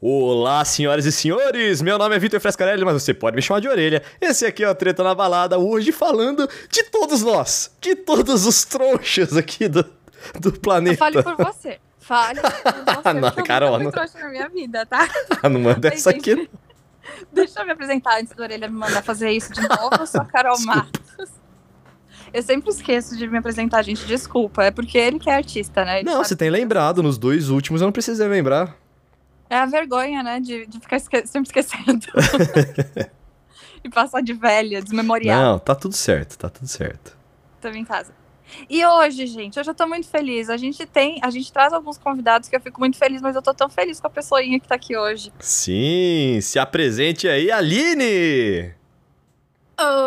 [0.00, 1.82] Olá, senhoras e senhores!
[1.82, 4.02] Meu nome é Vitor Frescarelli, mas você pode me chamar de orelha.
[4.18, 8.64] Esse aqui é o Treta na Balada, hoje falando de todos nós, de todos os
[8.64, 9.84] trouxas aqui do,
[10.40, 10.96] do planeta.
[10.96, 11.78] Fale por você.
[11.98, 12.50] Fale por
[13.02, 13.12] você.
[13.20, 15.06] Não, Carol, não- trouxa na minha vida, tá?
[15.42, 16.34] Ah, não manda essa aqui.
[16.34, 16.48] não.
[17.32, 19.90] Deixa eu me apresentar antes da orelha me mandar fazer isso de novo.
[19.98, 21.28] Eu sou a Carol Matos.
[22.32, 24.06] Eu sempre esqueço de me apresentar, gente.
[24.06, 24.64] Desculpa.
[24.64, 26.00] É porque ele que é artista, né?
[26.00, 28.76] Ele Não, você tem lembrado, nos dois últimos eu não precisei lembrar.
[29.50, 30.38] É a vergonha, né?
[30.40, 32.06] De, de ficar esque- sempre esquecendo.
[33.82, 35.42] e passar de velha, desmemoriada.
[35.42, 37.16] Não, tá tudo certo, tá tudo certo.
[37.60, 38.12] Tamo em casa.
[38.68, 40.48] E hoje, gente, hoje eu tô muito feliz.
[40.50, 43.42] A gente tem, a gente traz alguns convidados que eu fico muito feliz, mas eu
[43.42, 45.32] tô tão feliz com a pessoinha que tá aqui hoje.
[45.40, 48.74] Sim, se apresente aí, Aline!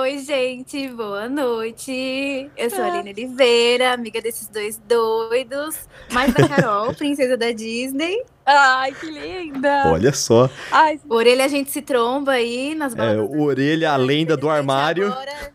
[0.02, 2.50] Oi, gente, boa noite.
[2.56, 2.94] Eu sou a Ah.
[2.94, 8.23] Aline Oliveira, amiga desses dois doidos, mais da Carol, princesa da Disney.
[8.46, 9.84] Ai, que linda!
[9.88, 13.30] Olha só, Ai, Orelha a gente se tromba aí nas é, baladas.
[13.40, 15.08] orelha, a lenda do armário.
[15.08, 15.54] Agora,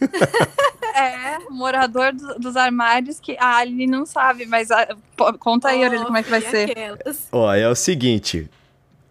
[0.94, 5.84] é, morador do- dos armários que a Aline não sabe, mas a- pô, conta aí,
[5.84, 6.70] Orelha, como é que vai ser.
[6.70, 7.28] aquelas.
[7.32, 8.48] Ó, é o seguinte.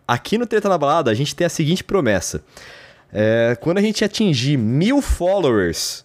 [0.08, 2.44] Aqui no Treta na Balada, a gente tem a seguinte promessa.
[3.12, 6.04] É, quando a gente atingir mil followers,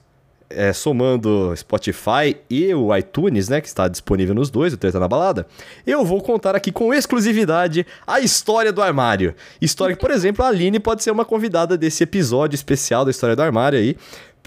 [0.51, 5.09] é, somando Spotify e o iTunes, né, que está disponível nos dois, o Treta na
[5.09, 5.47] Balada,
[5.87, 9.35] eu vou contar aqui com exclusividade a história do armário.
[9.61, 13.37] História que, por exemplo, a Aline pode ser uma convidada desse episódio especial da história
[13.37, 13.97] do armário aí,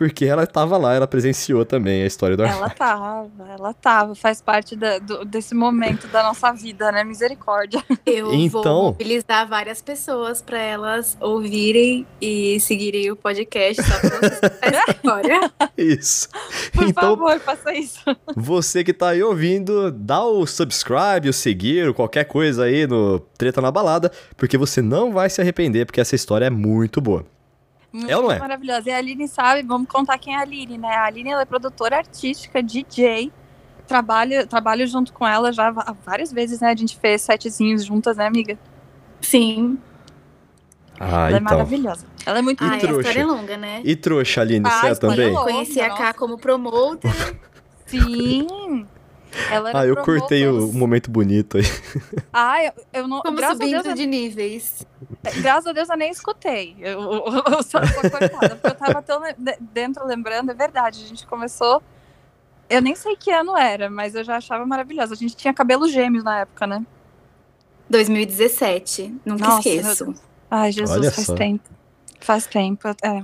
[0.02, 2.64] porque ela estava lá, ela presenciou também a história do armário.
[2.64, 7.04] Ela tava, ela tava, faz parte da- do- desse momento da nossa vida, né?
[7.04, 7.84] Misericórdia.
[8.04, 14.10] Eu Então- vou mobilizar várias pessoas para elas ouvirem e seguirem o podcast só pra
[14.10, 14.42] vocês
[14.96, 15.52] história.
[15.78, 16.30] Isso.
[16.74, 18.00] Por então, favor, faça isso.
[18.36, 23.20] Você que tá aí ouvindo, dá o subscribe, o seguir, ou qualquer coisa aí no
[23.38, 27.24] Treta na Balada, porque você não vai se arrepender, porque essa história é muito boa.
[28.08, 28.40] É ou não é?
[28.40, 28.90] Maravilhosa.
[28.90, 30.96] E a Aline sabe, vamos contar quem é a Aline, né?
[30.96, 33.32] A Aline ela é produtora artística, DJ.
[33.88, 35.70] Trabalho, trabalho junto com ela já
[36.06, 36.70] várias vezes, né?
[36.70, 38.58] A gente fez setzinhos juntas, né, amiga?
[39.20, 39.78] Sim.
[40.98, 41.42] Ah, ela é então.
[41.42, 42.06] maravilhosa.
[42.26, 43.82] Ela é muito Ah, e a história é longa, né?
[43.84, 45.32] E trouxa, Aline, Ah, você é também?
[45.34, 45.52] longa.
[45.52, 45.90] Conheci a.
[45.90, 47.12] Cá como promoter.
[47.88, 48.88] Sim.
[49.50, 51.64] Ela era Ah, eu cortei o momento bonito aí.
[52.34, 53.22] Ah, eu, eu não.
[53.22, 54.86] Como graças a subindo Deus, de níveis.
[55.24, 56.76] eu- graças a Deus eu nem escutei.
[56.80, 59.22] Eu, eu, eu só cortada, porque eu tava tão
[59.74, 61.04] dentro lembrando, é verdade.
[61.04, 61.82] A gente começou.
[62.70, 65.14] Eu nem sei que ano era, mas eu já achava maravilhosa.
[65.14, 66.86] A gente tinha cabelo gêmeos na época, né?
[67.90, 69.14] 2017.
[69.26, 70.16] Nunca Nossa, esqueço.
[70.50, 71.36] Ai, Jesus, Olha faz só.
[71.36, 71.70] tempo.
[72.20, 72.88] Faz tempo.
[73.04, 73.24] É.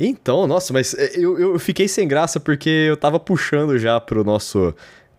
[0.00, 4.22] Então, nossa, mas é, eu, eu fiquei sem graça porque eu tava puxando já pro
[4.24, 4.74] nosso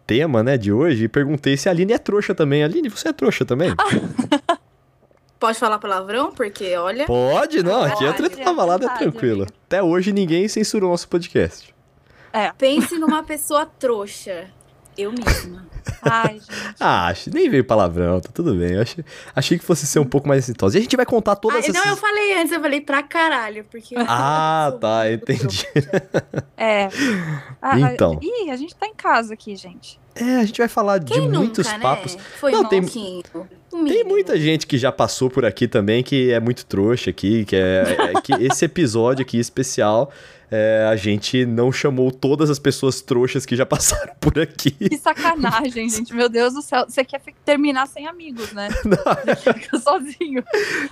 [0.09, 2.64] tema, né, de hoje, e perguntei se a Aline é trouxa também.
[2.64, 3.72] Aline, você é trouxa também?
[5.40, 6.31] Pode falar palavrão?
[6.34, 7.06] Porque, olha.
[7.06, 9.44] Pode, não, aqui a Treta é na Balada é tranquila.
[9.44, 9.53] amiga.
[9.68, 11.74] Até hoje ninguém censurou nosso podcast.
[12.58, 14.50] Pense numa pessoa trouxa.
[15.01, 15.67] Eu mesma.
[16.03, 16.75] Ai, gente.
[16.79, 18.73] Ah, acho- nem veio palavrão, tá tudo bem.
[18.73, 19.03] Eu achei,
[19.35, 20.77] achei que fosse ser um pouco mais exitosa.
[20.77, 21.73] E a gente vai contar todas Ah, essas...
[21.73, 23.95] não, eu falei antes, eu falei pra caralho, porque.
[23.97, 25.65] Ah, tá, entendi.
[26.57, 26.89] É.
[27.61, 28.17] Ah, Então.
[28.21, 29.99] Ih, a gente tá em casa aqui, gente.
[30.15, 32.16] É, a gente vai falar de Quem muitos nunca, papos.
[32.16, 32.21] né?
[32.39, 32.81] Foi Não, um tem-
[33.87, 37.55] Tem muita gente que já passou por aqui também que é muito trouxa aqui, que
[37.55, 40.11] é, é que esse episódio aqui especial,
[40.51, 44.71] é, a gente não chamou todas as pessoas trouxas que já passaram por aqui.
[44.71, 46.13] Que sacanagem, gente.
[46.13, 46.85] Meu Deus do céu.
[46.87, 48.69] Você quer terminar sem amigos, né?
[49.41, 50.43] Você fica sozinho.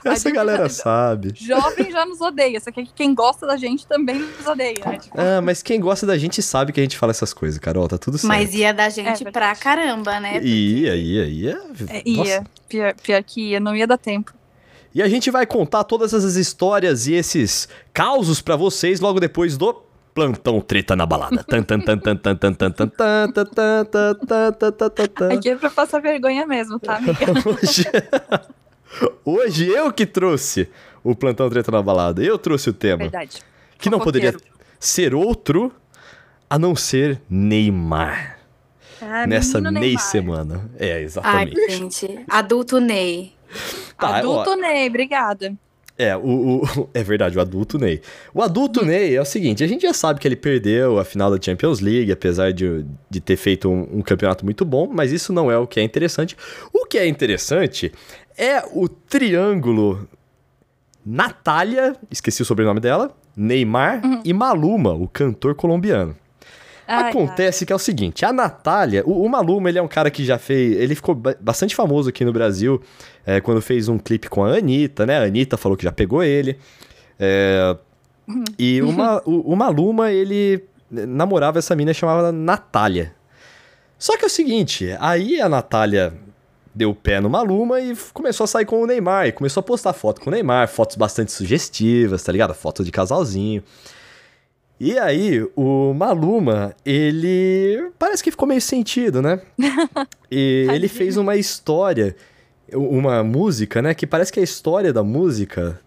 [0.06, 1.34] Essa gente galera já- sabe.
[1.36, 2.60] Jovem já nos odeia.
[2.60, 4.98] Você quer que quem gosta da gente também nos odeia, né?
[5.00, 7.88] Tipo, Ah, mas quem gosta da gente sabe que a gente fala essas coisas, Carol,
[7.88, 8.28] tá tudo certo.
[8.28, 9.32] Mas ia da É gente verdade.
[9.32, 10.40] pra caramba, né?
[10.44, 11.60] Ia, ia, ia.
[11.90, 12.44] é, ia.
[12.70, 13.60] Pior, pior que ia.
[13.60, 14.34] Não ia dar tempo.
[14.98, 19.56] E a gente vai contar todas essas histórias e esses causos para vocês logo depois
[19.56, 19.72] do
[20.12, 21.46] plantão treta na balada.
[25.32, 27.28] Aqui é pra passar vergonha mesmo, tá, amiga?
[27.46, 27.86] Hoje,
[29.24, 30.68] hoje eu que trouxe
[31.04, 32.24] o plantão treta na balada.
[32.24, 33.04] Eu trouxe o tema.
[33.04, 33.44] Verdade.
[33.78, 34.36] Que não poderia
[34.80, 35.72] ser outro
[36.50, 38.40] a não ser Neymar.
[39.00, 40.68] Ah, Nessa Ney semana.
[40.80, 41.56] É, exatamente.
[41.70, 42.26] Ai, gente.
[42.28, 43.37] Adulto Ney.
[43.98, 45.54] Tá, Adulto ó, Ney, obrigada.
[45.98, 48.02] É, o, o- é verdade, o adulto Ney.
[48.34, 51.32] O adulto Ney é o seguinte: a gente já sabe que ele perdeu a final
[51.32, 55.34] da Champions League, apesar de, de ter feito um, um campeonato muito bom, mas isso
[55.34, 56.38] não é o que é interessante.
[56.72, 57.92] O que é interessante
[58.38, 60.08] é o triângulo
[61.06, 66.16] Natália, esqueci o sobrenome dela, Neymar e Maluma, o cantor colombiano.
[66.88, 70.10] Ai, Acontece que é o seguinte, a Natália, o, o Maluma, ele é um cara
[70.10, 72.82] que já fez, ele ficou ba- bastante famoso aqui no Brasil,
[73.26, 75.18] é, quando fez um clipe com a Anitta, né?
[75.20, 76.58] A Anitta falou que já pegou ele.
[77.20, 77.76] É,
[78.58, 83.14] e o, Ma- o- o Maluma, ele namorava essa mina chamada Natália.
[84.00, 86.14] Só que é o seguinte, aí a Natália
[86.74, 89.28] deu o pé no Maluma e começou a sair com o Neymar.
[89.28, 92.54] E começou a postar foto com o Neymar, fotos bastante sugestivas, tá ligado?
[92.54, 93.64] Foto de casalzinho.
[94.80, 99.42] E aí, o Maluma, ele parece que ficou meio sentido, né?
[100.30, 102.14] E ele fez uma história,
[102.74, 103.94] uma música, né?
[103.94, 105.80] Que parece que a história da música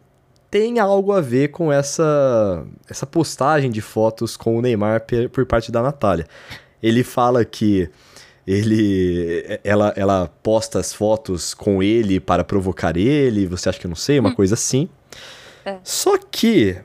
[0.50, 5.70] tem algo a ver com essa, essa postagem de fotos com o Neymar por parte
[5.70, 6.26] da Natália.
[6.82, 7.88] Ele fala que
[8.46, 13.90] ele ela, ela posta as fotos com ele para provocar ele, você acha que eu
[13.90, 14.88] não sei, uma coisa assim.
[15.64, 15.76] É.
[15.84, 16.76] Só que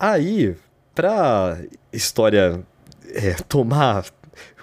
[0.00, 0.56] aí,
[0.98, 1.56] pra
[1.92, 2.60] história
[3.14, 4.04] é, tomar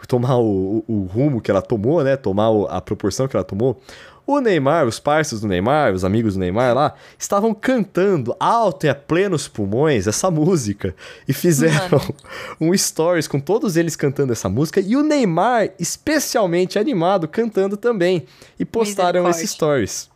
[0.06, 2.16] tomar o, o- o rumo que ela tomou, né?
[2.18, 3.82] Tomar o- a proporção que ela tomou.
[4.28, 8.90] O Neymar, os parceiros do Neymar, os amigos do Neymar lá, estavam cantando alto e
[8.90, 10.94] a plenos pulmões essa música.
[11.28, 12.00] E fizeram
[12.62, 14.80] um stories com todos eles cantando essa música.
[14.82, 18.26] E o Neymar, especialmente animado, cantando também.
[18.60, 20.10] E postaram esses stories.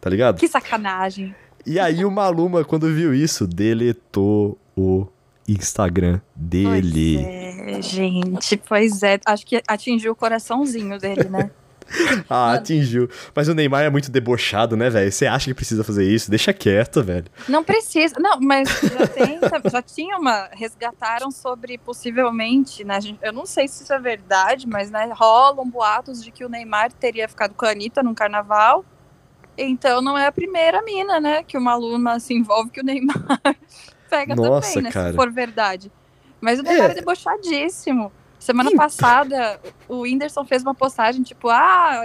[0.00, 0.38] Tá ligado?
[0.38, 1.34] Que sacanagem.
[1.66, 5.06] E aí o Maluma, quando viu isso, deletou o
[5.48, 7.18] Instagram dele.
[7.64, 9.20] Pois é, gente, pois é.
[9.26, 11.50] Acho que atingiu o coraçãozinho dele, né?
[12.28, 13.08] Ah, atingiu.
[13.34, 15.10] Mas o Neymar é muito debochado, né, velho?
[15.10, 16.30] Você acha que precisa fazer isso?
[16.30, 17.26] Deixa quieto, velho.
[17.48, 18.16] Não precisa.
[18.18, 19.38] Não, mas já tem,
[19.70, 20.48] já tinha uma.
[20.52, 22.98] Resgataram sobre possivelmente, né?
[23.22, 26.92] Eu não sei se isso é verdade, mas né, rolam boatos de que o Neymar
[26.92, 28.84] teria ficado com a Anitta num carnaval.
[29.56, 31.42] Então não é a primeira mina, né?
[31.42, 33.38] Que uma aluna se envolve que o Neymar
[34.16, 34.90] pega Nossa, também, né?
[34.92, 35.10] cara.
[35.10, 35.90] Se for verdade.
[36.40, 36.92] Mas o Neymar É.
[36.92, 38.12] é, debochadíssimo.
[38.38, 38.78] Semana Então.
[38.84, 39.58] passada,
[39.88, 42.02] o Whindersson fez uma postagem, tipo, ah,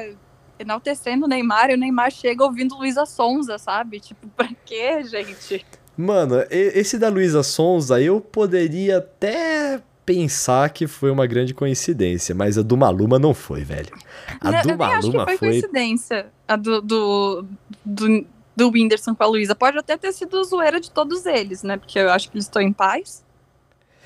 [0.57, 3.99] enaltecendo o Neymar, e o Neymar chega ouvindo Luísa Sonza, sabe?
[3.99, 5.65] Tipo, pra quê, gente?
[5.97, 12.57] Mano, esse da Luísa Sonza, eu poderia até pensar que foi uma grande coincidência, mas
[12.57, 13.89] a do Maluma não foi, velho.
[14.39, 15.49] A Não, do acho que Maluma foi, foi.
[15.49, 17.45] coincidência a do, do,
[17.85, 18.25] do,
[18.59, 19.55] do Whindersson com a Luísa.
[19.55, 21.77] Pode até ter sido zoeira de todos eles, né?
[21.77, 23.23] Porque eu acho que eles estão em paz.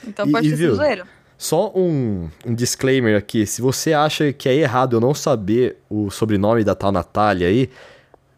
[0.07, 0.69] Então E- pode e ter viu?
[0.71, 1.07] sido zoeira.
[1.37, 6.09] Só um, um disclaimer aqui: se você acha que é errado eu não saber o
[6.09, 7.69] sobrenome da tal Natália aí,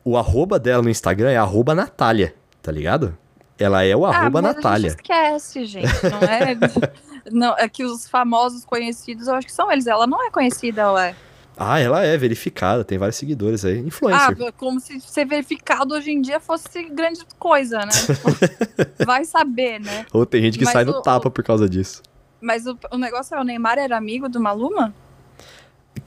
[0.03, 3.15] o arroba dela no Instagram é arroba Natália, tá ligado?
[3.57, 4.87] Ela é o arroba ah, mas Natália.
[4.87, 5.87] A gente esquece, gente.
[6.09, 6.57] Não é.
[7.31, 9.87] não, é que os famosos conhecidos, eu acho que são eles.
[9.87, 11.15] Ela não é conhecida, ué.
[11.57, 13.79] Ah, ela é verificada, tem vários seguidores aí.
[13.79, 14.37] Influencer.
[14.47, 17.91] Ah, como se ser verificado hoje em dia fosse grande coisa, né?
[17.91, 18.29] Tipo,
[19.05, 20.05] vai saber, né?
[20.13, 22.01] Ou tem gente que mas sai no o- tapa por causa disso.
[22.41, 24.93] Mas o, o negócio é, o Neymar era amigo do Maluma?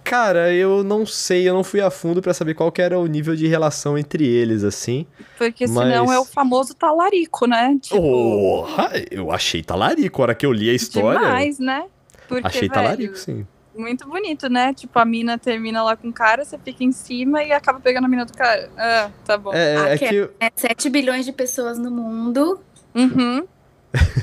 [0.04, 3.06] Cara, eu não sei, eu não fui a fundo pra saber qual que era o
[3.06, 5.06] nível de relação entre eles, assim.
[5.36, 7.76] Porque senão Mas- é o famoso talarico, né?
[7.80, 10.20] Tipo, Porra, eu achei talarico.
[10.20, 11.84] A hora que eu li a história, demais, né?
[12.26, 13.46] Porque, achei velho, talarico, sim.
[13.78, 14.74] Muito bonito, né?
[14.74, 18.04] Tipo, a mina termina lá com o cara, você fica em cima e acaba pegando
[18.04, 18.70] a mina do cara.
[18.76, 19.52] Ah, tá bom.
[19.52, 20.30] É, é que...
[20.40, 22.60] É 7 bilhões de pessoas no mundo.
[22.94, 23.46] Uhum.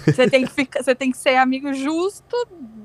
[0.05, 2.35] Você tem, que ficar, você tem que ser amigo justo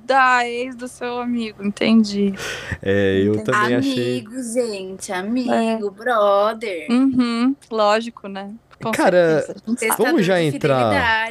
[0.05, 2.35] da ex do seu amigo, entendi.
[2.83, 4.21] É, eu também achei...
[4.21, 5.13] amigo, gente.
[5.13, 6.91] Amigo, brother.
[6.91, 8.55] Uhum, lógico, né?
[8.83, 11.31] Com Cara, certeza, Vamos já entrar-.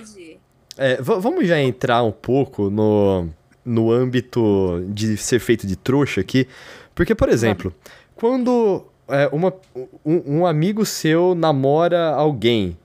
[0.78, 3.28] É, vamos já entrar um pouco no,
[3.70, 6.48] no âmbito de ser feito de trouxa aqui.
[6.96, 7.74] Porque, por exemplo,
[8.16, 9.54] quando é, uma,
[10.06, 12.78] um, um amigo seu namora alguém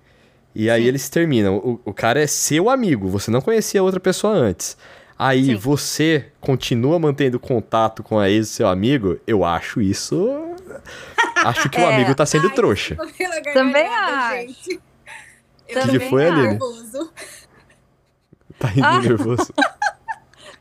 [0.54, 0.88] e aí Sim.
[0.88, 4.76] eles terminam, o, o cara é seu amigo, você não conhecia outra pessoa antes.
[5.18, 5.54] Aí Sim.
[5.56, 10.16] você continua mantendo contato com a ex do seu amigo, eu acho isso.
[11.44, 11.94] Acho que o É.
[11.94, 12.96] amigo tá sendo Ai, trouxa.
[13.52, 14.36] Também acho.
[14.36, 14.80] gente.
[15.68, 16.42] que Também foi, Aline?
[16.48, 17.12] nervoso.
[18.58, 19.00] Tá rindo Ah.
[19.00, 19.52] nervoso.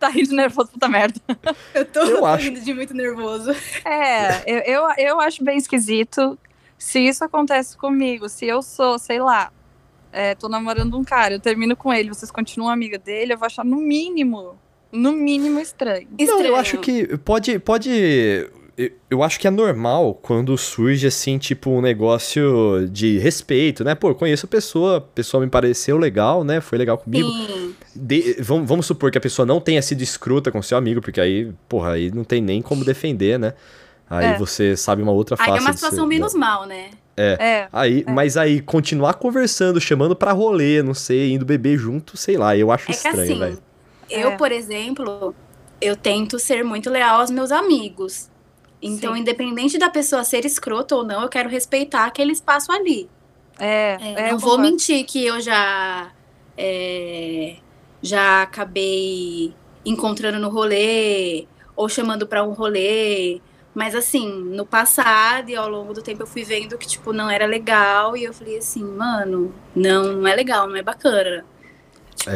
[0.03, 1.17] Tá rindo nervoso, puta merda.
[1.73, 2.43] Eu tô, Eu tô acho.
[2.43, 3.51] rindo de muito nervoso.
[3.85, 6.37] É, eu, eu, eu acho bem esquisito
[6.77, 8.27] se isso acontece comigo.
[8.27, 9.49] Se eu sou, sei lá,
[10.11, 13.45] é, tô namorando um cara, eu termino com ele, vocês continuam amiga dele, eu vou
[13.45, 14.59] achar no mínimo,
[14.91, 16.05] no mínimo estranho.
[16.11, 16.55] Não, eu Estranho.
[16.57, 17.57] acho que pode.
[17.59, 23.83] pode eu- eu acho que é normal quando surge assim, tipo, um negócio de respeito,
[23.83, 23.95] né?
[23.95, 26.59] Pô, eu conheço a pessoa, a pessoa me pareceu legal, né?
[26.61, 27.29] Foi legal comigo.
[27.29, 27.75] Sim.
[27.95, 31.21] De- vamos, vamos supor que a pessoa não tenha sido escrota com seu amigo, porque
[31.21, 33.53] aí, porra, aí não tem nem como defender, né?
[34.09, 34.37] Aí É.
[34.37, 35.51] você sabe uma outra face.
[35.51, 36.89] Aí é uma situação ser- menos mal, né?
[37.15, 38.11] É, Aí, É.
[38.11, 42.71] mas aí continuar conversando, chamando pra rolê, não sei, indo beber junto, sei lá, eu
[42.71, 43.57] acho É estranho, assim, velho.
[44.09, 44.35] eu, É.
[44.35, 45.35] por exemplo,
[45.79, 48.29] eu tento ser muito leal aos meus amigos.
[48.83, 49.21] Então, Sim.
[49.21, 53.09] independente da pessoa ser escrota ou não, eu quero respeitar aquele espaço ali.
[53.57, 56.11] É, É, é, não eu vou mentir que eu já
[56.57, 57.55] é,
[58.01, 59.53] já acabei
[59.85, 63.41] encontrando no rolê ou chamando pra um rolê,
[63.73, 67.29] mas assim, no passado e ao longo do tempo eu fui vendo que tipo não
[67.29, 71.45] era legal e eu falei assim, mano, não, não é legal, não é bacana.
[72.15, 72.33] Tipo,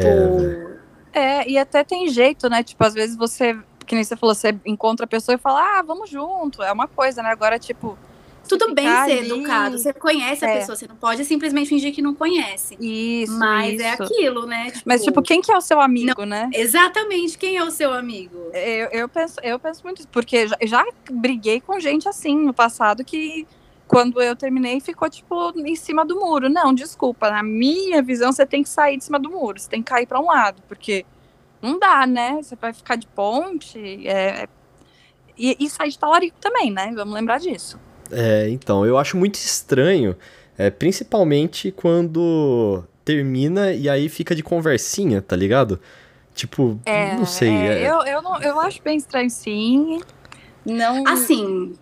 [1.13, 2.63] É, É, e até tem jeito, né?
[2.63, 5.81] Tipo, às vezes você, que nem você falou, você encontra a pessoa e fala, ah,
[5.81, 6.61] vamos junto.
[6.61, 7.29] É uma coisa, né?
[7.29, 7.97] Agora, tipo.
[8.47, 10.59] tudo bem ser ali- educado, você conhece a É.
[10.59, 12.77] pessoa, você não pode simplesmente fingir que não conhece.
[12.79, 13.37] Isso.
[13.37, 14.03] Mas é isso.
[14.03, 14.71] aquilo, né?
[14.85, 16.49] Mas, tipo, quem que é o seu amigo, né?
[16.53, 18.37] Exatamente, quem é o seu amigo?
[18.53, 22.53] Eu, eu, penso, eu penso muito isso, porque já, já briguei com gente assim no
[22.53, 23.45] passado que
[23.85, 26.49] quando eu terminei ficou, tipo, em cima do muro.
[26.49, 29.81] Não, desculpa, na minha visão você tem que sair de cima do muro, você tem
[29.81, 31.05] que cair para um lado, porque
[31.61, 32.39] não dá, né?
[32.41, 34.47] Você vai ficar de ponte, é, é-
[35.37, 36.91] e, e sair de talarico também, né?
[36.95, 37.79] Vamos lembrar disso.
[38.11, 40.15] É, então, eu acho muito estranho,
[40.57, 45.79] é, principalmente quando termina e aí fica de conversinha, tá ligado?
[46.33, 47.49] Tipo, É, não sei.
[47.49, 49.99] é, é- eu, eu, não, eu acho bem estranho, sim.
[50.65, 51.03] Não.
[51.07, 51.75] Assim,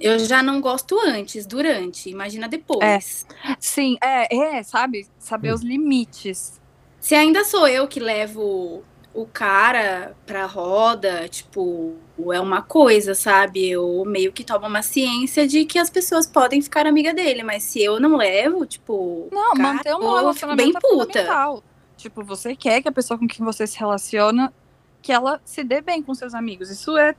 [0.00, 3.26] eu já não gosto antes, durante, imagina depois.
[3.60, 5.06] Sim, é, é, sabe?
[5.18, 5.54] Saber Hum.
[5.54, 6.60] os limites.
[7.00, 8.82] Se ainda sou eu que levo
[9.14, 11.94] o cara pra roda, tipo,
[12.32, 13.68] é uma coisa, sabe?
[13.70, 17.62] Eu meio que tomo uma ciência de que as pessoas podem ficar amiga dele, mas
[17.62, 21.62] se eu não levo, tipo, Não, cara, manter um relacionamento bem é puta.
[21.96, 24.52] Tipo, você quer que a pessoa com quem você se relaciona,
[25.02, 26.70] que ela se dê bem com seus amigos.
[26.70, 27.14] Isso é,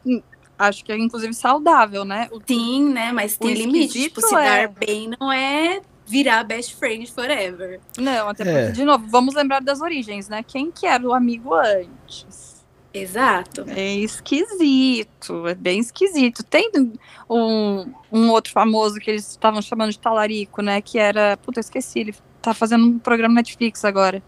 [0.57, 2.27] acho que é inclusive saudável, né?
[2.31, 3.11] O- Sim, né?
[3.11, 4.01] Mas tem limite.
[4.01, 7.79] Tipo, se é- dar bem não é virar best friend forever.
[7.97, 8.45] Não, até É.
[8.65, 10.43] porque, de novo, vamos lembrar das origens, né?
[10.43, 12.53] Quem que era o amigo antes?
[12.93, 13.65] Exato.
[13.69, 16.43] É esquisito, é bem esquisito.
[16.43, 16.69] Tem
[17.29, 20.79] um, um outro famoso que eles estavam chamando de talarico, né?
[20.81, 21.35] Que era.
[21.37, 24.21] Puta, eu esqueci, ele tá fazendo um programa Netflix agora.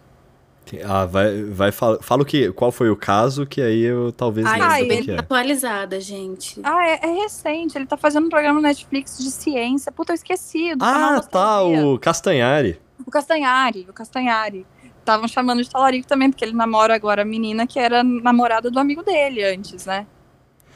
[0.84, 4.46] Ah, vai, vai fala, fala o que, qual foi o caso, que aí eu talvez
[4.48, 5.20] Ai, lembre ai, que é.
[5.20, 6.60] atualizada, gente.
[6.64, 9.92] Ah, é, é recente, ele tá fazendo um programa Netflix de ciência.
[9.92, 10.74] Puta, eu esqueci.
[10.74, 12.80] Do canal Ah, tá, o Castanhari.
[13.06, 14.66] O Castanhari, o Castanhari.
[15.00, 18.80] Estavam chamando de talarico também, porque ele namora agora a menina que era namorada do
[18.80, 20.08] amigo dele antes, né?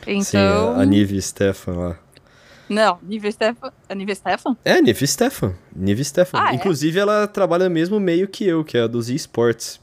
[0.06, 0.24] Então.
[0.76, 2.00] Sim, a Nive Stefan lá.
[2.70, 3.72] Não, Nive Stefan.
[3.90, 4.58] A Nive Stefan?
[4.64, 5.56] É, Nive Stefan.
[5.76, 6.38] Nive Stefan.
[6.40, 6.56] Ah, é?
[6.56, 9.80] Inclusive, ela trabalha no mesmo meio que eu, que é a dos esportes.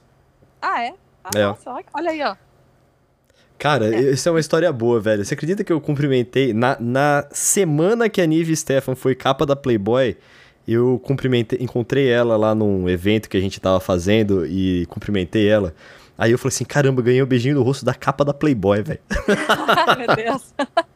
[0.63, 0.95] Ah, é?
[1.25, 1.43] Ah, É.
[1.45, 2.37] nossa, olha- aí, ó.
[3.59, 4.13] Cara, É.
[4.13, 5.25] isso é uma história boa, velho.
[5.25, 9.57] Você acredita que eu cumprimentei na, na semana que a Nive Stefan foi capa da
[9.57, 10.17] Playboy?
[10.69, 15.75] Eu cumprimentei, encontrei ela lá num evento que a gente tava fazendo e cumprimentei ela.
[16.19, 19.01] Aí eu falei assim: caramba, ganhei o beijinho no rosto da capa da Playboy, velho.
[19.99, 20.53] Meu Deus.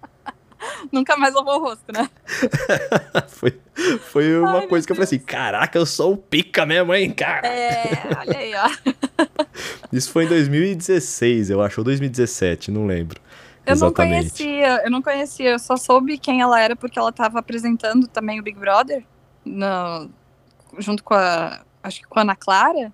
[0.91, 2.09] Nunca mais lavou o rosto, né?
[3.29, 3.59] foi
[3.99, 7.11] foi uma Ai, coisa que eu falei assim: caraca, eu sou o pica mesmo, hein,
[7.11, 7.47] cara.
[7.47, 8.71] É, olha aí, ó.
[9.93, 13.21] Isso foi em 2016, eu acho, ou 2017, não lembro.
[13.67, 14.31] Eu não Exatamente.
[14.31, 18.41] conhecia, eu não conhecia, eu só soube quem ela era porque ela tava apresentando também
[18.41, 19.05] o Big Brother,
[19.45, 20.11] no,
[20.79, 22.93] junto com a, acho que com a Ana Clara,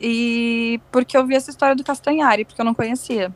[0.00, 3.34] e porque eu vi essa história do Castanhari, porque eu não conhecia,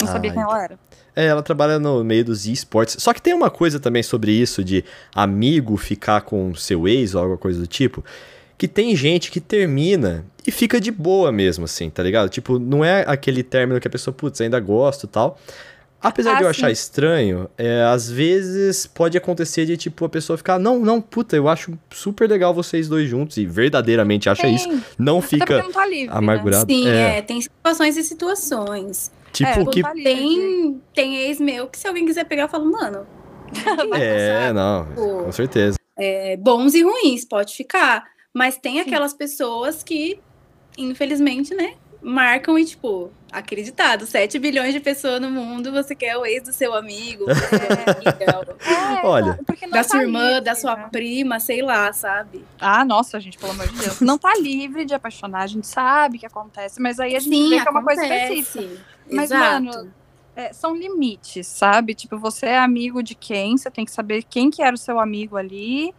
[0.00, 0.78] não Ah, sabia quem ela era.
[1.14, 2.96] É, ela trabalha no meio dos esportes.
[2.98, 7.20] Só que tem uma coisa também sobre isso de amigo ficar com seu ex ou
[7.22, 8.04] alguma coisa do tipo,
[8.56, 12.28] que tem gente que termina e fica de boa mesmo, assim, tá ligado?
[12.28, 15.38] Tipo, não é aquele término que a pessoa, putz, ainda gosta e tal.
[16.02, 16.60] Apesar Ah, de eu sim.
[16.60, 21.36] achar estranho, é, às vezes pode acontecer de, tipo, a pessoa ficar, não, não, puta,
[21.36, 24.66] eu acho super legal vocês dois juntos e verdadeiramente acha isso.
[24.66, 26.72] Tem, Não até porque fica não tá livre, amargurado.
[26.72, 27.22] Sim, é, é.
[27.22, 29.10] tem situações e situações.
[29.32, 29.92] Tipo É, que tá.
[29.92, 33.06] Tem, tem ex meu que se alguém quiser pegar, eu falo, mano.
[33.98, 35.24] É, não, Pô.
[35.24, 35.76] com certeza.
[35.98, 38.04] é, bons e ruins, pode ficar.
[38.32, 40.20] Mas tem aquelas pessoas que,
[40.78, 46.24] infelizmente, né, marcam e, tipo, acreditado, 7 bilhões de pessoas no mundo, você quer o
[46.24, 47.56] ex do seu amigo, da sua
[47.96, 48.56] amiga,
[49.02, 50.88] É, Olha, da tá sua irmã, livre, da sua né?
[50.92, 52.44] prima, sei lá, sabe?
[52.60, 54.00] Ah, nossa, gente, pelo amor de Deus.
[54.00, 57.50] Não tá livre de apaixonar, a gente sabe que acontece, mas aí a gente Sim,
[57.50, 58.32] vê que é uma coisa acontece.
[58.34, 58.99] específica.
[59.12, 59.64] Mas, Exato.
[59.64, 59.92] mano,
[60.36, 61.92] É, são limites, sabe?
[61.94, 64.98] Tipo, você é amigo de quem, você tem que saber quem que era o seu
[65.00, 65.92] amigo ali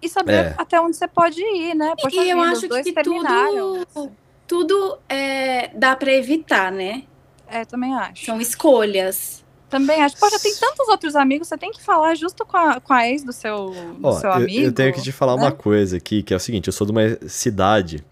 [0.00, 0.54] e saber É.
[0.56, 1.92] até onde você pode ir, né?
[2.00, 3.84] Poxa e eu vida, acho que terminaram.
[3.92, 4.12] tudo,
[4.46, 7.02] tudo é, dá pra evitar, né?
[7.46, 8.24] É, também acho.
[8.24, 9.44] São escolhas.
[9.68, 10.16] Também acho.
[10.16, 13.22] Poxa, tem tantos outros amigos, você tem que falar justo com a, com a ex
[13.24, 14.66] do seu, do Ó, seu eu, amigo.
[14.66, 15.56] eu tenho que te falar uma né?
[15.56, 18.04] coisa aqui, que é o seguinte, eu sou de uma cidade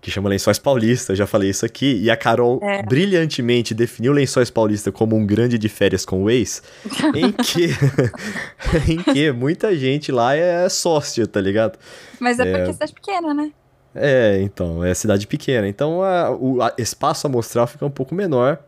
[0.00, 2.82] que chama Lençóis Paulista, eu já falei isso aqui, e a Carol É.
[2.82, 6.62] brilhantemente definiu Lençóis Paulista como um grande de férias com o ex,
[7.14, 7.68] em que,
[8.88, 11.78] em que muita gente lá é sócio, tá ligado?
[12.20, 12.52] Mas é, É.
[12.58, 13.50] porque cidade pequena, né?
[13.94, 15.66] É, então, é cidade pequena.
[15.66, 18.58] Então a- o a- espaço amostral fica um pouco menor.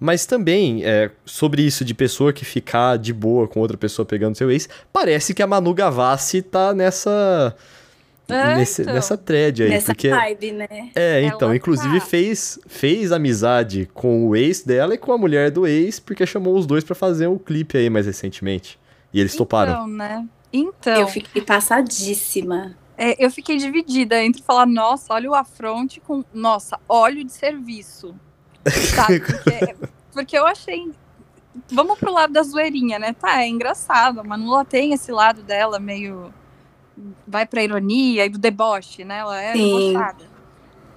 [0.00, 4.34] Mas também, é, sobre isso de pessoa que ficar de boa com outra pessoa pegando
[4.36, 7.54] seu ex, parece que a Manu Gavassi tá nessa.
[8.34, 8.94] É, nesse- então.
[8.94, 9.68] Nessa thread aí.
[9.70, 10.68] Nessa porque, vibe, né?
[10.94, 15.18] é, então, Ela inclusive tá- fez, fez amizade com o ex dela e com a
[15.18, 18.78] mulher do ex, porque chamou os dois pra fazer um clipe aí mais recentemente.
[19.12, 19.72] E eles toparam.
[19.72, 20.26] Então, né?
[20.52, 22.76] Então, Eu fiquei passadíssima.
[22.96, 28.14] é, eu fiquei dividida entre falar, nossa, olha o afronte com, nossa, óleo de serviço.
[28.94, 29.20] Sabe?
[29.20, 29.74] Porque,
[30.12, 30.90] porque eu achei.
[31.70, 33.12] Vamos pro lado da zoeirinha, né?
[33.12, 34.20] Tá, é engraçado.
[34.20, 36.32] A Manula tem esse lado dela meio.
[37.26, 39.18] Vai pra ironia e do deboche, né?
[39.18, 39.92] Ela é Sim.
[39.92, 40.32] debochada.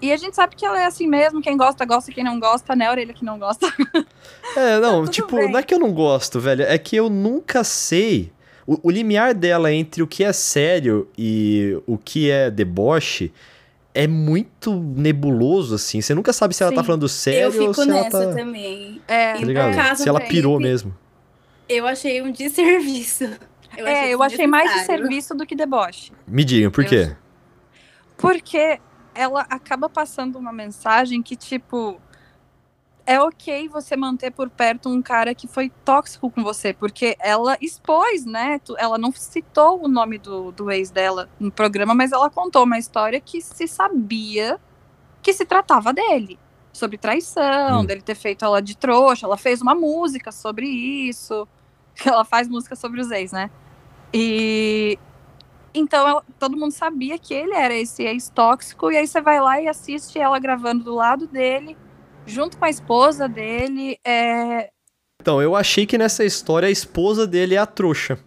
[0.01, 1.41] E a gente sabe que ela é assim mesmo.
[1.41, 2.11] Quem gosta, gosta.
[2.11, 2.87] Quem não gosta, né?
[2.87, 3.65] A orelha que não gosta.
[4.55, 5.51] É, não, tudo tipo, bem.
[5.51, 8.31] não é que eu não gosto, velho, é que eu nunca sei.
[8.67, 13.31] O, o limiar dela entre o que é sério e o que é deboche
[13.93, 16.01] é muito nebuloso, assim.
[16.01, 16.87] Você nunca sabe se ela tá Sim.
[16.87, 18.33] falando sério eu ou fico se ela nessa tá.
[18.35, 19.01] também.
[19.07, 19.75] É, Tá no ligado?
[19.75, 20.93] caso se ela pirou mesmo.
[21.69, 23.29] Eu achei um desserviço.
[23.77, 25.03] Eu é, eu achei mais de desnecessário.
[25.05, 26.11] serviço do que deboche.
[26.27, 27.15] Me digam, por Eu- quê?
[28.17, 28.79] Porque
[29.13, 31.99] ela acaba passando uma mensagem que, tipo,
[33.05, 37.57] é ok você manter por perto um cara que foi tóxico com você, porque ela
[37.61, 38.59] expôs, né?
[38.77, 42.77] Ela não citou o nome do, do ex dela no programa, mas ela contou uma
[42.79, 44.59] história que se sabia
[45.21, 46.39] que se tratava dele.
[46.73, 47.85] Sobre traição, Hum.
[47.85, 49.25] dele ter feito ela de trouxa.
[49.25, 51.47] Ela fez uma música sobre isso.
[52.05, 53.49] Ela faz música sobre os ex, né?
[54.17, 54.97] E
[55.73, 59.61] então todo mundo sabia que ele era esse ex tóxico, e aí você vai lá
[59.61, 61.75] e assiste ela gravando do lado dele,
[62.25, 63.97] junto com a esposa dele.
[64.05, 64.69] É...
[65.21, 68.17] Então, eu achei que nessa história a esposa dele é a trouxa.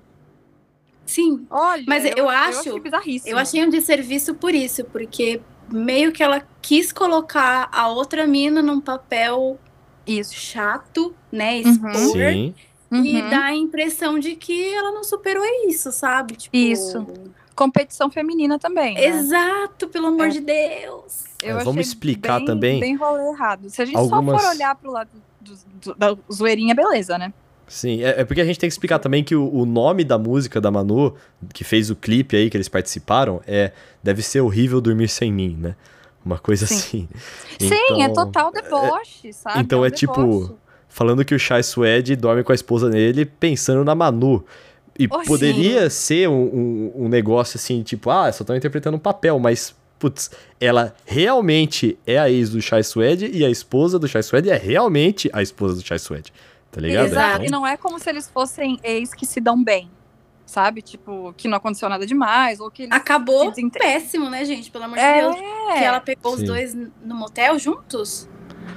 [1.06, 3.30] Sim, Olha, Mas eu acho- achei bizarríssimo.
[3.32, 5.40] eu achei um desserviço por isso, porque
[5.72, 9.58] meio que ela quis colocar a outra mina num papel
[10.06, 10.34] isso.
[10.34, 11.62] chato, né?
[11.64, 12.52] Uhum.
[12.90, 13.02] Sim.
[13.04, 13.30] E Uhum.
[13.30, 16.34] dá a impressão de que ela não superou isso, sabe?
[16.36, 17.06] Tipo, Isso.
[17.54, 18.94] Competição feminina também.
[18.94, 19.04] né?
[19.04, 20.30] Exato, pelo amor É.
[20.30, 21.24] de Deus.
[21.42, 23.68] Eu É, vamos achei explicar bem- também Bem rolê errado.
[23.68, 27.32] Se a gente algumas- só for olhar pro lado do, do- da zoeirinha, beleza, né?
[27.66, 30.16] Sim, é, é porque a gente tem que explicar também que o, o nome da
[30.16, 31.14] música da Manu,
[31.52, 33.72] que fez o clipe aí que eles participaram, é
[34.02, 35.74] Deve ser horrível dormir sem mim, né?
[36.24, 36.74] Uma coisa Sim.
[36.76, 37.08] assim.
[37.68, 39.60] Sim, é Então, total deboche, sabe?
[39.60, 40.54] então um é tipo, deboche.
[40.98, 44.44] Falando que o Chai Suede dorme com a esposa dele pensando na Manu.
[44.98, 45.28] E Oxi.
[45.28, 49.72] poderia ser um, um, um negócio assim, tipo, ah, só estão interpretando um papel, mas,
[49.96, 50.28] putz,
[50.60, 54.56] ela realmente é a ex do Chai Suede e a esposa do Chai Suede é
[54.56, 56.32] realmente a esposa do Chai Suede.
[56.72, 57.06] Tá ligado?
[57.06, 59.88] Exato, e Então, não é como se eles fossem ex que se dão bem,
[60.44, 60.82] sabe?
[60.82, 64.68] Tipo, que não aconteceu nada demais, ou que eles Acabou desente- péssimo, né, gente?
[64.68, 65.36] Pelo amor de É, Deus.
[65.36, 66.42] Que ela pegou Sim.
[66.42, 68.28] os dois no motel juntos?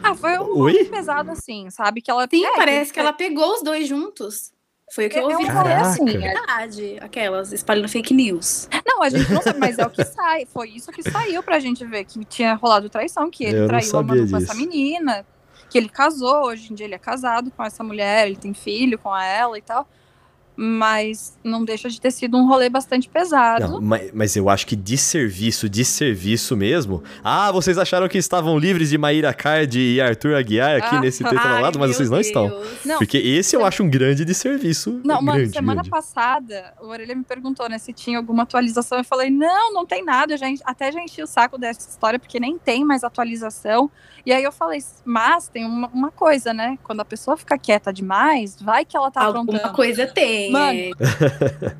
[0.03, 0.85] Ah, foi um Oi?
[0.85, 2.01] pesado assim, sabe?
[2.01, 4.51] Que ela Sim, é, parece que ela pegou os dois juntos.
[4.93, 5.61] Foi o que eu É- é ouvi falar.
[5.61, 6.97] rolê assim, verdade.
[6.99, 8.67] Aquelas espalhando fake news.
[8.85, 10.45] Não, a gente não sabe, mas é o que sai.
[10.45, 13.97] Foi isso que saiu pra gente ver que tinha rolado traição, que ele Eu traiu
[13.97, 15.25] a Manu com essa menina,
[15.69, 18.99] que ele casou, hoje em dia ele é casado com essa mulher, ele tem filho
[18.99, 19.87] com ela e tal.
[20.55, 23.67] Mas não deixa de ter sido um rolê bastante pesado.
[23.67, 27.03] Não, mas, mas eu acho que de serviço, de serviço mesmo.
[27.23, 31.23] Ah, vocês acharam que estavam livres de Maíra Card e Arthur Aguiar aqui Ah, nesse
[31.23, 32.49] texto lado, mas vocês não estão.
[32.49, 32.85] Deus.
[32.85, 35.01] Não, Porque esse eu acho um grande de serviço.
[35.03, 35.89] Não, mano, grande, semana grande.
[35.89, 38.97] passada, o Orelha me perguntou, né, se tinha alguma atualização.
[38.97, 40.33] Eu falei, não, não tem nada.
[40.33, 43.89] Eu já, en- até já enchi o saco dessa história, porque nem tem mais atualização.
[44.23, 46.77] E aí eu falei, mas tem uma, uma coisa, né?
[46.83, 49.73] Quando a pessoa fica quieta demais, vai que ela tá Alguma aprontando.
[49.73, 50.40] coisa tem.
[50.49, 50.91] Mano, é.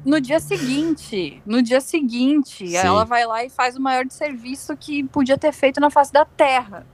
[0.05, 2.75] No dia seguinte, no dia seguinte, Sim.
[2.75, 6.25] ela vai lá e faz o maior serviço que podia ter feito na face da
[6.25, 6.85] Terra.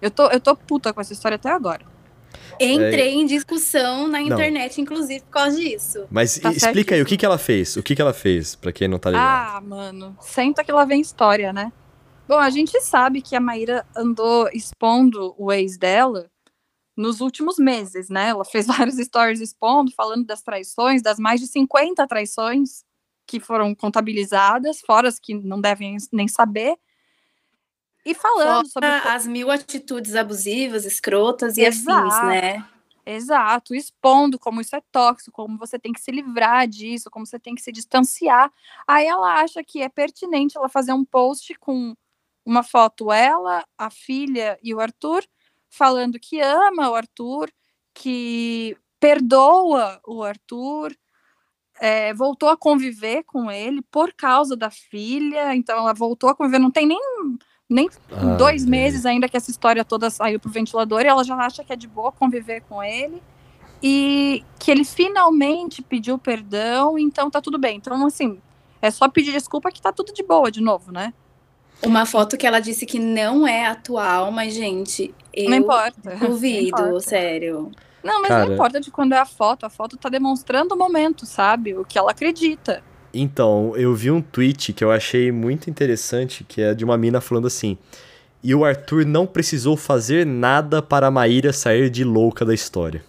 [0.00, 1.84] Eu tô, eu tô puta com essa história até agora.
[2.58, 4.26] Entrei em discussão na Não.
[4.26, 6.06] internet, inclusive, por causa disso.
[6.10, 7.76] Mas Tá explica aí, o que, que ela fez?
[7.76, 9.56] O que, que ela fez, pra quem não tá ligado?
[9.56, 11.72] Ah, mano, senta que lá vem história, né?
[12.28, 16.26] Bom, a gente sabe que a Maíra andou expondo o ex dela
[16.96, 18.28] nos últimos meses, né?
[18.28, 22.84] Ela fez vários stories expondo, falando das traições, das mais de 50 traições
[23.26, 26.76] que foram contabilizadas, fora as que não devem nem saber.
[28.04, 28.88] E falando sobre.
[28.88, 32.26] Fora as mil atitudes abusivas, escrotas e afins, Exato.
[32.26, 32.64] né?
[33.08, 37.38] Exato, expondo como isso é tóxico, como você tem que se livrar disso, como você
[37.38, 38.52] tem que se distanciar.
[38.86, 41.94] Aí ela acha que é pertinente ela fazer um post com
[42.44, 45.24] uma foto ela, a filha e o Arthur
[45.70, 47.50] falando que ama o Arthur,
[47.94, 50.96] que perdoa o Arthur,
[51.80, 56.58] é, voltou a conviver com ele por causa da filha, então ela voltou a conviver,
[56.58, 57.00] não tem nem,
[57.68, 61.36] nem ah, dois meses ainda que essa história toda saiu pro ventilador e ela já
[61.36, 63.22] acha que é de boa conviver com ele
[63.82, 67.76] e que ele finalmente pediu perdão, então tá tudo bem.
[67.76, 68.40] Então, assim,
[68.80, 71.12] é só pedir desculpa que tá tudo de boa de novo, né?
[71.82, 76.16] Uma foto que ela disse que não é atual, mas, gente, eu não importa.
[76.18, 77.00] duvido, não importa.
[77.00, 77.70] sério.
[78.02, 78.46] Não, mas Cara...
[78.46, 79.66] não importa de quando é a foto.
[79.66, 81.74] A foto tá demonstrando o momento, sabe?
[81.74, 82.82] O que ela acredita.
[83.12, 87.20] Então, eu vi um tweet que eu achei muito interessante, que é de uma mina
[87.20, 87.76] falando assim:
[88.42, 93.02] E o Arthur não precisou fazer nada para a Maíra sair de louca da história.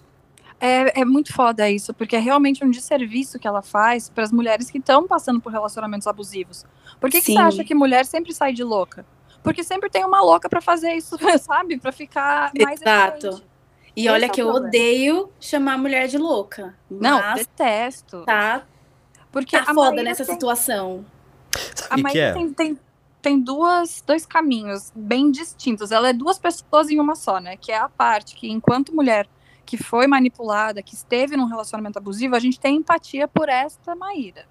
[0.60, 4.32] É, é muito foda isso, porque é realmente um desserviço que ela faz para as
[4.32, 6.66] mulheres que estão passando por relacionamentos abusivos.
[7.00, 9.06] Por que, que, você acha que mulher sempre sai de louca?
[9.44, 11.80] Porque sempre tem uma louca para fazer isso, sabe?
[11.80, 13.28] Para ficar mais Exato.
[13.28, 13.48] Evidente.
[13.96, 16.76] E Esse olha é que eu odeio chamar a mulher de louca.
[16.90, 18.24] Não, detesto.
[18.26, 18.64] Tá.
[19.32, 20.34] Porque tá foda nessa tem...
[20.34, 21.06] situação.
[21.76, 22.34] Sabe a Maíra é?
[22.34, 22.80] tem, tem,
[23.22, 25.92] tem duas, dois caminhos bem distintos.
[25.92, 27.58] Ela é duas pessoas em uma só, né?
[27.58, 29.28] Que é a parte que, enquanto mulher
[29.68, 34.46] que foi manipulada, que esteve num relacionamento abusivo, a gente tem empatia por esta Maíra.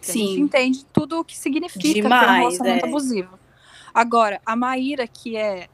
[0.00, 0.24] Sim.
[0.24, 2.88] A gente entende tudo o que significa Demais, ter um relacionamento é.
[2.88, 3.38] abusivo.
[3.94, 5.68] Agora, a Maíra, que é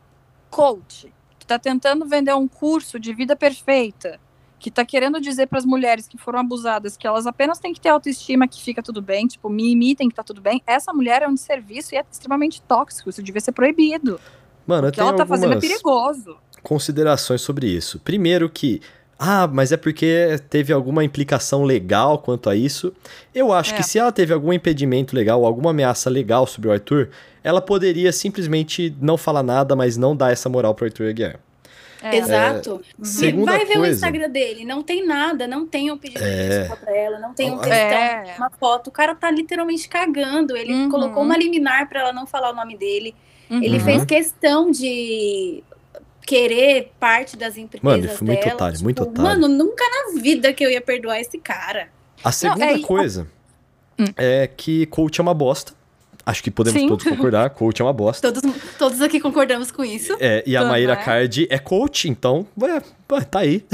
[0.50, 4.20] coach, que está tentando vender um curso de vida perfeita,
[4.58, 7.80] que está querendo dizer para as mulheres que foram abusadas que elas apenas têm que
[7.80, 10.62] ter autoestima, que fica tudo bem, tipo, me imitem que tá tudo bem.
[10.66, 14.20] Essa mulher é um serviço e é extremamente tóxico, isso devia ser proibido.
[14.66, 16.36] Mano, o que ela tá fazendo é perigoso.
[16.62, 17.98] Considerações sobre isso.
[17.98, 18.80] Primeiro que
[19.24, 22.92] ah, mas é porque teve alguma implicação legal quanto a isso.
[23.32, 23.76] Eu acho é.
[23.76, 27.08] que se ela teve algum impedimento legal, alguma ameaça legal sobre o Arthur,
[27.44, 31.38] ela poderia simplesmente não falar nada, mas não dar essa moral pro Arthur Aguiar.
[32.02, 32.16] É.
[32.16, 32.82] Exato.
[33.00, 36.24] É, segunda Vai ver coisa, o Instagram dele, não tem nada, não tem um pedido
[36.24, 38.34] é, de desculpa pra ela, não tem um textão, é.
[38.36, 38.88] uma foto.
[38.88, 40.56] O cara tá literalmente cagando.
[40.56, 40.90] Ele uhum.
[40.90, 43.14] colocou uma liminar para ela não falar o nome dele.
[43.48, 43.62] Uhum.
[43.62, 45.62] Ele fez questão de
[46.26, 48.54] querer parte das empresas mano, foi muito dela.
[48.54, 49.22] Otário, tipo, muito otário.
[49.22, 51.88] Mano, nunca na vida que eu ia perdoar esse cara.
[52.22, 52.78] A segunda Não, é...
[52.80, 53.26] coisa
[53.98, 54.04] hum.
[54.16, 55.74] é que coach é uma bosta.
[56.24, 56.88] Acho que podemos Sim.
[56.88, 58.32] todos concordar, coach é uma bosta.
[58.32, 60.16] Todos, todos aqui concordamos com isso.
[60.20, 60.96] É, e a Maíra.
[60.96, 62.80] Card é coach, então, ué,
[63.28, 63.64] tá aí.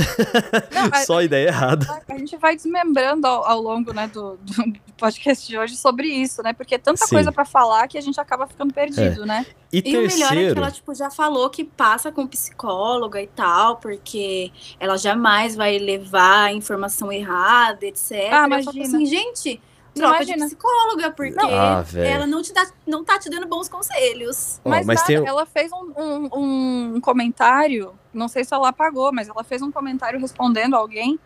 [0.72, 1.86] Não, Só a, ideia errada.
[2.08, 6.42] A gente vai desmembrando ao, ao longo né, do, do, podcast de hoje sobre isso,
[6.42, 6.54] né?
[6.54, 7.16] Porque é tanta Sim.
[7.16, 9.26] coisa para falar que a gente acaba ficando perdido, é.
[9.26, 9.46] né?
[9.70, 10.06] E, e terceiro...
[10.06, 14.50] o melhor é que ela tipo, já falou que passa com psicóloga e tal, porque
[14.80, 18.12] ela jamais vai levar informação errada, etc.
[18.32, 18.84] Ah, imagina.
[18.84, 19.60] assim, gente
[19.98, 20.38] troca Imagina.
[20.38, 21.48] de psicóloga, porque não.
[21.50, 24.60] Ah, ela não, te dá, não tá te dando bons conselhos.
[24.64, 25.26] Oh, mas, mas nada, tem...
[25.26, 29.70] ela fez um, um, um, comentário, não sei se ela apagou, mas ela fez um
[29.70, 31.18] comentário respondendo a alguém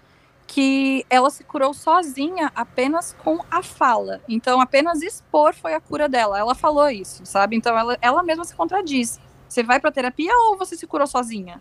[0.46, 4.20] que ela se curou sozinha apenas com a fala.
[4.28, 6.38] Então, apenas expor foi a cura dela.
[6.38, 7.56] Ela falou isso, sabe?
[7.56, 9.18] Então, ela, ela mesma se contradiz.
[9.48, 11.60] Você vai pra terapia ou você se curou sozinha?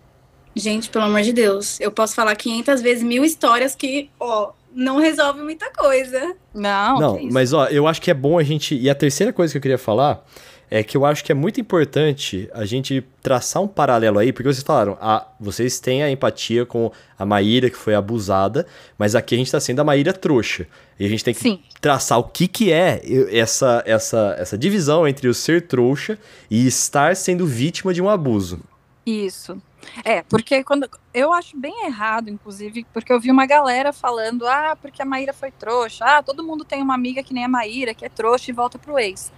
[0.56, 4.97] Gente, pelo amor de Deus, eu posso falar 500 vezes mil histórias que, ó, não
[4.99, 6.36] resolve muita coisa.
[6.53, 8.75] Não, não mas ó, eu acho que é bom a gente.
[8.75, 10.25] E a terceira coisa que eu queria falar
[10.71, 14.47] é que eu acho que é muito importante a gente traçar um paralelo aí, porque
[14.47, 18.65] vocês falaram, ah, vocês têm a empatia com a Maíra que foi abusada,
[18.97, 20.65] mas aqui a gente está sendo a Maíra trouxa.
[20.97, 21.60] E a gente tem que Sim.
[21.81, 23.01] traçar o que, que é
[23.34, 26.17] essa, essa, essa divisão entre o ser trouxa
[26.49, 28.62] e estar sendo vítima de um abuso.
[29.05, 29.62] Isso.
[30.04, 34.78] É, porque quando eu acho bem errado, inclusive, porque eu vi uma galera falando: "Ah,
[34.80, 36.06] porque a Maíra foi trouxa.
[36.06, 38.78] Ah, todo mundo tem uma amiga que nem a Maíra, que é trouxa e volta
[38.78, 39.32] pro ex".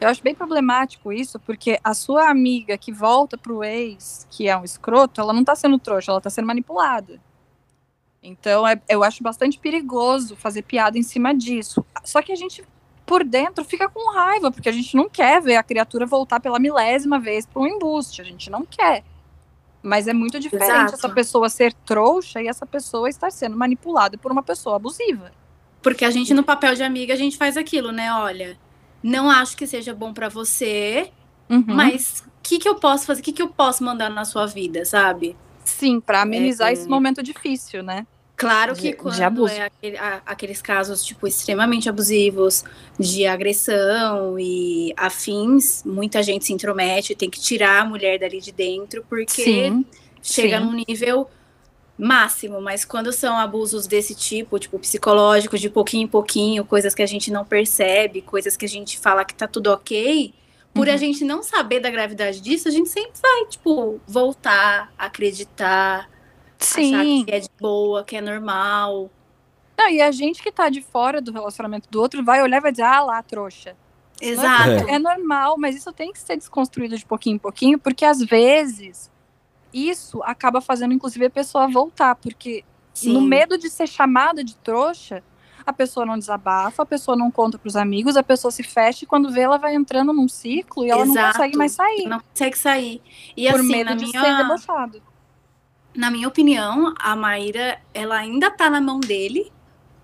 [0.00, 4.56] Eu acho bem problemático isso, porque a sua amiga que volta pro ex, que é
[4.56, 7.20] um escroto, ela não tá sendo trouxa, ela tá sendo manipulada.
[8.22, 11.84] Então, é, eu acho bastante perigoso fazer piada em cima disso.
[12.04, 12.64] Só que a gente,
[13.06, 16.58] por dentro, fica com raiva, porque a gente não quer ver a criatura voltar pela
[16.58, 18.20] milésima vez para um embuste.
[18.22, 19.04] A gente não quer.
[19.82, 20.94] Mas é muito diferente Exato.
[20.94, 25.32] essa pessoa ser trouxa e essa pessoa estar sendo manipulada por uma pessoa abusiva.
[25.82, 28.12] Porque a gente, no papel de amiga, a gente faz aquilo, né?
[28.12, 28.58] Olha,
[29.02, 31.10] não acho que seja bom para você,
[31.48, 31.64] uhum.
[31.66, 33.20] mas o que, que eu posso fazer?
[33.20, 35.36] O que, que eu posso mandar na sua vida, sabe?
[35.64, 38.06] Sim, para amenizar é, esse momento difícil, né?
[38.40, 39.52] Claro que de, quando de abuso.
[39.52, 42.64] é aquele, a, aqueles casos, tipo, extremamente abusivos,
[42.98, 48.50] de agressão e afins, muita gente se intromete, tem que tirar a mulher dali de
[48.50, 49.84] dentro, porque sim,
[50.22, 50.64] chega sim.
[50.64, 51.28] num nível
[51.98, 57.02] máximo, mas quando são abusos desse tipo, tipo, psicológicos, de pouquinho em pouquinho, coisas que
[57.02, 60.32] a gente não percebe, coisas que a gente fala que tá tudo ok,
[60.72, 60.94] por Uhum.
[60.94, 66.08] a gente não saber da gravidade disso, a gente sempre vai, tipo, voltar, acreditar,
[66.60, 67.24] achar Sim.
[67.24, 69.10] que é de boa, que é normal.
[69.78, 72.60] Não, e a gente que tá de fora do relacionamento do outro vai olhar e
[72.60, 73.74] vai dizer, ah lá, trouxa.
[74.20, 74.88] Exato.
[74.88, 79.10] É normal, mas isso tem que ser desconstruído de pouquinho em pouquinho, porque às vezes
[79.72, 83.14] isso acaba fazendo, inclusive, a pessoa voltar, porque Sim.
[83.14, 85.22] no medo de ser chamada de trouxa,
[85.64, 89.06] a pessoa não desabafa, a pessoa não conta pros amigos, a pessoa se fecha e
[89.06, 91.32] quando vê, ela vai entrando num ciclo e ela não Exato.
[91.32, 92.06] consegue mais sair.
[92.06, 93.02] Não consegue sair.
[93.36, 95.02] E por assim, medo na de ser minha, debochado.
[95.94, 99.50] Na minha opinião, a Maíra, ela ainda tá na mão dele.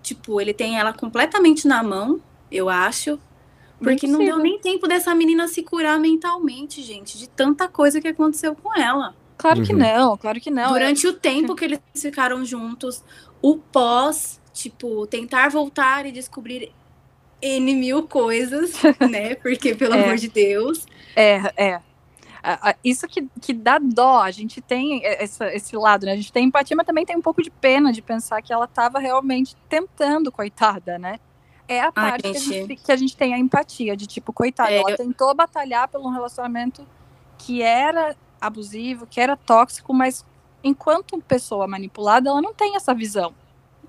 [0.01, 2.21] Tipo, ele tem ela completamente na mão,
[2.51, 3.19] eu acho.
[3.79, 8.07] Porque não deu nem tempo dessa menina se curar mentalmente, gente, de tanta coisa que
[8.07, 9.13] aconteceu com ela.
[9.37, 9.79] Claro que Uhum.
[9.79, 10.71] não, claro que não.
[10.73, 13.03] Durante o tempo que eles ficaram juntos,
[13.41, 16.71] o pós, tipo, tentar voltar e descobrir
[17.39, 18.73] N mil coisas,
[19.11, 19.35] né?
[19.35, 20.03] Porque, pelo É.
[20.05, 20.87] amor de Deus.
[21.15, 21.81] É, é.
[22.83, 26.13] Isso que, que dá dó, a gente tem essa- esse lado, né?
[26.13, 28.65] A gente tem empatia, mas também tem um pouco de pena de pensar que ela
[28.65, 31.19] estava realmente tentando, coitada, né?
[31.67, 32.75] É a parte que, a gente.
[32.77, 35.99] que a gente tem a empatia, de tipo, coitada, É, ela eu- tentou batalhar por
[35.99, 36.87] um relacionamento
[37.37, 40.25] que era abusivo, que era tóxico, mas
[40.63, 43.33] enquanto pessoa manipulada, ela não tem essa visão.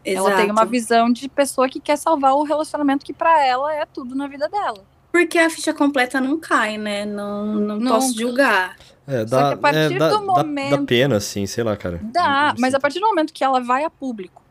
[0.05, 0.71] Ela tem uma Exato.
[0.71, 4.49] visão de pessoa que quer salvar o relacionamento que pra ela é tudo na vida
[4.49, 4.85] dela.
[5.19, 7.05] Porque a ficha completa não cai, né?
[7.05, 8.77] Não, não posso julgar.
[9.07, 11.65] É, Só dá, que a partir é, dá, do dá- momento- dá pena, assim, sei
[11.65, 11.99] lá, cara.
[12.05, 14.43] Dá, mas a partir do momento que ela vai a público,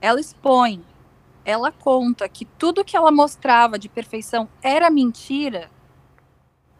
[0.00, 0.82] ela expõe,
[1.44, 5.68] ela conta que tudo que ela mostrava de perfeição era mentira.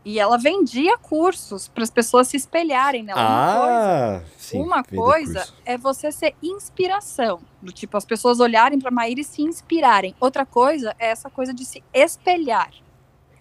[0.04, 3.20] E ela vendia cursos para as pessoas se espelharem nela.
[3.20, 4.62] Uma coisa, Ah, sim.
[4.62, 5.54] uma coisa curso.
[5.66, 10.14] é você ser inspiração, do tipo as pessoas olharem para Maíra e se inspirarem.
[10.20, 12.70] Outra coisa é essa coisa de se espelhar,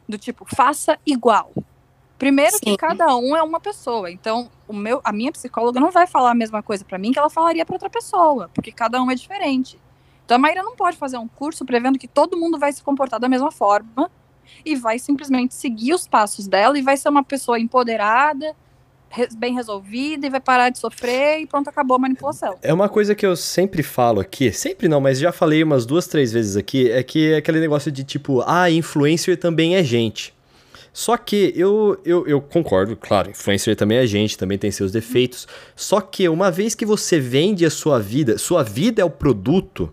[0.07, 1.51] do tipo faça igual.
[2.17, 2.59] Primeiro Sim.
[2.61, 6.31] que cada um é uma pessoa, então o meu, a minha psicóloga não vai falar
[6.31, 9.15] a mesma coisa para mim que ela falaria para outra pessoa, porque cada um é
[9.15, 9.77] diferente.
[10.23, 13.19] Então a Maíra não pode fazer um curso prevendo que todo mundo vai se comportar
[13.19, 14.09] da mesma forma
[14.63, 18.55] e vai simplesmente seguir os passos dela e vai ser uma pessoa empoderada,
[19.37, 22.55] bem resolvida e vai parar de sofrer e pronto, acabou a manipulação.
[22.61, 26.07] É uma coisa que eu sempre falo aqui, sempre não, mas já falei umas duas,
[26.07, 30.33] três vezes aqui, é que é aquele negócio de tipo, ah, influencer também é gente.
[30.91, 35.45] Só que eu, eu, eu concordo, claro, influencer também é gente, também tem seus defeitos.
[35.75, 39.91] Só que uma vez que você vende a sua vida, sua vida é o produto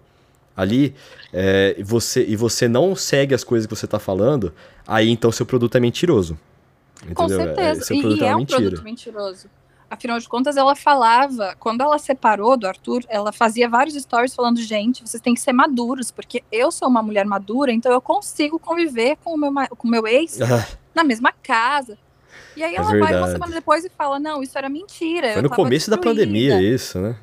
[0.56, 0.94] ali,
[1.32, 4.52] é, você, e você não segue as coisas que você tá falando,
[4.86, 6.38] aí então seu produto é mentiroso.
[7.14, 7.44] Com Entendeu?
[7.44, 7.92] certeza.
[7.92, 8.60] É, E, produto e é é um mentira.
[8.60, 9.48] produto mentiroso.
[9.90, 14.58] Afinal de contas, ela falava, quando ela separou do Arthur, ela fazia vários stories falando:
[14.60, 18.58] gente, vocês têm que ser maduros, porque eu sou uma mulher madura, então eu consigo
[18.58, 21.98] conviver com o meu, com o meu ex Ah, na mesma casa.
[22.56, 25.28] E aí É ela vai uma semana depois e fala: não, isso era mentira.
[25.28, 27.16] foi eu no tava começo da destruída." pandemia isso, né?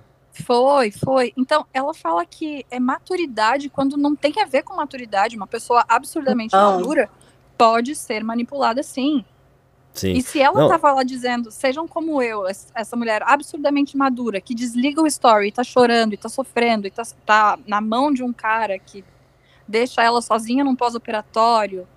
[0.46, 1.34] Foi, foi.
[1.36, 5.36] Então, ela fala que é maturidade quando não tem a ver com maturidade.
[5.36, 6.76] Uma pessoa absurdamente Não.
[6.78, 7.10] madura
[7.58, 9.26] pode ser manipulada sim.
[10.00, 10.14] Sim.
[10.14, 10.68] E se ela Não.
[10.70, 15.48] tava lá dizendo, sejam como eu, es- essa mulher absurdamente madura, que desliga o story
[15.48, 19.04] e tá chorando, e tá sofrendo, e tá, tá na mão de um cara que
[19.68, 21.88] deixa ela sozinha num pós-operatório,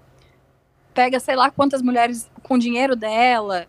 [0.92, 3.66] pega sei lá quantas mulheres com o dinheiro dela.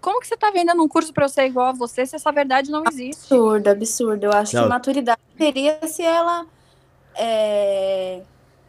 [0.00, 2.30] Como que você tá vendendo um curso pra eu ser igual a você se essa
[2.32, 3.32] verdade não existe?
[3.34, 4.24] Absurdo, absurdo.
[4.24, 4.62] Eu acho Não.
[4.64, 6.46] que maturidade seria se ela
[7.16, 8.22] é,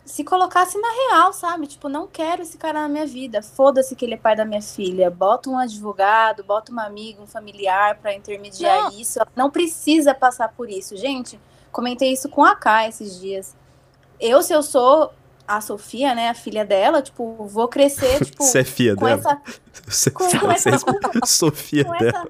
[0.10, 1.67] se colocasse na real, sabe?
[1.67, 3.41] Tipo, não quero esse cara na minha vida.
[3.43, 5.10] Foda-se que ele é pai da minha filha.
[5.12, 8.91] Bota um advogado, bota uma amiga, um familiar pra intermediar Não.
[9.00, 9.19] isso.
[9.19, 10.98] Ela não precisa passar por isso.
[10.98, 11.39] Gente,
[11.72, 13.56] comentei isso com a K esses dias.
[14.19, 15.13] Eu, se eu sou
[15.48, 19.19] a Sofia, né, a filha dela, tipo, vou crescer, tipo, Você é filha com dela?
[19.19, 19.41] essa,
[19.88, 20.86] Você, com você essa-
[21.22, 22.10] é Sofia com dela.
[22.10, 22.28] essa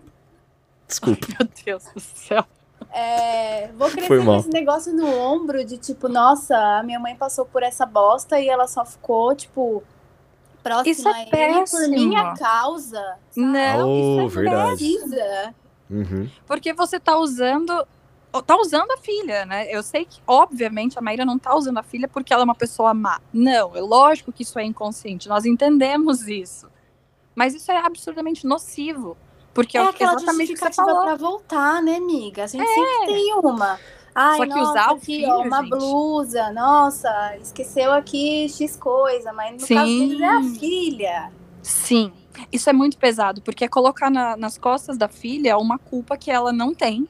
[0.87, 1.27] Desculpa.
[1.39, 2.45] Meu Deus do céu.
[2.91, 7.45] É, vou crescer com esse negócio no ombro de tipo, nossa, a minha mãe passou
[7.45, 9.83] por essa bosta e ela só ficou, tipo,
[10.63, 11.81] próxima Isso é péssimo.
[11.81, 12.99] por minha causa.
[13.29, 13.47] sabe?
[13.47, 14.85] Não, Oh, isso é verdade.
[15.89, 16.29] Uhum.
[16.45, 17.87] Porque você tá usando.
[18.45, 19.65] Tá usando a filha, né?
[19.73, 22.53] Eu sei que, obviamente, a Maíra não tá usando a filha porque ela é uma
[22.53, 23.19] pessoa má.
[23.33, 25.27] Não, é lógico que isso é inconsciente.
[25.27, 26.67] Nós entendemos isso.
[27.33, 29.17] Mas isso é absurdamente nocivo.
[29.53, 32.43] Porque é, É aquela exatamente justificativa pra voltar, né, amiga?
[32.43, 33.79] A gente sempre tem uma.
[34.13, 35.69] Ai, Só que nossa, usar o aqui, filho, ó, uma gente.
[35.69, 39.75] blusa, nossa, esqueceu aqui X coisa, mas no Sim.
[39.75, 41.31] caso deles é a filha.
[41.61, 42.11] Sim.
[42.51, 46.31] Isso é muito pesado, porque é colocar na- nas costas da filha uma culpa que
[46.31, 47.07] ela não tem.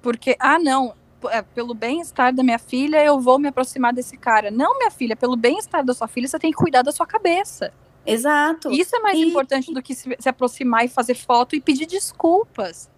[0.00, 0.94] Porque, ah, não,
[1.30, 4.50] é, pelo bem-estar da minha filha, eu vou me aproximar desse cara.
[4.50, 7.72] Não, minha filha, pelo bem-estar da sua filha, você tem que cuidar da sua cabeça.
[8.04, 8.70] Exato.
[8.70, 11.86] Isso é mais E- importante do que se, se aproximar e fazer foto e pedir
[11.86, 12.90] desculpas.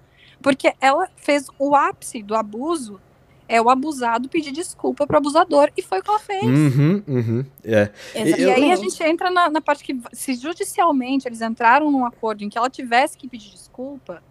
[0.43, 3.01] Porque ela fez o ápice do abuso,
[3.49, 6.43] é o abusado pedir desculpa pro abusador, e foi o que ela fez.
[6.45, 7.47] Uhum, uhum.
[7.63, 7.91] É.
[8.15, 12.43] E aí a gente entra na, na parte que, se judicialmente eles entraram num acordo
[12.45, 14.23] em que ela tivesse que pedir desculpa,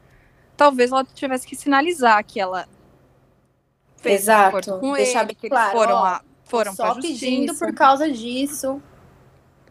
[0.58, 2.68] talvez ela tivesse que sinalizar que ela
[3.98, 4.48] fez um Exato.
[4.58, 7.48] acordo com Deixar ele, bem que claro, eles foram, ó, a, foram Só pra pedindo
[7.48, 7.66] justiça.
[7.66, 8.82] por causa disso.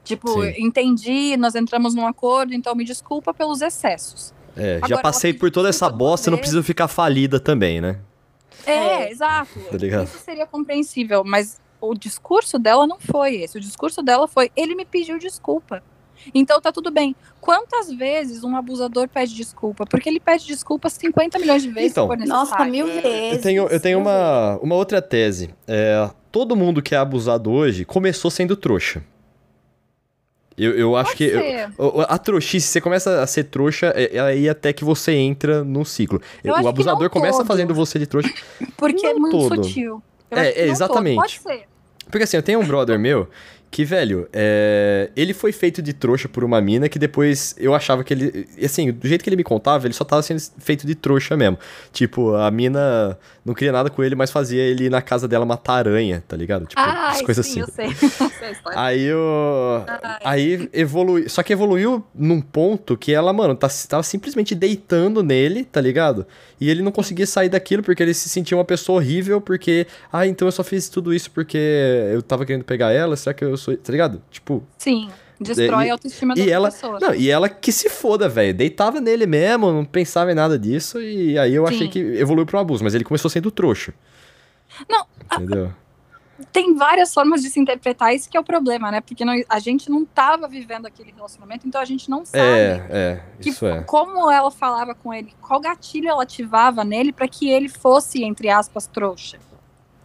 [0.05, 0.55] Tipo, Sim.
[0.59, 4.35] entendi, nós entramos num acordo, então me desculpa pelos excessos.
[4.57, 7.99] É, já Agora, passei ela por toda essa bosta, não preciso ficar falida também, né?
[8.67, 8.73] É,
[9.05, 9.11] É.
[9.11, 9.59] exato.
[9.71, 10.03] Tá?
[10.03, 13.57] Isso seria compreensível, mas o discurso dela não foi esse.
[13.57, 15.83] O discurso dela foi: ele me pediu desculpa.
[16.35, 17.17] Então tá tudo bem.
[17.41, 19.85] Quantas vezes um abusador pede desculpa?
[19.85, 22.05] Porque ele pede desculpa 50 milhões de vezes Então.
[22.05, 22.51] se for necessário.
[22.51, 23.33] Nossa, mil vezes.
[23.33, 25.53] Eu tenho, eu tenho uma, uma outra tese.
[25.67, 29.03] É, todo mundo que é abusado hoje começou sendo trouxa.
[30.57, 31.25] Eu, eu acho Pode que.
[31.25, 35.65] eu- a trouxice, você começa a ser trouxa, é, é aí até que você entra
[35.65, 36.21] no ciclo.
[36.45, 37.47] Eu o abusador começa todo.
[37.47, 38.31] fazendo você de trouxa.
[38.77, 39.65] Porque é não muito todo.
[39.65, 40.03] sutil.
[40.31, 41.17] Eu É, é, exatamente.
[41.17, 41.23] todo.
[41.23, 41.65] Pode ser.
[42.11, 43.29] Porque assim, eu tenho um brother meu
[43.71, 48.05] que, velho, é, ele foi feito de trouxa por uma mina que depois eu achava
[48.05, 48.47] que ele.
[48.63, 51.59] Assim, do jeito que ele me contava, ele só tava sendo feito de trouxa mesmo.
[51.91, 55.45] Tipo, a mina não queria nada com ele, mas fazia ele ir na casa dela
[55.45, 56.67] matar aranha, tá ligado?
[56.67, 57.83] Tipo, Ah, as coisas sim, assim.
[57.83, 58.55] eu sei.
[58.75, 59.85] Aí eu.
[60.25, 61.29] Aí evoluiu.
[61.29, 66.27] Só que evoluiu num ponto que ela, mano, tá, tava simplesmente deitando nele, tá ligado?
[66.61, 69.87] E ele não conseguia sair daquilo porque ele se sentia uma pessoa horrível, porque.
[70.13, 71.59] Ah, então eu só fiz tudo isso porque
[72.13, 73.77] eu tava querendo pegar ela, será que eu sou.
[73.77, 74.23] Tá ligado?
[74.31, 74.63] Tipo.
[74.79, 75.09] Sim,
[75.43, 76.71] destrói E- a autoestima da E outra ela.
[76.71, 76.99] pessoa.
[77.01, 78.55] Não, e ela que se foda, velho.
[78.55, 81.01] Deitava nele mesmo, não pensava em nada disso.
[81.01, 81.89] E aí eu achei Sim.
[81.91, 83.93] que evoluiu pro abuso, mas ele começou sendo trouxa.
[84.89, 85.73] Não, Entendeu?
[86.51, 89.01] tem várias formas de se interpretar, isso que é o problema, né?
[89.01, 92.87] Porque não- a gente não tava vivendo aquele relacionamento, então a gente não sabe É,
[92.91, 93.83] é, que- isso é.
[93.83, 98.49] como ela falava com ele, qual gatilho ela ativava nele para que ele fosse, entre
[98.49, 99.39] aspas, trouxa.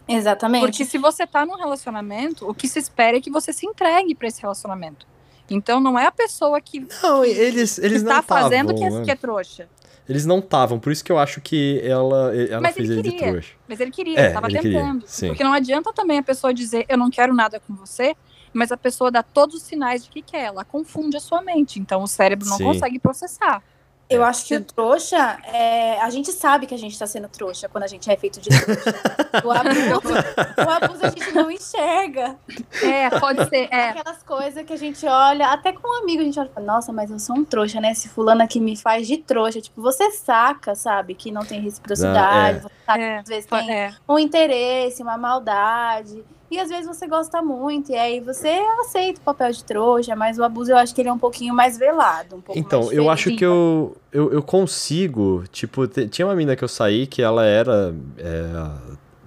[0.06, 0.62] Exatamente.
[0.62, 4.14] Porque se você tá num relacionamento, o que se espera é que você se entregue
[4.14, 5.06] para esse relacionamento.
[5.50, 8.90] Então não é a pessoa que Não, eles, eles está não fazendo tavam, que é,
[8.90, 9.04] né?
[9.04, 9.68] que é trouxa.
[10.08, 13.02] Eles não estavam, por isso que eu acho que ela, ela Mas fez ele ele
[13.02, 13.30] de queria.
[13.32, 13.52] trouxa.
[13.68, 15.04] Mas ele queria, É, ele tava ele queria, tentando.
[15.06, 15.28] sim.
[15.28, 18.14] Porque não adianta também a pessoa dizer eu não quero nada com você,
[18.52, 20.44] mas a pessoa dá todos os sinais de que quer.
[20.44, 21.78] Ela confunde a sua mente.
[21.78, 22.64] Então o cérebro não Sim.
[22.64, 23.62] consegue processar.
[24.10, 24.28] Eu É.
[24.28, 27.84] acho que o trouxa, é, a gente sabe que a gente tá sendo trouxa quando
[27.84, 28.94] a gente é feito de trouxa.
[29.44, 32.36] o, abuso, o abuso a gente não enxerga.
[32.82, 33.68] É, pode ser.
[33.70, 33.90] É.
[33.90, 36.66] Aquelas coisas que a gente olha, até com um amigo a gente olha e fala,
[36.66, 37.92] nossa, mas eu sou um trouxa, né?
[37.92, 39.60] Esse fulano aqui me faz de trouxa.
[39.60, 43.46] Tipo, você saca, sabe, que não tem reciprocidade, Ah, você sabe É, que às vezes
[43.46, 43.94] tem é.
[44.08, 46.24] um interesse, uma maldade.
[46.50, 48.48] E às vezes você gosta muito, e aí você
[48.80, 51.54] aceita o papel de trouxa, mas o abuso eu acho que ele é um pouquinho
[51.54, 52.36] mais velado.
[52.36, 56.64] Um pouco Então, eu acho que eu, eu, eu consigo, tipo, tinha uma mina que
[56.64, 58.70] eu saí que ela era, é,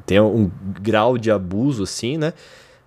[0.05, 0.49] tem um
[0.81, 2.33] grau de abuso, assim, né?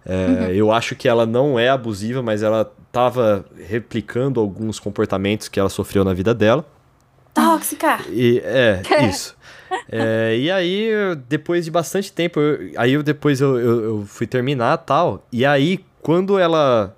[0.05, 0.47] É, Uhum.
[0.49, 5.71] Eu acho que ela não é abusiva, mas ela tava replicando alguns comportamentos que ela
[5.71, 6.67] sofreu na vida dela.
[7.33, 8.01] Tóxica!
[8.11, 9.35] E, é, isso.
[9.91, 10.91] É, e aí,
[11.29, 15.27] depois de bastante tempo, eu- aí eu depois eu, eu, eu fui terminar tal.
[15.33, 16.95] E aí, quando ela.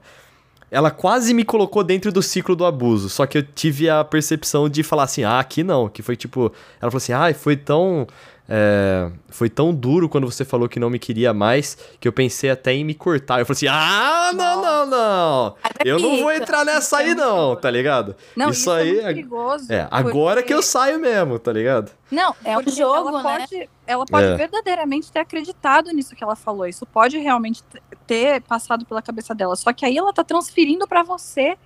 [0.68, 3.08] Ela quase me colocou dentro do ciclo do abuso.
[3.08, 5.88] Só que eu tive a percepção de falar assim, ah, aqui não.
[5.88, 6.52] Que foi tipo.
[6.80, 8.06] Ela falou assim, ai, foi tão.
[8.48, 12.48] É, foi tão duro quando você falou que não me queria mais que eu pensei
[12.50, 13.40] até em me cortar.
[13.40, 15.54] Eu falei assim, ah, não, não, não.
[15.84, 18.14] Eu não vou entrar nessa aí, não, tá ligado?
[18.36, 19.72] Não, Isso isso, aí é muito é- perigoso.
[19.72, 21.90] É, agora porque- que eu saio mesmo, tá ligado?
[22.10, 23.38] Não, É um porque jogo, ela né?
[23.40, 24.36] Pode, ela pode É.
[24.36, 26.66] verdadeiramente ter acreditado nisso que ela falou.
[26.66, 27.62] Isso pode realmente
[28.06, 29.56] ter passado pela cabeça dela.
[29.56, 31.56] Só que aí ela tá transferindo pra você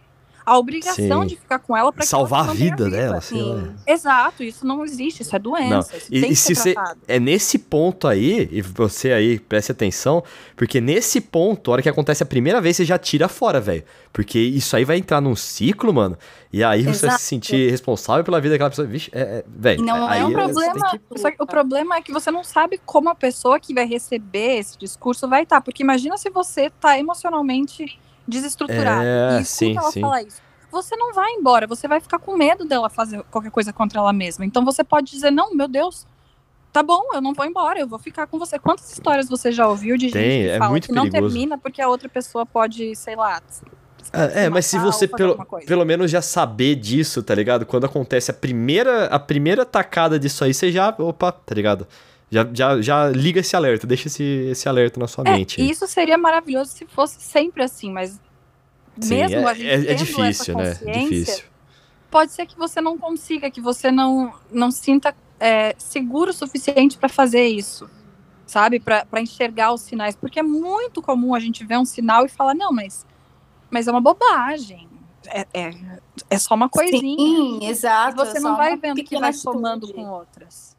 [0.44, 1.26] a obrigação Sim.
[1.26, 3.60] de ficar com ela pra que Salvar a vida dela, sei lá.
[3.62, 3.72] Sim.
[3.86, 5.96] Exato, isso não existe, isso é doença.
[5.96, 6.74] Isso E- e se você-.
[7.06, 10.22] É nesse ponto aí, e você aí, preste atenção,
[10.56, 13.84] porque nesse ponto, a hora que acontece a primeira vez, você já tira fora, velho.
[14.12, 16.18] Porque isso aí vai entrar num ciclo, mano,
[16.52, 17.18] e aí você vai Exato.
[17.22, 18.88] se sentir responsável pela vida daquela pessoa.
[18.88, 19.84] Vixe, é, é, velho.
[19.84, 22.28] Não aí é um o você problema, que- só que o problema é que você
[22.30, 25.60] não sabe como a pessoa que vai receber esse discurso vai estar.
[25.60, 30.00] Porque imagina se você tá emocionalmente desestruturado É, e escuta sim, ela sim.
[30.00, 30.40] falar isso.
[30.70, 34.12] Você não vai embora, você vai ficar com medo dela fazer qualquer coisa contra ela
[34.12, 34.44] mesma.
[34.44, 36.06] Então você pode dizer, não, meu Deus,
[36.72, 38.58] tá bom, eu não vou embora, eu vou ficar com você.
[38.58, 41.34] Quantas histórias você já ouviu de gente Tem, que é fala que não perigoso.
[41.34, 43.42] termina porque a outra pessoa pode, sei lá...
[44.12, 47.64] É, é, mas se você pelo, pelo menos já saber disso, tá ligado?
[47.64, 51.86] Quando acontece a primeira, a primeira tacada disso aí, você já, opa, tá ligado?
[52.30, 55.60] Já, já, já liga esse alerta, deixa esse, esse alerta na sua É, mente.
[55.60, 58.20] e isso seria maravilhoso se fosse sempre assim, mas
[59.00, 60.68] Sim, mesmo é, a gente é, é difícil, né?
[60.70, 61.44] essa consciência, Difícil.
[62.10, 66.98] pode ser que você não consiga, que você não, não sinta é, seguro o suficiente
[66.98, 67.90] para fazer isso,
[68.46, 68.78] sabe?
[68.78, 70.14] Para enxergar os sinais.
[70.14, 73.06] Porque é muito comum a gente ver um sinal e falar, não, mas,
[73.70, 74.86] mas é uma bobagem.
[75.26, 75.70] É, é,
[76.28, 77.00] é só uma coisinha.
[77.00, 78.16] Sim, E exato.
[78.16, 79.42] você é não vai vendo que vai atitude.
[79.56, 80.69] somando com outras.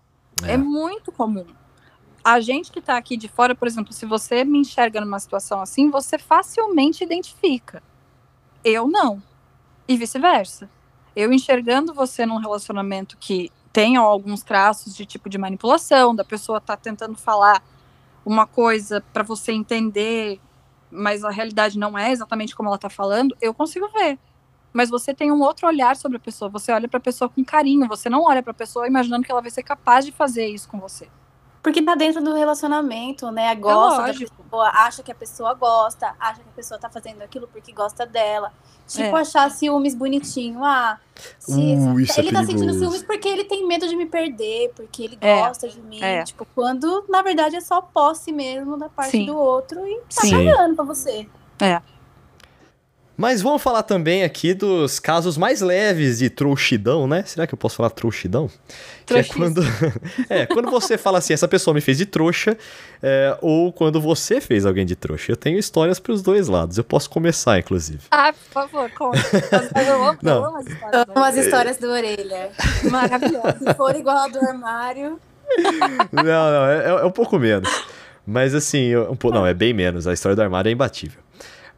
[0.44, 0.54] É.
[0.54, 0.58] É.
[0.58, 1.46] muito comum.
[2.24, 5.60] A gente que está aqui de fora, por exemplo, se você me enxerga numa situação
[5.60, 7.82] assim, você facilmente identifica.
[8.64, 9.22] Eu não.
[9.88, 10.70] E vice-versa.
[11.16, 16.62] Eu enxergando você num relacionamento que tenha alguns traços de tipo de manipulação, da pessoa
[16.62, 17.64] tá tentando falar
[18.26, 20.39] uma coisa para você entender,
[20.92, 24.20] mas a realidade não é exatamente como ela tá falando, eu consigo ver.
[24.74, 27.43] Mas você tem um outro olhar sobre a pessoa, você olha para a pessoa com
[27.43, 30.45] carinho, você não olha para a pessoa imaginando que ela vai ser capaz de fazer
[30.47, 31.07] isso com você.
[31.63, 33.53] Porque tá dentro do relacionamento, né?
[33.53, 34.34] Gosta da lógico.
[34.43, 38.03] pessoa, acha que a pessoa gosta, acha que a pessoa tá fazendo aquilo porque gosta
[38.03, 38.51] dela.
[38.88, 39.22] Tipo, É.
[39.22, 40.63] achar ciúmes bonitinho.
[40.65, 40.97] Ah,
[41.38, 44.72] se- Uh, isso é ele tá sentindo ciúmes porque ele tem medo de me perder,
[44.76, 45.39] porque ele É.
[45.45, 46.01] gosta de mim.
[46.01, 46.24] É.
[46.24, 49.26] Tipo, quando na verdade é só posse mesmo da parte Sim.
[49.28, 50.32] do outro e tá Sim.
[50.45, 51.30] cagando pra você.
[53.18, 57.24] Mas vamos falar também aqui dos casos mais leves de trouxidão, né?
[57.26, 58.49] Será que eu posso falar trouxidão?
[59.05, 59.62] Que é quando,
[60.30, 62.57] é, quando você fala assim, essa pessoa me fez de trouxa,
[63.03, 65.32] é, ou quando você fez alguém de trouxa.
[65.32, 66.78] Eu tenho histórias para os dois lados.
[66.78, 67.99] Eu posso começar, inclusive.
[68.09, 69.20] Ah, por favor, conta.
[69.86, 70.36] Eu amo, Não.
[70.38, 71.05] eu amo as histórias.
[71.07, 72.49] Amo as histórias do orelha.
[72.89, 73.59] Maravilhosas.
[73.59, 75.20] Se for igual a do armário.
[76.12, 77.70] Não, não, é, é um pouco menos.
[78.26, 80.07] Mas assim, um pouco, não, é bem menos.
[80.07, 81.20] A história do armário é imbatível.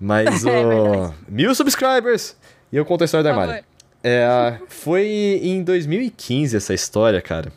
[0.03, 1.13] Mas, É verdade.
[1.29, 2.35] mil subscribers!
[2.71, 3.63] E eu conto a história Por armário.
[4.03, 5.07] É, foi
[5.41, 7.51] em 2015 essa história, cara.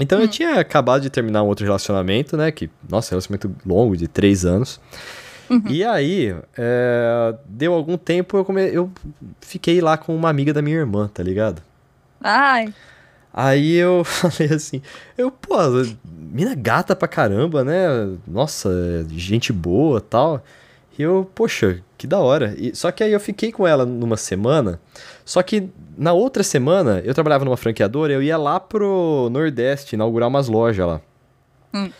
[0.00, 2.50] Então eu tinha acabado de terminar um outro relacionamento, né?
[2.50, 4.80] Que, nossa, relacionamento longo, de três anos.
[5.68, 8.62] E aí, é, deu algum tempo, eu, come...
[8.62, 8.90] eu
[9.42, 11.62] fiquei lá com uma amiga da minha irmã, tá ligado?
[12.20, 12.72] Ai,
[13.36, 14.80] Aí eu falei assim,
[15.18, 15.56] eu, pô,
[16.06, 18.16] mina gata pra caramba, né?
[18.26, 18.70] Nossa,
[19.10, 20.42] gente boa tal.
[20.98, 22.54] E eu, poxa, que da hora.
[22.56, 24.80] E, só que aí eu fiquei com ela numa semana.
[25.24, 25.68] Só que
[25.98, 30.86] na outra semana, eu trabalhava numa franqueadora, eu ia lá pro Nordeste inaugurar umas lojas
[30.86, 31.00] lá.
[31.74, 31.90] Hum.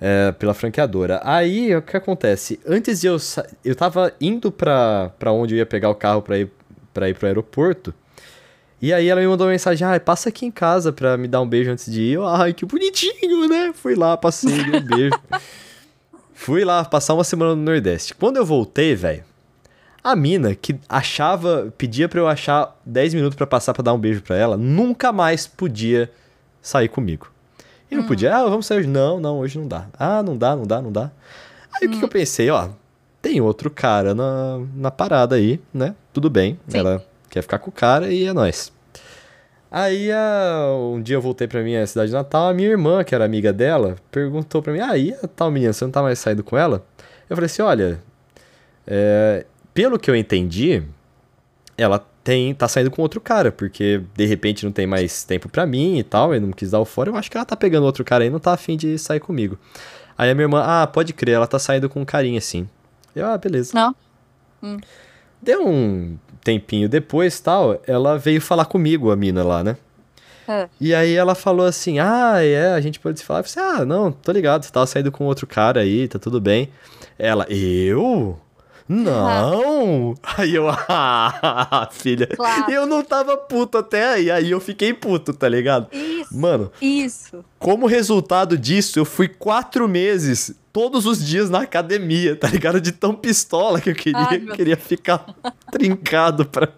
[0.00, 1.20] É, pela franqueadora.
[1.22, 2.58] Aí, o que acontece?
[2.66, 3.18] Antes de eu...
[3.18, 6.50] sa- Eu tava indo pra, pra onde eu ia pegar o carro pra ir,
[6.92, 7.94] pra ir pro aeroporto.
[8.80, 11.40] E aí ela me mandou uma mensagem, ah, passa aqui em casa pra me dar
[11.40, 12.12] um beijo antes de ir.
[12.14, 13.72] Eu, ai, que bonitinho, né?
[13.74, 15.14] Fui lá, passei, dei um beijo.
[16.42, 18.16] Fui lá passar uma semana no Nordeste.
[18.16, 19.22] Quando eu voltei, velho,
[20.02, 23.98] a mina que achava, pedia pra eu achar 10 minutos pra passar pra dar um
[23.98, 26.10] beijo pra ela, nunca mais podia
[26.60, 27.30] sair comigo.
[27.88, 28.88] E não podia, ah, vamos sair hoje.
[28.88, 29.86] Não, não, hoje não dá.
[29.96, 31.12] Ah, não dá, não dá, não dá.
[31.74, 32.70] Aí o que, que eu pensei, ó,
[33.20, 35.94] tem outro cara na, na parada aí, né?
[36.12, 36.78] Tudo bem, Sim.
[36.78, 38.72] ela quer ficar com o cara e é nóis.
[39.74, 43.24] Aí ah, um dia eu voltei pra minha cidade natal, a minha irmã, que era
[43.24, 46.44] amiga dela, perguntou pra mim, ah, e a tal menina, você não tá mais saindo
[46.44, 46.84] com ela?
[47.30, 47.98] Eu falei assim, olha,
[48.86, 50.82] é, pelo que eu entendi,
[51.78, 55.64] ela tem tá saindo com outro cara, porque de repente não tem mais tempo pra
[55.64, 57.86] mim e tal, e não quis dar o fora, eu acho que ela tá pegando
[57.86, 59.58] outro cara aí, não tá afim de sair comigo.
[60.18, 62.68] Aí a minha irmã, ah, pode crer, ela tá saindo com um carinha assim.
[63.16, 63.72] Eu, ah, beleza.
[63.74, 63.96] Não.
[65.42, 69.76] Deu um tempinho depois, tal, ela veio falar comigo, a mina lá, né?
[70.48, 70.68] É.
[70.80, 73.40] E aí ela falou assim, ah, é, a gente pode se falar.
[73.40, 76.18] Eu falei assim, ah, não, tô ligado, você tava saindo com outro cara aí, tá
[76.18, 76.68] tudo bem.
[77.18, 78.38] Ela, eu?
[78.92, 80.14] Não!
[80.36, 82.70] Aí eu, ah, filha, Claro.
[82.70, 85.86] eu não tava puto até aí, aí eu fiquei puto, tá ligado?
[85.92, 86.36] Isso.
[86.36, 87.44] Mano, Isso.
[87.58, 92.80] como resultado disso, eu fui quatro meses, todos os dias na academia, tá ligado?
[92.80, 95.24] De tão pistola que eu queria, Ai, queria ficar
[95.70, 96.68] trincado pra,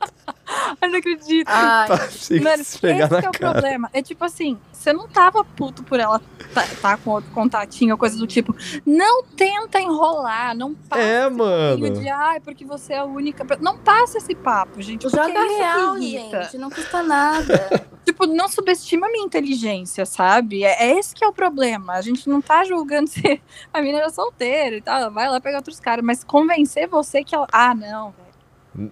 [0.80, 1.48] Eu não acredito.
[1.48, 3.52] Ai, pra se Mano, esfregar esse é o cara.
[3.52, 3.90] problema.
[3.92, 6.20] É tipo assim, você não tava puto por ela
[6.54, 8.54] tá, tá com outro contatinho ou coisa do tipo.
[8.86, 11.90] Não tenta enrolar, não passa É, mano.
[11.90, 13.44] de ai, porque você é a única.
[13.44, 13.58] pe-".
[13.60, 15.08] Não passa esse papo, gente.
[15.08, 16.58] joga é que real, gente.
[16.58, 17.88] Não custa nada.
[18.08, 20.64] Tipo, não subestima a minha inteligência, sabe?
[20.64, 21.92] É, é esse que é o problema.
[21.92, 23.38] A gente não tá julgando se
[23.70, 25.10] a menina era solteira e tal.
[25.10, 27.46] Vai lá pegar outros caras, mas convencer você que ela.
[27.52, 28.27] Ah, não, velho.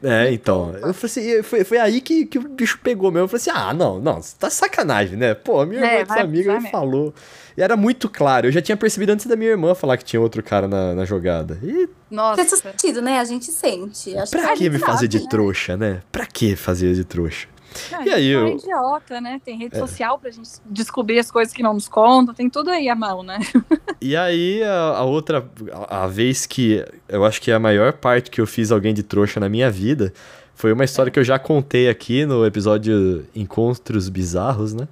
[0.03, 0.73] É, então.
[0.83, 3.25] Eu falei assim, foi, foi aí que, que o bicho pegou mesmo.
[3.25, 5.35] Eu falei assim: ah, não, não, você tá sacanagem, né?
[5.35, 6.71] Pô, a minha É, irmã de vai- amiga me mesmo.
[6.71, 7.15] falou.
[7.57, 8.47] E era muito claro.
[8.49, 11.05] Eu já tinha percebido antes da minha irmã falar que tinha outro cara na, na
[11.05, 11.59] jogada.
[11.63, 12.45] E Nossa.
[12.45, 13.19] Faz sentido, né?
[13.19, 14.17] A gente sente.
[14.17, 15.27] Acho pra que gente me fazer sabe, de né?
[15.31, 16.03] trouxa, né?
[16.13, 17.47] Pra que fazer de trouxa?
[17.93, 19.41] Não, E aí, a eu- é idiota, né?
[19.45, 22.89] Tem rede social pra gente descobrir as coisas que não nos contam, tem tudo aí
[22.89, 23.39] à mão, né?
[24.01, 25.45] E aí, a, a outra,
[25.89, 28.93] a, a vez que eu acho que é a maior parte que eu fiz alguém
[28.95, 30.13] de trouxa na minha vida
[30.55, 34.87] foi uma história que eu já contei aqui no episódio Encontros Bizarros, né?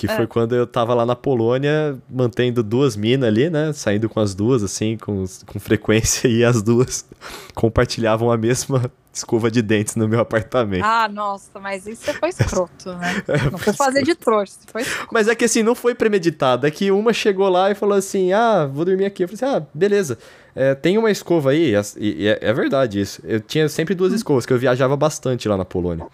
[0.00, 0.26] Que foi É.
[0.26, 3.70] quando eu tava lá na Polônia, mantendo duas minas ali, né?
[3.74, 7.04] Saindo com as duas, assim, com, com frequência, e as duas
[7.54, 10.84] compartilhavam a mesma escova de dentes no meu apartamento.
[10.86, 13.22] Ah, nossa, mas isso você foi escroto, né?
[13.52, 16.66] Não foi fazer de trouxa, foi Mas é que assim, não foi premeditado.
[16.66, 19.24] É que uma chegou lá e falou assim: ah, vou dormir aqui.
[19.24, 20.16] Eu falei assim: ah, beleza.
[20.54, 23.20] É, tem uma escova aí, e, é, é verdade isso.
[23.24, 26.06] Eu tinha sempre duas escovas, que eu viajava bastante lá na Polônia.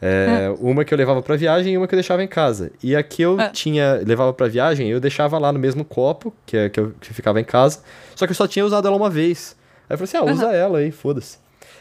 [0.00, 2.70] É, Uma que eu levava pra viagem e uma que eu deixava em casa.
[2.82, 3.48] E a que eu É.
[3.50, 7.12] tinha, levava pra viagem, eu deixava lá no mesmo copo, que, é, que, eu, que
[7.12, 7.80] ficava em casa.
[8.14, 9.56] Só que eu só tinha usado ela uma vez.
[9.88, 11.38] Aí eu falei assim: ah, usa ela aí, foda-se.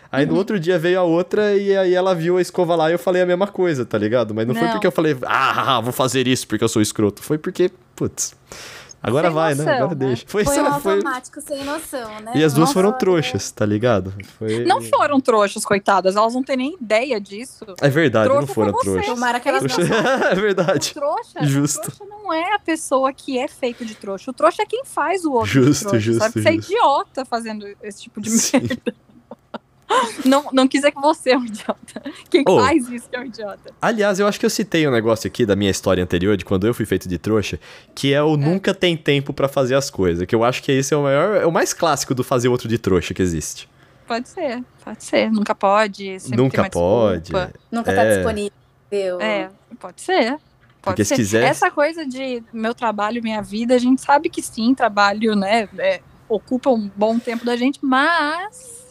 [0.09, 2.93] Aí no outro dia veio a outra e aí ela viu a escova lá e
[2.93, 4.34] eu falei a mesma coisa, tá ligado?
[4.34, 4.72] Mas não, foi Não.
[4.72, 7.22] porque eu falei, ah, vou fazer isso porque eu sou escroto.
[7.22, 8.34] Foi porque, putz,
[9.08, 9.64] agora Sem vai, né?
[9.64, 10.05] noção, Agora né?
[10.08, 10.26] deixa.
[10.28, 12.32] Foi, Foi um foi- automático sem noção, né?
[12.36, 14.14] E as duas Nossa, foram trouxas, tá ligado?
[14.38, 14.66] Foi...
[14.66, 16.16] Não foram trouxas, coitadas.
[16.16, 17.66] Elas não têm nem ideia disso.
[17.82, 19.05] É verdade, Trouxa não foram trouxas.
[19.05, 19.93] Tomara que elas não Trouxa-
[20.32, 20.91] é verdade.
[20.91, 21.82] O trouxa, Justo.
[21.91, 24.32] trouxa não é a pessoa que é feito de trouxa.
[24.32, 25.99] O trouxa é quem faz o outro Justo, de trouxa.
[25.99, 26.72] justo, Sabe que você é justo.
[26.74, 28.58] idiota fazendo esse tipo de Sim.
[28.60, 28.95] merda.
[30.26, 32.04] Não, não quis dizer que você é um idiota.
[32.30, 32.60] Quem Oh.
[32.60, 33.74] faz isso é um idiota.
[33.82, 36.68] Aliás, eu acho que eu citei um negócio aqui da minha história anterior, de quando
[36.68, 37.58] eu fui feito de trouxa,
[37.96, 40.26] que é o nunca tem tempo pra fazer as coisas.
[40.26, 42.68] Que eu acho que esse é o maior, é o mais clássico do fazer outro
[42.68, 43.70] de trouxa que existe.
[44.06, 45.32] Pode ser, pode ser.
[45.32, 46.18] Nunca pode.
[46.36, 47.22] Nunca pode.
[47.22, 47.54] desculpa.
[47.72, 48.16] Nunca tá É.
[48.16, 49.22] disponível.
[49.22, 50.32] É, pode ser.
[50.32, 50.40] Pode
[50.82, 51.16] Porque se ser.
[51.16, 55.68] quiser- Essa coisa de meu trabalho, minha vida, a gente sabe que sim, trabalho, né,
[55.78, 58.87] é, ocupa um bom tempo da gente, mas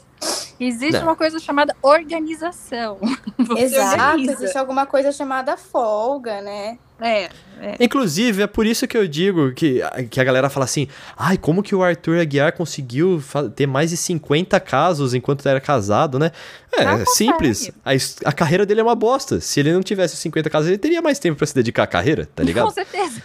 [0.59, 1.03] existe Não.
[1.05, 2.99] uma coisa chamada organização.
[3.39, 4.33] Você Exato, organiza.
[4.33, 6.79] existe alguma coisa chamada folga, né?
[6.99, 7.25] É,
[7.61, 7.77] é.
[7.79, 11.63] Inclusive, é por isso que eu digo que, que a galera fala assim: ai, como
[11.63, 13.23] que o Arthur Aguiar conseguiu
[13.55, 16.31] ter mais de 50 casos enquanto era casado, né?
[16.73, 17.71] É, é simples.
[17.85, 17.91] A,
[18.31, 19.41] a carreira dele é uma bosta.
[19.43, 21.87] Se ele não tivesse os 50 casos, ele teria mais tempo pra se dedicar à
[21.87, 22.71] carreira, tá Com ligado?
[22.73, 23.21] certeza.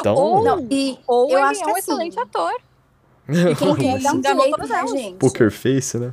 [0.00, 0.14] Então.
[0.16, 2.52] Ou- Não, e Ou eu ele acho é um assim, excelente ator.
[3.28, 4.30] E quem quer dar um né,
[4.70, 4.90] elas.
[4.90, 5.16] gente?
[5.18, 6.12] Poker face, né?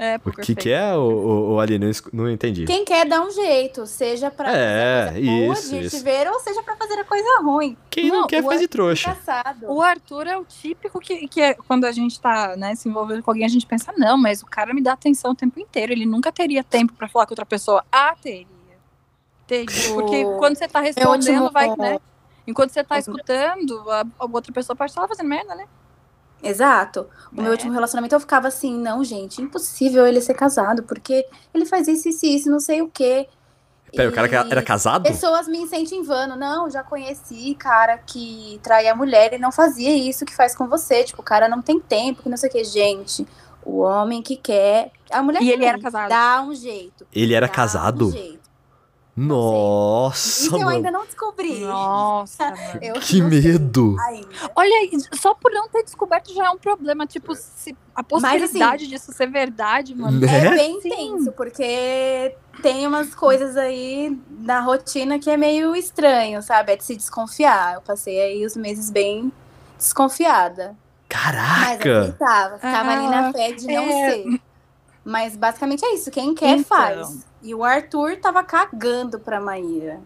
[0.00, 1.76] É, O que, que é, o, o, o Ali?
[2.12, 2.64] Não, entendi.
[2.66, 6.28] Quem quer dar um jeito, seja pra É, fazer a coisa boa de te ver,
[6.28, 7.76] ou seja pra fazer a coisa ruim.
[7.90, 9.10] Quem não, Não, quer faz de trouxa.
[9.10, 9.66] Engraçado.
[9.68, 13.24] O Arthur é o típico que, que é, quando a gente tá né, se envolvendo
[13.24, 15.92] com alguém, a gente pensa, não, mas o cara me dá atenção o tempo inteiro.
[15.92, 17.84] Ele nunca teria tempo pra falar com outra pessoa.
[17.90, 18.46] Ah, teria.
[19.48, 19.94] Teria.
[19.94, 21.98] Porque quando você tá respondendo, vai, né?
[22.46, 25.66] Enquanto você tá escutando, a, a outra pessoa pode estar lá fazendo merda, né?
[26.42, 27.06] Exato.
[27.32, 27.50] O meu É.
[27.50, 32.08] último relacionamento eu ficava assim, não, gente, impossível ele ser casado, porque ele faz isso,
[32.08, 33.28] isso, isso, não sei o quê.
[33.94, 35.04] Pera, o cara era casado?
[35.04, 40.26] Pessoas me incentivando, não, já conheci cara que traía a mulher e não fazia isso
[40.26, 42.64] que faz com você, tipo, o cara não tem tempo, que não sei o que,
[42.64, 43.26] gente.
[43.64, 46.08] O homem que quer, a mulher E ele era casado?
[46.08, 47.06] Dá um jeito.
[47.14, 48.08] Ele era dá casado?
[48.08, 48.47] Um jeito.
[49.18, 51.60] Nossa, Isso eu ainda não descobri.
[51.60, 52.52] Nossa.
[52.80, 53.96] Eu Que medo.
[54.00, 54.28] ainda.
[54.54, 57.06] Olha, aí, só por não ter descoberto já é um problema.
[57.06, 60.20] Tipo, se a possibilidade disso ser verdade, mano.
[60.20, 60.46] Né?
[60.46, 60.88] É bem Sim.
[60.90, 66.72] tenso, porque tem umas coisas aí na rotina que é meio estranho, sabe?
[66.72, 67.74] É de se desconfiar.
[67.74, 69.32] Eu passei aí os meses bem
[69.76, 70.76] desconfiada.
[71.10, 72.00] Mas Caraca!
[72.00, 74.10] aceitava, ficava ali na Ah, fé de não é.
[74.10, 74.40] ser.
[75.04, 76.64] Mas basicamente é isso, quem quer Então.
[76.64, 77.26] faz.
[77.42, 80.00] E o Arthur tava cagando pra Maíra.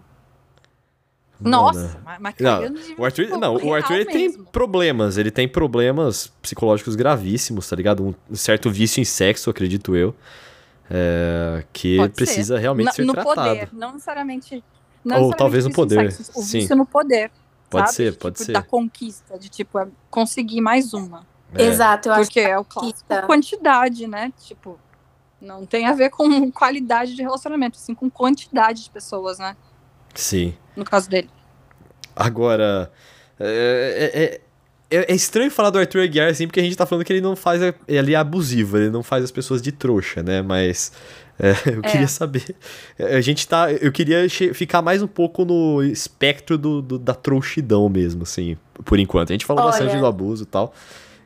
[1.40, 2.18] Nossa, Mano.
[2.20, 4.44] mas, Não, cagando de- O Arthur, tipo, não, o Arthur ele tem mesmo.
[4.46, 8.14] problemas, ele tem problemas psicológicos gravíssimos, tá ligado?
[8.30, 10.14] Um certo vício em sexo, acredito eu,
[10.88, 12.16] é, que Pode ser.
[12.16, 13.34] precisa realmente Na- ser no tratado.
[13.36, 14.62] poder, não necessariamente.
[15.04, 16.58] Não Ou necessariamente talvez no poder, sexo, o sim.
[16.60, 17.32] vício no poder.
[17.68, 17.96] Pode sabe?
[17.96, 18.52] ser, De, pode tipo, ser.
[18.52, 21.26] Da conquista, de tipo, é conseguir mais uma.
[21.54, 21.64] É.
[21.64, 24.32] Exato, eu acho Porque é o clássico quantidade, né?
[24.44, 24.78] Tipo,
[25.42, 29.56] não tem a ver com qualidade de relacionamento, sim com quantidade de pessoas, né?
[30.14, 30.54] Sim.
[30.76, 31.28] No caso dele.
[32.14, 32.90] Agora,
[33.40, 37.02] é, é, é- é estranho falar do Arthur Aguiar assim, porque a gente tá falando
[37.04, 37.62] que ele não faz.
[37.88, 40.42] Ele é abusivo, ele não faz as pessoas de trouxa, né?
[40.42, 40.92] Mas
[41.38, 41.90] é, eu É.
[41.90, 42.54] queria saber.
[42.98, 43.72] é, A gente tá.
[43.72, 48.98] Eu queria ficar mais um pouco no espectro do, do- da trouxidão mesmo, assim, por
[48.98, 49.30] enquanto.
[49.30, 49.72] A gente falou Olha.
[49.72, 50.74] bastante do abuso e tal.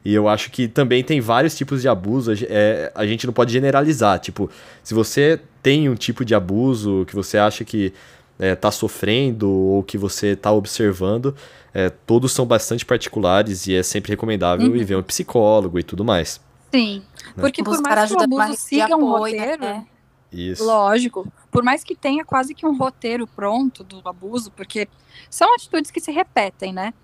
[0.06, 2.32] E eu acho que também tem vários tipos de abuso.
[2.48, 4.20] É, a gente não pode generalizar.
[4.20, 4.48] Tipo,
[4.80, 7.92] se você tem um tipo de abuso que você acha que
[8.38, 11.34] é, tá sofrendo ou que você tá observando,
[11.74, 14.76] é, todos são bastante particulares e é sempre recomendável Uhum.
[14.76, 16.40] ir ver um psicólogo e tudo mais.
[16.72, 17.02] Sim.
[17.34, 19.86] Porque por Buscar mais que o abuso siga um apoio, roteiro, né?
[20.32, 20.64] Isso.
[20.64, 21.26] Lógico.
[21.50, 24.86] Por mais que tenha quase que um roteiro pronto do abuso, porque
[25.28, 26.94] são atitudes que se repetem, né?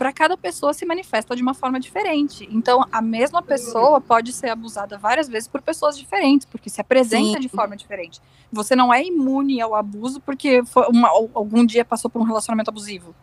[0.00, 2.48] Para cada pessoa se manifesta de uma forma diferente.
[2.50, 7.34] Então, a mesma pessoa pode ser abusada várias vezes por pessoas diferentes, porque se apresenta
[7.34, 7.40] Sim.
[7.40, 8.18] de forma diferente.
[8.50, 13.14] Você não é imune ao abuso porque uma- algum dia passou por um relacionamento abusivo.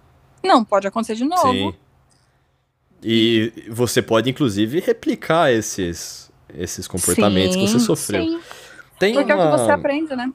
[0.43, 1.51] Não, pode acontecer de novo.
[1.51, 1.73] Sim.
[3.03, 8.21] E você pode, inclusive, replicar esses, esses comportamentos que você Sim, sofreu.
[8.23, 8.39] Sim,
[8.99, 10.31] Tem porque é o que uma- você aprende, né?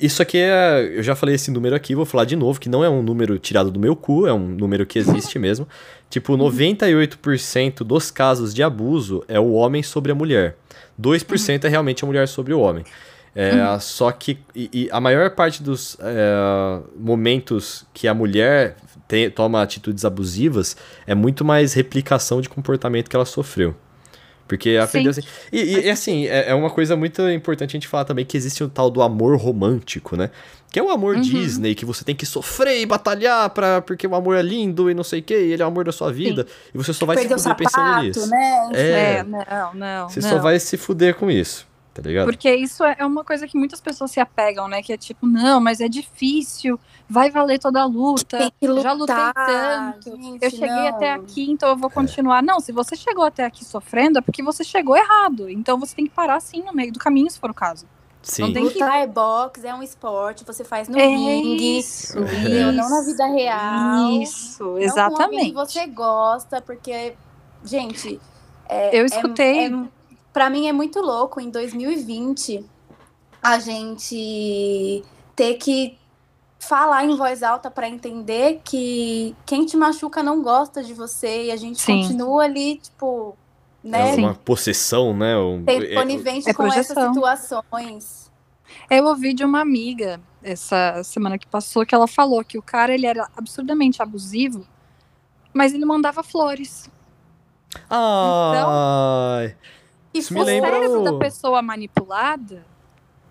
[0.00, 0.92] Isso aqui é.
[0.96, 3.38] Eu já falei esse número aqui, vou falar de novo, que não é um número
[3.38, 5.66] tirado do meu cu, é um número que existe mesmo.
[6.10, 10.56] Tipo, 98% dos casos de abuso é o homem sobre a mulher.
[11.00, 12.84] 2% é realmente a mulher sobre o homem.
[13.34, 18.76] É, Só que e, e a maior parte dos é, momentos que a mulher
[19.08, 20.76] tem- toma atitudes abusivas
[21.06, 23.74] é muito mais replicação de comportamento que ela sofreu.
[24.56, 25.22] Porque aprendeu assim.
[25.50, 28.62] E, e- assim, é, é uma coisa muito importante a gente falar também que existe
[28.62, 30.28] o tal do amor romântico, né?
[30.70, 31.20] Que é o amor Uhum.
[31.22, 34.94] Disney, que você tem que sofrer e batalhar pra, porque o amor é lindo e
[34.94, 36.46] não sei o que, e ele é o amor da sua vida.
[36.74, 38.26] E você só vai Perdeu se fuder pensando sapato, nisso.
[38.28, 38.68] né?
[38.74, 40.08] É, É, não, não.
[40.08, 40.28] você não.
[40.28, 42.24] só vai se fuder com isso, tá ligado?
[42.26, 44.82] Porque isso é é uma coisa que muitas pessoas se apegam, né?
[44.82, 46.78] Que é tipo, não, mas é difícil,
[47.08, 48.38] vai valer toda a luta.
[48.38, 50.16] Tem que lutar, Já lutei tanto.
[50.22, 50.86] gente, eu cheguei não.
[50.88, 52.42] até aqui, então eu vou continuar.
[52.42, 55.48] Não, se você chegou até aqui sofrendo, é porque você chegou errado.
[55.50, 57.86] Então você tem que parar assim no meio do caminho, se for o caso.
[58.24, 58.52] Sim.
[58.52, 62.70] tem que- Lutar é boxe, é um esporte, você faz no É ringue, isso, entendeu?
[62.72, 64.12] não na vida real.
[64.22, 65.46] Isso, Não exatamente.
[65.48, 67.14] que você gosta, porque,
[67.64, 68.20] gente,
[68.68, 69.66] é, Eu é- escutei.
[69.66, 69.70] é,
[70.32, 72.64] Pra mim é muito louco em 2020
[73.42, 75.04] a gente
[75.36, 75.98] ter que
[76.58, 81.50] falar em voz alta pra entender que quem te machuca não gosta de você e
[81.50, 82.02] a gente Sim.
[82.02, 83.36] continua ali, tipo,
[83.82, 84.14] né?
[84.14, 85.36] É uma possessão, né?
[85.36, 87.12] Um, Ser é- conivente é com essas projeção.
[87.14, 88.30] situações.
[88.88, 92.94] Eu ouvi de uma amiga essa semana que passou que ela falou que o cara
[92.94, 94.64] ele era absurdamente abusivo,
[95.52, 96.88] mas ele mandava flores.
[97.90, 99.56] Ai,
[100.14, 102.64] E Isso me o lembra cérebro o- da pessoa manipulada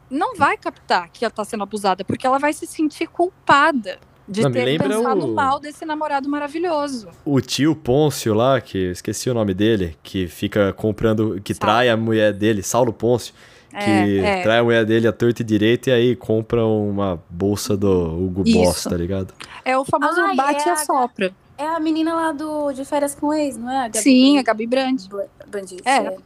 [0.09, 4.41] não vai captar que ela tá sendo abusada, porque ela vai se sentir culpada de
[4.41, 7.09] Não, ter pensado o- mal desse namorado maravilhoso.
[7.25, 11.59] o tio Pôncio lá, que eu esqueci o nome dele, que fica comprando, que Saulo.
[11.73, 13.33] trai a mulher dele, Saulo Pôncio,
[13.69, 14.41] que É, é.
[14.43, 18.43] trai a mulher dele a torta e direito e aí compra uma bolsa do Hugo
[18.43, 18.89] Boss, Isso.
[18.89, 19.33] tá ligado?
[19.63, 21.31] É o famoso Ai, bate é e a- assopra.
[21.57, 23.77] É a menina lá do De Férias com Ex, não é?
[23.79, 25.07] A Gabi Sim, a Gabi Brandt.
[25.47, 25.77] Brandt.
[25.85, 26.17] É.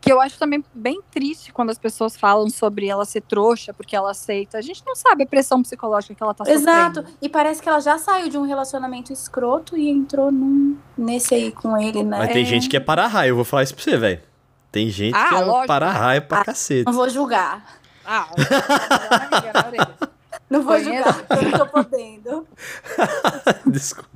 [0.00, 3.94] Que eu acho também bem triste quando as pessoas falam sobre ela ser trouxa porque
[3.94, 4.56] ela aceita.
[4.56, 6.96] A gente não sabe a pressão psicológica que ela tá Exato.
[7.00, 7.18] sofrendo.
[7.20, 11.52] E parece que ela já saiu de um relacionamento escroto e entrou num, nesse aí
[11.52, 12.16] com ele, né?
[12.18, 14.22] Mas tem gente que é para-raio, eu vou falar isso pra você, velho.
[14.72, 15.66] Tem gente Ah, que é lógico.
[15.66, 16.86] para-raio pra Ah, cacete.
[16.86, 17.78] Não vou julgar.
[18.06, 18.28] Ah.
[20.48, 22.48] Não vou julgar, porque eu não tô podendo.
[23.66, 24.08] Desculpa.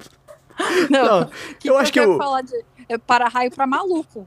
[0.88, 2.62] Não, Não, que eu acho que o- falar de é,
[3.06, 4.26] para-raio pra maluco.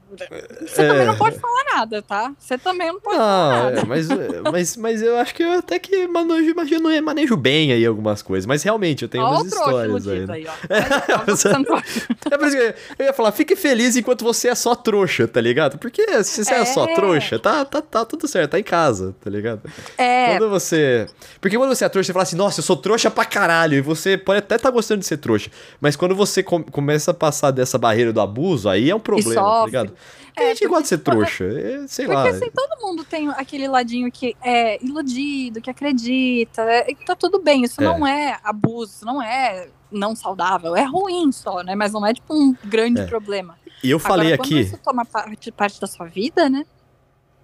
[0.60, 0.88] Você É.
[0.88, 2.32] também não pode falar nada, tá?
[2.38, 3.80] Você também não pode Não, falar nada.
[3.80, 4.08] é, mas,
[4.52, 8.46] mas, mas eu acho que eu até que manejo, imagino, manejo bem aí algumas coisas.
[8.46, 10.26] Mas realmente, eu tenho Ó, umas histórias aí.
[10.26, 10.34] né?
[10.34, 10.52] aí, ó.
[11.58, 11.84] Não pode-
[12.30, 15.40] É por isso que eu- ia falar, fique feliz enquanto você é só trouxa, tá
[15.40, 15.78] ligado?
[15.78, 16.94] Porque se você é, só É.
[16.94, 19.62] trouxa, tá, tá, tá tudo certo, tá em casa, tá ligado?
[19.96, 21.06] É, Quando você.
[21.40, 23.74] Porque quando você é trouxa, você fala assim, nossa, eu sou trouxa pra caralho.
[23.76, 25.50] E você pode até estar gostando de ser trouxa.
[25.80, 29.34] Mas quando você com- começa a passar dessa barreira do abuso, aí é um problema,
[29.34, 29.88] tá ligado?
[29.92, 31.44] Porque É, a gente gosta de ser porque- trouxa.
[31.44, 32.28] é, sei Porque lá.
[32.28, 37.64] assim, todo mundo tem aquele ladinho que é iludido, que acredita, é, tá tudo bem,
[37.64, 37.84] isso É.
[37.84, 41.74] não é abuso, isso não é não saudável, é ruim só, né?
[41.74, 43.06] Mas não é tipo um grande É.
[43.06, 43.56] problema.
[43.82, 44.54] E eu falei Agora, aqui.
[44.54, 46.64] Quando isso toma parte, parte da sua vida, né?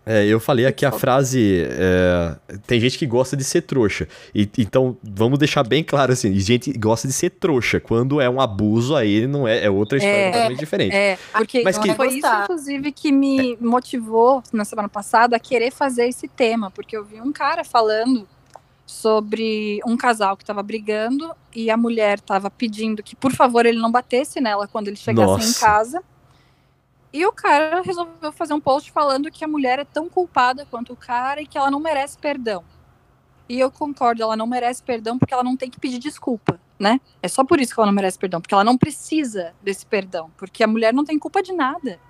[0.06, 1.64] É, eu falei aqui a frase.
[1.66, 2.36] é,
[2.66, 4.06] tem gente que gosta de ser trouxa.
[4.34, 7.80] E, então, vamos deixar bem claro assim: gente gosta de ser trouxa.
[7.80, 10.24] Quando é um abuso, aí não é, é outra história É.
[10.26, 10.94] completamente diferente.
[10.94, 15.70] É, porque Mas que- foi isso, inclusive, que me motivou na semana passada a querer
[15.70, 18.26] fazer esse tema, porque eu vi um cara falando
[18.86, 23.78] sobre um casal que estava brigando e a mulher estava pedindo que, por favor, ele
[23.78, 25.60] não batesse nela quando ele chegasse em Nossa.
[25.60, 26.02] casa.
[27.14, 30.94] E o cara resolveu fazer um post falando que a mulher é tão culpada quanto
[30.94, 32.64] o cara e que ela não merece perdão.
[33.48, 37.00] E eu concordo, ela não merece perdão porque ela não tem que pedir desculpa, né?
[37.22, 40.28] É só por isso que ela não merece perdão, porque ela não precisa desse perdão,
[40.36, 42.00] porque a mulher não tem culpa de nada.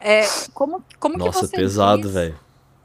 [0.00, 2.36] É, como como Nossa, que você pesado, velho.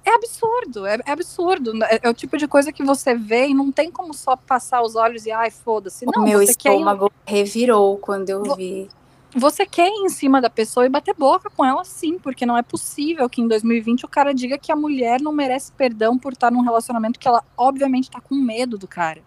[0.05, 1.83] É absurdo, é, é absurdo.
[1.85, 4.83] É, é o tipo de coisa que você vê e não tem como só passar
[4.83, 6.05] os olhos e ai, foda-se.
[6.05, 8.89] Não, o meu ir- estômago revirou quando eu vi.
[9.35, 12.57] Você quer ir em cima da pessoa e bater boca com ela sim, porque não
[12.57, 16.33] é possível que em 2020 o cara diga que a mulher não merece perdão por
[16.33, 19.21] estar num relacionamento que ela obviamente tá com medo do cara.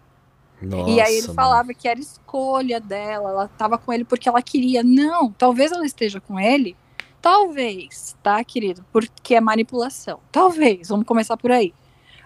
[0.61, 1.33] Nossa, e aí ele mano.
[1.33, 4.83] falava que era escolha dela, ela tava com ele porque ela queria.
[4.83, 6.75] Não, talvez ela esteja com ele,
[7.21, 8.85] talvez, tá, querido?
[8.91, 10.19] Porque é manipulação.
[10.31, 11.73] Talvez, vamos começar por aí.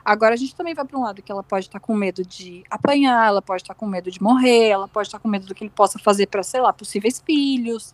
[0.03, 2.63] Agora a gente também vai para um lado que ela pode estar com medo de
[2.69, 5.63] apanhar, ela pode estar com medo de morrer, ela pode estar com medo do que
[5.63, 7.93] ele possa fazer para, sei lá, possíveis filhos.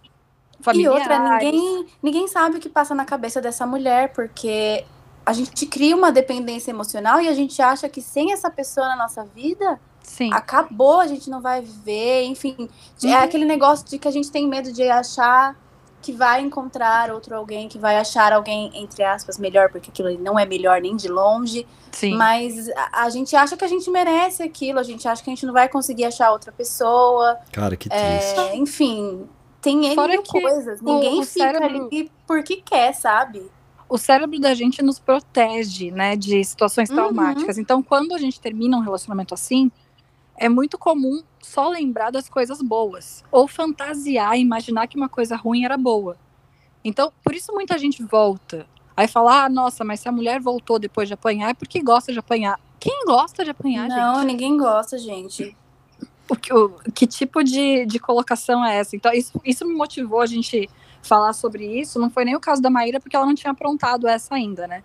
[0.59, 1.01] E Familiares.
[1.01, 4.85] outra, ninguém, ninguém sabe o que passa na cabeça dessa mulher, porque
[5.25, 8.95] a gente cria uma dependência emocional e a gente acha que sem essa pessoa na
[8.95, 10.31] nossa vida, Sim.
[10.31, 12.69] acabou, a gente não vai viver, enfim.
[13.03, 13.15] É Uhum.
[13.17, 15.55] aquele negócio de que a gente tem medo de achar
[16.05, 20.37] que vai encontrar outro alguém, que vai achar alguém, entre aspas, melhor, porque aquilo não
[20.37, 21.65] é melhor nem de longe.
[21.91, 22.15] Sim.
[22.15, 25.33] Mas a, a gente acha que a gente merece aquilo, a gente acha que a
[25.33, 27.37] gente não vai conseguir achar outra pessoa.
[27.51, 28.39] Cara, que triste.
[28.39, 29.27] É, enfim,
[29.61, 30.79] tem N Fora mil que coisas.
[30.81, 33.49] Ninguém o fica cérebro- ali porque quer, sabe?
[33.87, 36.95] o cérebro da gente nos protege, né, de situações Uhum.
[36.95, 37.57] traumáticas.
[37.59, 39.71] Então, quando a gente termina um relacionamento assim,
[40.37, 45.63] é muito comum só lembrar das coisas boas ou fantasiar, imaginar que uma coisa ruim
[45.65, 46.17] era boa.
[46.83, 48.65] Então, por isso muita gente volta.
[48.97, 52.11] Aí fala: "Ah, nossa, mas se a mulher voltou depois de apanhar é porque gosta
[52.13, 52.59] de apanhar".
[52.79, 54.25] Quem gosta de apanhar, não, gente?
[54.27, 55.55] ninguém gosta, gente.
[56.29, 58.95] O que, o- que tipo de, de colocação é essa?
[58.95, 60.69] Então, isso, isso me motivou a gente
[61.01, 61.99] falar sobre isso.
[61.99, 64.83] Não foi nem o caso da Maíra, porque ela não tinha aprontado essa ainda, né?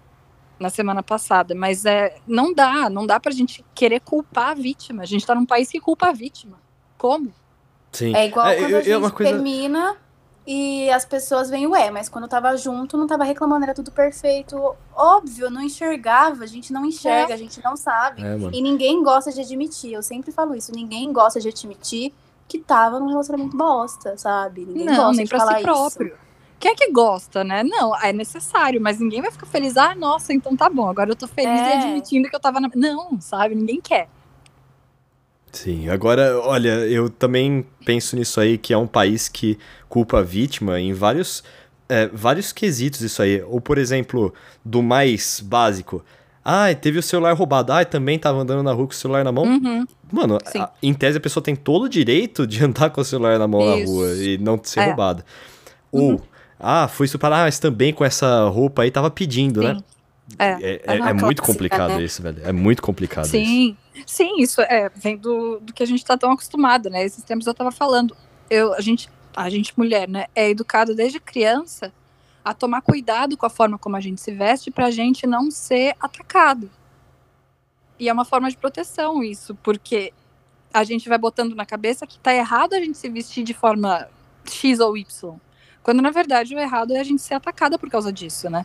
[0.61, 1.55] Na semana passada.
[1.55, 5.03] Mas é, não dá, não dá pra gente querer culpar a vítima.
[5.03, 6.59] A gente tá num país que culpa a vítima.
[6.99, 7.33] Como?
[7.93, 8.15] Sim.
[8.15, 9.97] É igual É, quando eu- a eu- gente uma coisa- termina
[10.47, 14.75] e as pessoas vêm, ué, mas quando tava junto não tava reclamando, era tudo perfeito.
[14.95, 18.23] Óbvio, não enxergava, a gente não enxerga, a gente não sabe.
[18.23, 18.37] É.
[18.53, 22.13] E ninguém gosta de admitir, eu sempre falo isso, ninguém gosta de admitir
[22.47, 24.67] que tava num relacionamento bosta, sabe?
[24.67, 26.17] Ninguém não, gosta nem de pra falar si próprio.
[26.61, 27.65] Quem é que gosta, né?
[27.65, 29.77] Não, é necessário, mas ninguém vai ficar feliz.
[29.79, 30.89] Ah, nossa, então tá bom.
[30.89, 31.79] Agora eu tô feliz e É.
[31.79, 32.71] admitindo que eu tava na.
[32.77, 33.55] Não, sabe?
[33.55, 34.09] Ninguém quer.
[35.53, 39.59] Sim, agora, olha, eu também penso nisso aí, que é um país que
[39.89, 41.43] culpa a vítima em vários,
[41.89, 43.43] é, vários quesitos isso aí.
[43.43, 44.33] Ou, por exemplo,
[44.65, 46.05] do mais básico.
[46.45, 47.73] Ah, teve o celular roubado.
[47.73, 49.45] Ah, também tava andando na rua com o celular na mão.
[49.45, 49.85] Uhum.
[50.13, 53.39] Mano, a- em tese a pessoa tem todo o direito de andar com o celular
[53.39, 53.93] na mão Isso.
[53.93, 54.87] na rua e não ser É.
[54.87, 55.25] roubada.
[55.93, 56.21] Uhum.
[56.61, 59.75] Ah, foi estuprado, ah, mas também com essa roupa aí tava pedindo, né?
[59.75, 59.85] Sim.
[60.39, 60.45] É.
[60.45, 62.03] É, é- É uma é muito complicado né?
[62.03, 62.41] isso, velho.
[62.45, 63.33] É muito complicado isso.
[63.33, 67.05] Sim, sim, isso é, vem do, do que a gente tá tão acostumado, né?
[67.05, 68.17] Esses tempos eu tava falando.
[68.49, 71.93] Eu, a, gente, a gente, mulher, né, é educado desde criança
[72.45, 75.95] a tomar cuidado com a forma como a gente se veste pra gente não ser
[76.01, 76.71] atacado.
[77.99, 80.13] E é uma forma de proteção isso, porque
[80.73, 84.09] a gente vai botando na cabeça que tá errado a gente se vestir de forma
[84.45, 85.35] X ou Y.
[85.83, 88.65] Quando na verdade o errado é a gente ser atacada por causa disso, né?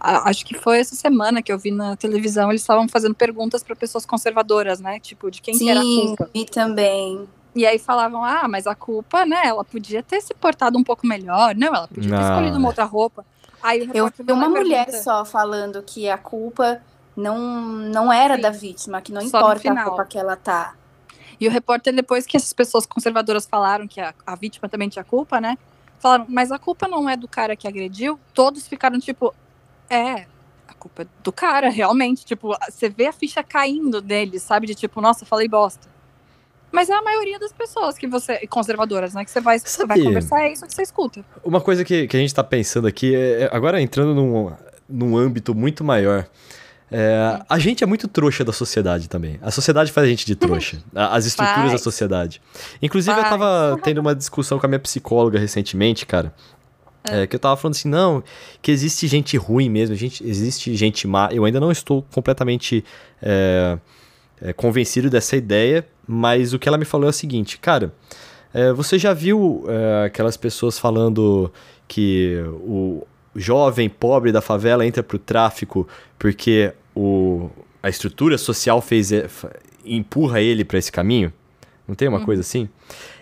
[0.00, 3.62] A- acho que foi essa semana que eu vi na televisão, eles estavam fazendo perguntas
[3.62, 4.98] para pessoas conservadoras, né?
[4.98, 6.30] Tipo, de quem que era a Sim, culpa.
[6.34, 7.28] e também.
[7.54, 9.42] E aí falavam, ah, mas a culpa, né?
[9.44, 11.54] Ela podia ter se portado um pouco melhor.
[11.54, 13.24] Não, ela podia ter Não, escolhido uma outra roupa.
[13.62, 16.80] Aí o Eu repórter vi uma mulher pergunta- só falando que a culpa
[17.16, 18.40] não, não era Sim.
[18.40, 20.74] da vítima, que não Só importa a roupa que ela tá.
[21.38, 25.04] E o repórter, depois que essas pessoas conservadoras falaram que a, a vítima também tinha
[25.04, 25.56] culpa, né?
[26.02, 28.18] Falaram, mas a culpa não é do cara que agrediu?
[28.34, 29.32] Todos ficaram tipo,
[29.88, 30.26] é,
[30.66, 32.24] a culpa é do cara, realmente.
[32.24, 34.66] Tipo, você vê a ficha caindo dele, sabe?
[34.66, 35.88] De tipo, nossa, falei bosta.
[36.72, 38.44] Mas é a maioria das pessoas que você.
[38.48, 39.24] conservadoras, né?
[39.24, 41.24] Que você vai, Sabe- vai conversar, é isso que você escuta.
[41.44, 44.52] Uma coisa que, que a gente tá pensando aqui, é, é- agora entrando num,
[44.88, 46.26] num âmbito muito maior,
[46.92, 49.38] é, a gente é muito trouxa da sociedade também.
[49.40, 50.78] A sociedade faz a gente de trouxa.
[50.94, 52.40] As estruturas da sociedade.
[52.82, 56.34] Inclusive, eu tava tendo uma discussão com a minha psicóloga recentemente, cara.
[57.04, 58.22] é, que eu tava falando assim, não,
[58.60, 61.28] que existe gente ruim mesmo, gente, existe gente má.
[61.32, 62.84] Eu ainda não estou completamente
[63.20, 63.78] é,
[64.40, 67.92] é, convencido dessa ideia, mas o que ela me falou é o seguinte, cara,
[68.52, 71.50] é, você já viu é, aquelas pessoas falando
[71.88, 75.88] que o jovem pobre da favela entra pro tráfico
[76.18, 77.48] porque o,
[77.82, 79.50] a estrutura social fez fa-
[79.84, 81.32] empurra ele para esse caminho?
[81.86, 82.24] Não tem uma Uhum.
[82.24, 82.68] coisa assim?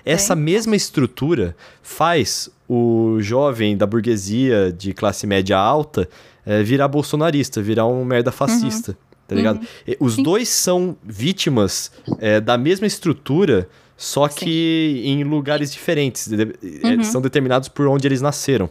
[0.05, 6.09] Essa mesma estrutura faz o jovem da burguesia de classe média alta
[6.47, 8.97] é, virar bolsonarista, virar um merda fascista,
[9.27, 9.61] tá ligado?
[9.61, 9.95] Uhum.
[10.01, 10.23] Os Sim.
[10.23, 14.45] dois são vítimas é, da mesma estrutura, só Sim.
[14.47, 16.29] que em lugares diferentes.
[16.29, 17.05] Uhum.
[17.05, 18.71] São determinados por onde eles nasceram,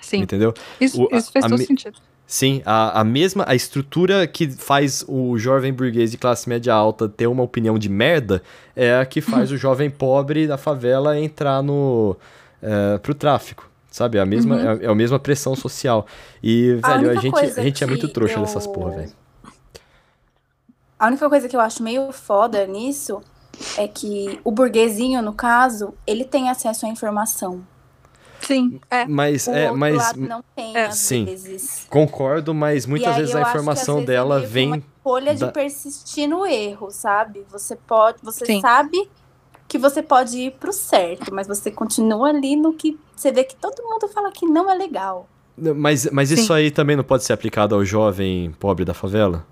[0.00, 0.52] Sim, entendeu?
[0.80, 1.98] isso, O- a- isso fez a todo me- sentido.
[2.32, 7.08] Sim, a, a mesma a estrutura que faz o jovem burguês de classe média alta
[7.08, 8.40] ter uma opinião de merda
[8.76, 12.16] é a que faz o jovem pobre da favela entrar no
[12.62, 13.68] é, pro tráfico.
[13.90, 14.16] Sabe?
[14.18, 14.70] É a mesma, Uhum.
[14.80, 16.06] é, é a mesma pressão social.
[16.40, 19.12] E, A velho, a, gente, a gente é muito trouxa eu- dessas porra, velho.
[20.96, 23.20] A única coisa que eu acho meio foda nisso
[23.76, 27.60] é que o burguesinho, no caso, ele tem acesso à informação.
[28.40, 29.06] Sim, é.
[29.06, 31.24] Mas, O é, outro mas lado não tem, é, às sim.
[31.24, 31.86] vezes.
[31.90, 34.66] concordo, mas muitas vezes a informação vezes, é dela vem.
[34.68, 37.44] uma escolha de da- persistir no erro, sabe?
[37.50, 38.60] Você pode, você Sim.
[38.60, 39.10] sabe
[39.68, 43.54] que você pode ir pro certo, mas você continua ali no que você vê que
[43.54, 45.28] todo mundo fala que não é legal.
[45.56, 49.46] Mas, mas isso aí também não pode ser aplicado ao jovem pobre da favela?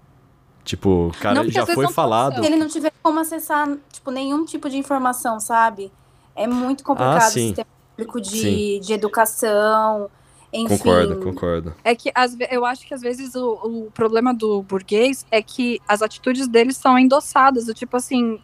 [0.64, 2.40] Tipo, cara, Não, já foi não falado.
[2.40, 5.92] Se ele não tiver como acessar, tipo, nenhum tipo de informação, sabe?
[6.34, 7.40] É muito complicado Ah, sim.
[7.44, 7.66] o sistema
[7.98, 8.80] público de, Sim.
[8.80, 10.08] de educação,
[10.52, 10.68] enfim.
[10.78, 11.74] Concordo, concordo.
[11.82, 13.50] É que ve- eu acho que às vezes o,
[13.86, 18.40] o problema do burguês é que as atitudes deles são endossadas, do tipo assim.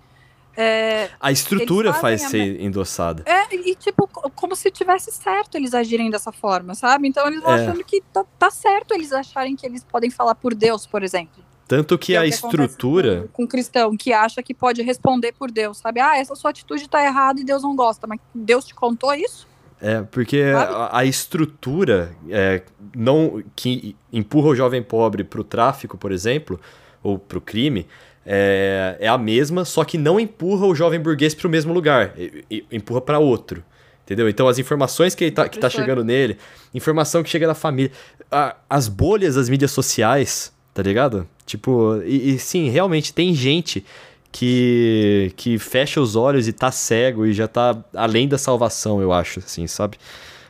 [0.57, 3.25] É, A estrutura faz a ser endossada.
[3.27, 7.09] é, e tipo, co- como se tivesse certo eles agirem dessa forma, sabe?
[7.09, 7.63] Então eles vão É.
[7.67, 11.44] achando que tá, tá certo eles acharem que eles podem falar por Deus, por exemplo.
[11.67, 13.21] Tanto que é o a acontece estrutura.
[13.23, 16.01] Com, com um cristão que acha que pode responder por Deus, sabe?
[16.01, 19.47] Ah, essa sua atitude tá errada e Deus não gosta, mas Deus te contou isso?
[19.81, 22.63] É, porque a, a estrutura é,
[22.95, 26.61] não que empurra o jovem pobre pro tráfico, por exemplo,
[27.03, 27.87] ou pro crime,
[28.25, 32.45] é, é a mesma, só que não empurra o jovem burguês pro mesmo lugar, e-
[32.51, 33.63] e- empurra para outro.
[34.05, 34.29] Entendeu?
[34.29, 36.37] Então as informações que, ele tá, que tá chegando nele,
[36.75, 37.91] informação que chega da família,
[38.31, 41.27] a- as bolhas das mídias sociais, tá ligado?
[41.47, 43.85] Tipo, e, e sim, realmente tem gente
[44.33, 49.13] que, que fecha os olhos e tá cego e já tá além da salvação, eu
[49.13, 49.99] acho, assim, sabe?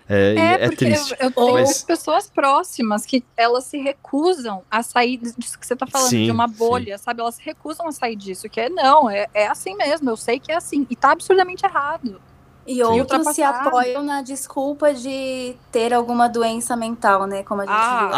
[0.09, 1.15] É, É, é porque triste.
[1.19, 5.75] eu, eu tenho Mas- pessoas próximas que elas se recusam a sair disso que você
[5.75, 6.55] tá falando, Sim, de uma sim.
[6.55, 7.21] bolha, sabe?
[7.21, 10.39] Elas se recusam a sair disso, que é não, é, é assim mesmo, eu sei
[10.39, 12.21] que é assim, e tá absurdamente errado.
[12.67, 17.43] E outros se apoiam na desculpa de ter alguma doença mental, né?
[17.43, 18.01] Como a gente Ah.
[18.01, 18.11] viu.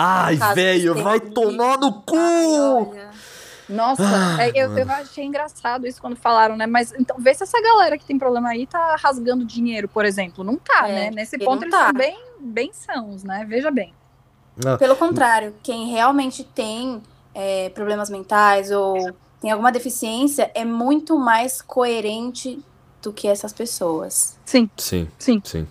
[0.48, 2.16] Ai, velho, vai tomar no cu!
[2.16, 3.08] Ai.
[3.68, 6.66] Nossa, Ah, é, eu, eu achei engraçado isso quando falaram, né?
[6.68, 10.44] Mas então, vê se essa galera que tem problema aí tá rasgando dinheiro, por exemplo.
[10.44, 11.10] Não tá, É, né?
[11.10, 11.86] Nesse ponto não eles tá.
[11.86, 13.44] são bem, bem sãos, né?
[13.48, 13.92] Veja bem.
[14.64, 17.02] Ah, Pelo contrário, quem realmente tem
[17.34, 22.60] é, problemas mentais ou tem alguma deficiência é muito mais coerente
[23.06, 24.36] do que essas pessoas.
[24.44, 25.40] Sim, sim, sim.
[25.44, 25.66] sim.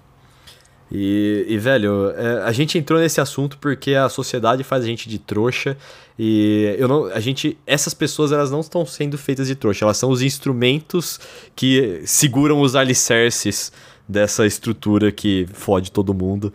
[0.92, 5.10] E, e, velho, é, a gente entrou nesse assunto porque a sociedade faz a gente
[5.10, 5.76] de trouxa
[6.18, 9.98] e eu não, a gente, essas pessoas elas não estão sendo feitas de trouxa, elas
[9.98, 11.20] são os instrumentos
[11.56, 13.72] que seguram os alicerces
[14.08, 16.54] dessa estrutura que fode todo mundo.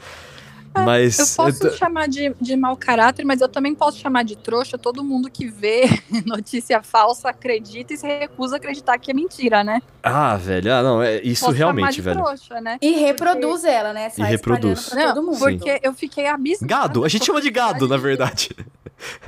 [0.73, 3.99] Mas É, Eu posso eu tô- chamar de, de mau caráter, mas eu também posso
[3.99, 5.83] chamar de trouxa todo mundo que vê
[6.25, 9.83] notícia falsa, acredita e se recusa a acreditar que é mentira, né?
[10.03, 12.23] ah, velho, ah, não, é isso posso realmente, de velho.
[12.23, 12.79] trouxa, né?
[12.81, 14.09] E reproduz ela, né?
[14.11, 14.79] Sai reproduz.
[14.79, 15.39] espalhando pra todo Não, mundo.
[15.41, 16.66] porque eu fiquei abismada.
[16.75, 18.51] Gado, a gente chama de gado, na de- verdade.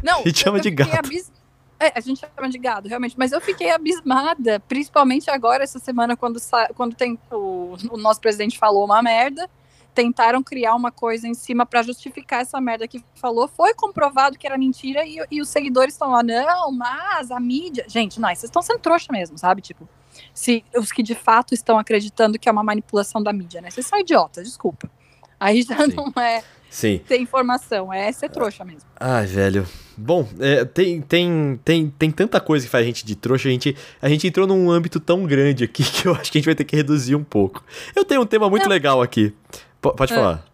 [0.03, 0.91] Não, A gente chama eu de gado.
[0.97, 1.33] abis-
[1.81, 3.17] É, a gente chama de gado, realmente.
[3.19, 8.21] Mas eu fiquei abismada, principalmente agora, essa semana, quando, sa- quando tem o, o nosso
[8.21, 9.51] presidente falou uma merda.
[9.95, 13.47] Tentaram criar uma coisa em cima pra justificar essa merda que falou.
[13.47, 17.85] Foi comprovado que era mentira e, e os seguidores estão lá, não, mas a mídia.
[17.89, 19.61] Gente, não, vocês estão sendo trouxa mesmo, sabe?
[19.61, 19.89] Tipo,
[20.33, 23.71] se os que de fato estão acreditando que é uma manipulação da mídia, né?
[23.71, 24.91] Vocês são idiotas, desculpa.
[25.39, 25.95] Aí já Sim.
[25.97, 27.01] não é Sim.
[27.07, 28.89] ter informação, é ser trouxa mesmo.
[28.99, 29.67] Ai, velho.
[29.97, 33.49] Bom, é, tem, tem, tem, tem tanta coisa que faz a gente de trouxa.
[33.49, 36.41] A gente, a gente entrou num âmbito tão grande aqui que eu acho que a
[36.41, 37.63] gente vai ter que reduzir um pouco.
[37.95, 38.71] Eu tenho um tema muito Não.
[38.71, 39.35] legal aqui.
[39.83, 40.17] Pode É.
[40.17, 40.45] falar.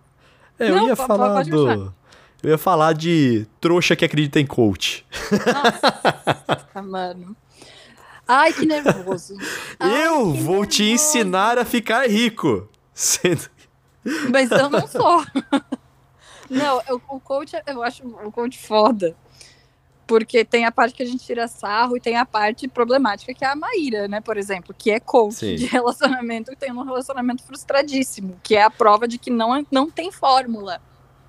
[0.59, 1.51] É, eu Não, ia falar do.
[1.51, 1.93] puxar.
[2.43, 5.05] Eu ia falar de trouxa que acredita em coach.
[5.31, 7.37] Nossa, mano.
[8.26, 9.35] Ai, que nervoso.
[9.79, 11.07] Ai, eu que vou te nervoso.
[11.09, 12.68] ensinar a ficar rico.
[12.95, 13.49] Sendo...
[14.31, 15.24] Mas eu não sou.
[16.51, 19.14] Não, eu- o coach, eu acho o coach foda.
[20.09, 23.44] Porque tem a parte que a gente tira sarro e tem a parte problemática, que
[23.44, 25.56] é a Maíra, né, por exemplo, que é coach Sim.
[25.56, 29.90] de relacionamento e tem um relacionamento frustradíssimo, que é a prova de que não, não
[29.90, 30.80] tem fórmula.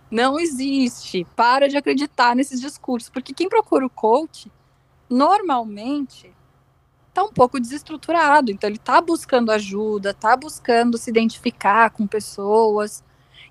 [0.09, 1.27] Não existe.
[1.35, 3.09] Para de acreditar nesses discursos.
[3.09, 4.49] Porque quem procura o coach,
[5.09, 6.33] normalmente,
[7.13, 8.49] tá um pouco desestruturado.
[8.49, 13.03] Então, ele tá buscando ajuda, tá buscando se identificar com pessoas.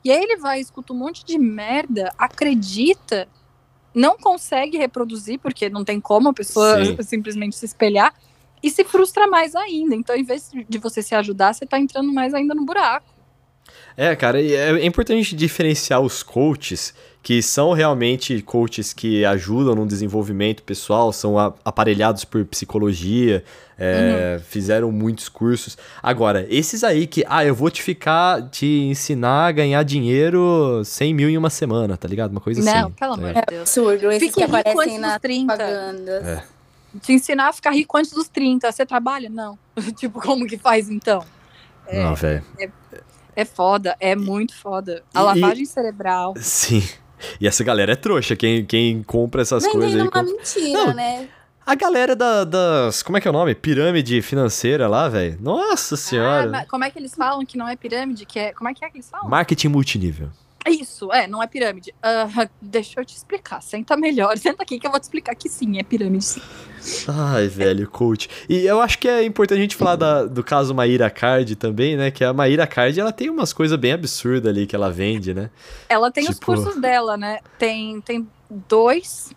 [0.02, 3.28] E aí ele vai, escuta um monte de merda, acredita,
[3.94, 6.96] não consegue reproduzir, porque não tem como a pessoa Sim.
[7.02, 8.14] simplesmente se espelhar,
[8.62, 9.94] e se frustra mais ainda.
[9.94, 13.06] Então, em vez de você se ajudar, você tá entrando mais ainda no buraco.
[14.00, 19.74] É, cara, é importante a gente diferenciar os coaches que são realmente coaches que ajudam
[19.74, 23.42] no desenvolvimento pessoal, são aparelhados por psicologia,
[23.76, 24.44] é, uhum.
[24.44, 25.76] fizeram muitos cursos.
[26.00, 31.12] Agora, esses aí que, ah, eu vou te ficar, te ensinar a ganhar dinheiro 100
[31.12, 32.30] mil em uma semana, tá ligado?
[32.30, 32.82] Uma coisa Não, assim.
[32.82, 33.50] Não, pelo tá amor de Deus.
[33.50, 35.60] É absurdo, esses Fique que aparecem na 30.
[35.60, 36.42] É.
[37.00, 38.70] Te ensinar a ficar rico antes dos 30.
[38.70, 39.28] Você trabalha?
[39.28, 39.58] Não.
[39.98, 41.24] tipo, como que faz então?
[41.88, 42.44] É, Não, velho.
[42.58, 42.70] É,
[43.38, 45.04] é foda, é muito foda.
[45.14, 46.34] A lavagem e, cerebral.
[46.38, 46.82] Sim.
[47.40, 50.02] E essa galera é trouxa, quem, quem compra essas Vendendo coisas aí.
[50.02, 50.32] uma compra...
[50.32, 51.28] mentira, Não, né?
[51.64, 53.02] A galera da, das.
[53.02, 53.54] Como é que é o nome?
[53.54, 55.36] Pirâmide financeira lá, velho.
[55.40, 56.60] Nossa senhora.
[56.60, 58.24] Ah, como é que eles falam que não é pirâmide?
[58.24, 59.28] Que é, como é que é que eles falam?
[59.28, 60.30] Marketing multinível.
[60.68, 61.94] Isso, é, não é pirâmide.
[61.98, 63.60] Uh, deixa eu te explicar.
[63.62, 64.36] Senta melhor.
[64.38, 66.42] Senta aqui que eu vou te explicar que sim, é pirâmide sim.
[67.08, 68.28] Ai, velho, coach.
[68.48, 71.96] E eu acho que é importante a gente falar da, do caso Maíra Card também,
[71.96, 72.10] né?
[72.10, 75.50] Que a Maíra Card, ela tem umas coisas bem absurdas ali que ela vende, né?
[75.88, 76.34] Ela tem tipo...
[76.34, 77.40] os cursos dela, né?
[77.58, 79.32] Tem, tem dois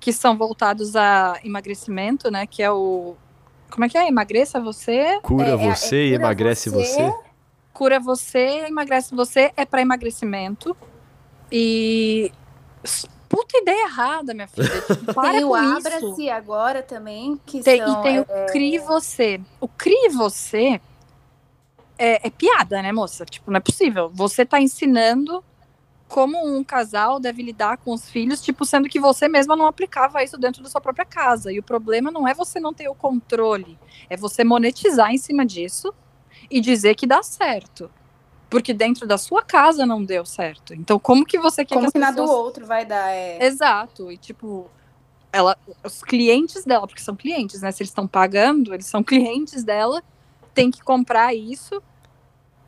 [0.00, 2.46] que são voltados a emagrecimento, né?
[2.46, 3.16] Que é o...
[3.70, 4.08] Como é que é?
[4.08, 5.20] Emagreça você?
[5.22, 7.02] Cura é, você é, é, e emagrece você.
[7.02, 7.27] você
[7.78, 10.76] cura você, emagrece você, é para emagrecimento.
[11.50, 12.32] E.
[13.28, 14.82] Puta ideia errada, minha filha.
[15.14, 17.38] Para tem o Abra-se agora também.
[17.46, 18.20] Que tem, são, e tem é...
[18.20, 19.40] o Crie Você.
[19.60, 20.80] O Crie Você
[21.98, 23.24] é, é, piada, né, moça?
[23.24, 24.10] Tipo, não é possível.
[24.12, 25.44] Você tá ensinando
[26.08, 30.24] como um casal deve lidar com os filhos, tipo, sendo que você mesma não aplicava
[30.24, 31.52] isso dentro da sua própria casa.
[31.52, 35.44] E o problema não é você não ter o controle, é você monetizar em cima
[35.44, 35.92] disso
[36.50, 37.90] e dizer que dá certo.
[38.50, 40.72] Porque dentro da sua casa não deu certo.
[40.72, 42.30] Então, como que você quer como que, as pessoas...
[42.30, 43.10] do outro vai dar?
[43.10, 43.44] É...
[43.44, 44.10] Exato.
[44.10, 44.70] E, tipo,
[45.30, 47.70] ela, os clientes dela, porque são clientes, né?
[47.70, 50.02] Se eles estão pagando, eles são clientes dela,
[50.54, 51.82] tem que comprar isso,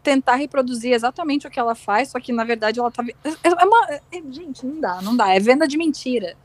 [0.03, 3.03] tentar reproduzir exatamente o que ela faz, só que, na verdade, ela tá...
[3.25, 3.87] É, é uma...
[3.91, 5.35] É, gente, não dá, não dá.
[5.35, 6.37] É venda de mentira.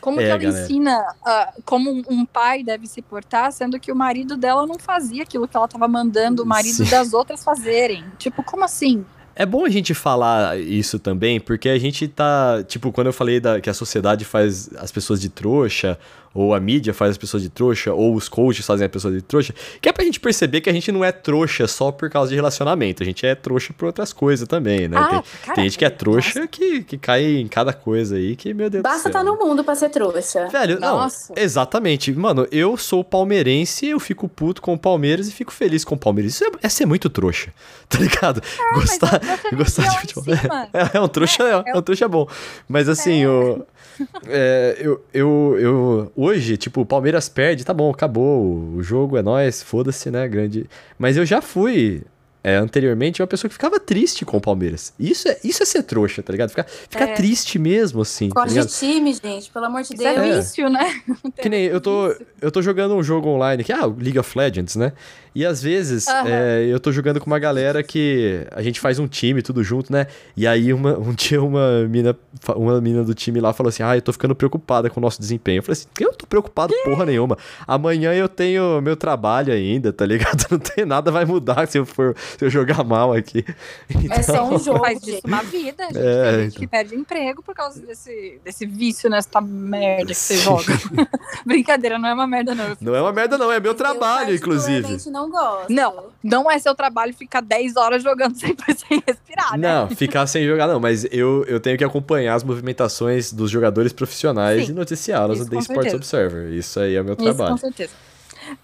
[0.00, 0.62] Como é, que ela galera.
[0.62, 5.22] ensina uh, como um pai deve se portar, sendo que o marido dela não fazia
[5.22, 6.90] aquilo que ela estava mandando o marido Sim.
[6.90, 8.04] das outras fazerem?
[8.18, 9.04] Tipo, como assim?
[9.34, 12.62] É bom a gente falar isso também, porque a gente tá.
[12.66, 15.98] Tipo, quando eu falei da, que a sociedade faz as pessoas de trouxa,
[16.32, 19.22] ou a mídia faz as pessoas de trouxa, ou os coaches fazem as pessoas de
[19.22, 22.30] trouxa, que é pra gente perceber que a gente não é trouxa só por causa
[22.30, 24.96] de relacionamento, a gente é trouxa por outras coisas também, né?
[24.96, 28.54] Ah, tem, tem, gente que é trouxa que, que cai em cada coisa aí, que,
[28.54, 30.48] meu Deus Basta estar tá no mundo pra ser trouxa.
[30.48, 31.32] Velho, Nossa.
[31.34, 32.12] não, exatamente.
[32.12, 35.98] Mano, eu sou palmeirense, eu fico puto com o Palmeiras e fico feliz com o
[35.98, 36.34] Palmeiras.
[36.34, 37.52] Isso é, é ser muito trouxa,
[37.88, 38.40] tá ligado?
[38.40, 39.20] É, gostar
[39.56, 40.24] gostar de futebol.
[40.72, 42.28] É, é, um trouxa, é, é, é um trouxa bom.
[42.68, 43.64] Mas assim, o...
[44.26, 49.22] É, eu, eu, eu, hoje, tipo, o Palmeiras perde, tá bom, acabou, o jogo é
[49.22, 50.68] nós, foda-se, né, grande.
[50.98, 52.02] Mas eu já fui
[52.42, 54.94] é, anteriormente uma pessoa que ficava triste com o Palmeiras.
[54.98, 56.48] Isso é, isso é ser trouxa, tá ligado?
[56.50, 57.14] Ficar, ficar é.
[57.14, 58.30] triste mesmo, assim.
[58.30, 60.10] Gosta tá de time, gente, pelo amor de Deus.
[60.10, 61.00] Isso é vício, né?
[61.40, 64.36] Que nem eu tô, eu tô jogando um jogo online que é ah, League of
[64.36, 64.92] Legends, né?
[65.34, 66.26] E às vezes uhum.
[66.26, 69.92] é, eu tô jogando com uma galera que a gente faz um time tudo junto,
[69.92, 70.06] né?
[70.36, 72.16] E aí uma, um dia uma mina,
[72.56, 75.20] uma mina do time lá falou assim: Ah, eu tô ficando preocupada com o nosso
[75.20, 75.58] desempenho.
[75.58, 77.38] Eu falei assim: Eu tô preocupado porra nenhuma.
[77.66, 80.46] Amanhã eu tenho meu trabalho ainda, tá ligado?
[80.50, 83.44] Não tem nada vai mudar se eu for se eu jogar mal aqui.
[83.88, 84.16] Então...
[84.16, 84.80] É só um jogo.
[84.80, 85.98] Faz disso uma vida, gente.
[85.98, 86.60] É, tem gente então...
[86.60, 90.72] que perde emprego por causa desse, desse vício nessa merda que você joga.
[91.46, 92.76] Brincadeira, não é uma merda, não.
[92.80, 93.52] Não é uma merda, não.
[93.52, 94.98] É meu trabalho, inclusive.
[95.10, 95.72] Não não gosto.
[95.72, 99.68] Não, não é seu trabalho ficar 10 horas jogando sem, sem respirar, né?
[99.68, 103.92] Não, ficar sem jogar não, mas eu, eu tenho que acompanhar as movimentações dos jogadores
[103.92, 106.52] profissionais Sim, e noticiá-las no The Sports Observer.
[106.52, 107.54] Isso aí é o meu trabalho.
[107.54, 108.09] Isso, com certeza.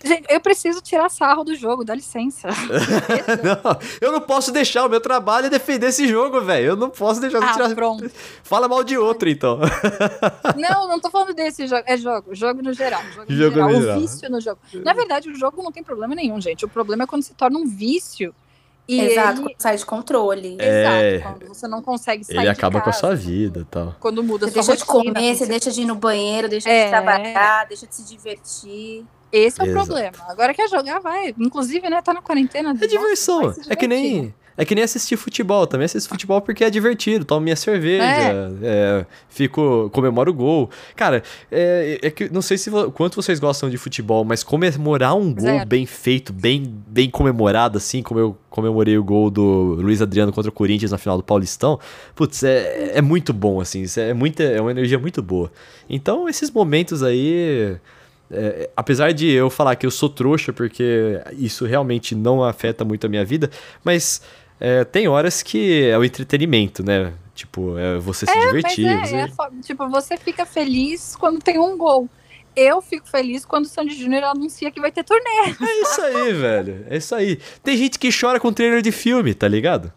[0.04, 2.48] Gente, eu preciso tirar sarro do jogo, dá licença.
[3.42, 6.68] não, eu não posso deixar, o meu trabalho é defender esse jogo, velho.
[6.68, 7.74] Eu não posso deixar ah, tirar.
[7.74, 8.10] Pronto.
[8.42, 9.58] Fala mal de outro, então.
[10.56, 11.82] não, não tô falando desse jogo.
[11.86, 13.02] É jogo, jogo no geral.
[13.14, 13.68] Jogo, no geral.
[13.68, 13.96] No geral.
[13.96, 14.58] O vício no jogo.
[14.74, 16.64] Na verdade, o jogo não tem problema nenhum, gente.
[16.64, 18.34] O problema é quando se torna um vício.
[18.88, 19.56] E Exato, ele...
[19.58, 20.56] sai de controle.
[20.60, 21.16] É...
[21.16, 23.96] Exato, quando você não consegue sair Ele acaba casa, com a sua vida e tal.
[23.98, 26.70] Quando muda você sua deixa rotina, de comer, você deixa de ir no banheiro, deixa
[26.70, 26.84] é...
[26.84, 29.04] de trabalhar, deixa de se divertir.
[29.32, 30.16] Esse é o problema.
[30.28, 31.34] Agora quer jogar, vai.
[31.38, 32.74] Inclusive, né, tá na quarentena.
[32.80, 33.54] É diversão.
[33.68, 34.34] É que nem.
[34.58, 35.66] É que nem assistir futebol.
[35.66, 37.24] Também assisto futebol porque é divertido.
[37.24, 38.50] Tomo minha cerveja, é.
[38.62, 40.70] É, fico, comemoro o gol.
[40.94, 41.22] Cara,
[41.52, 45.42] é, é, que não sei se quanto vocês gostam de futebol, mas comemorar um gol
[45.42, 45.66] Zero.
[45.66, 50.48] bem feito, bem, bem comemorado, assim como eu comemorei o gol do Luiz Adriano contra
[50.48, 51.78] o Corinthians na final do Paulistão,
[52.14, 53.84] putz, é, é muito bom, assim.
[53.98, 55.52] É, muita, é uma energia muito boa.
[55.90, 57.76] Então, esses momentos aí
[58.30, 63.06] é, apesar de eu falar que eu sou trouxa, porque isso realmente não afeta muito
[63.06, 63.50] a minha vida,
[63.84, 64.20] mas
[64.60, 67.12] é, tem horas que é o entretenimento, né?
[67.34, 68.86] Tipo, é você se divertir.
[68.86, 72.08] Mas é, você- é, tipo, você fica feliz quando tem um gol.
[72.56, 75.54] Eu fico feliz quando o Sandy Júnior anuncia que vai ter turnê.
[75.60, 76.86] É isso aí, velho.
[76.88, 77.38] É isso aí.
[77.62, 79.92] Tem gente que chora com trailer de filme, tá ligado?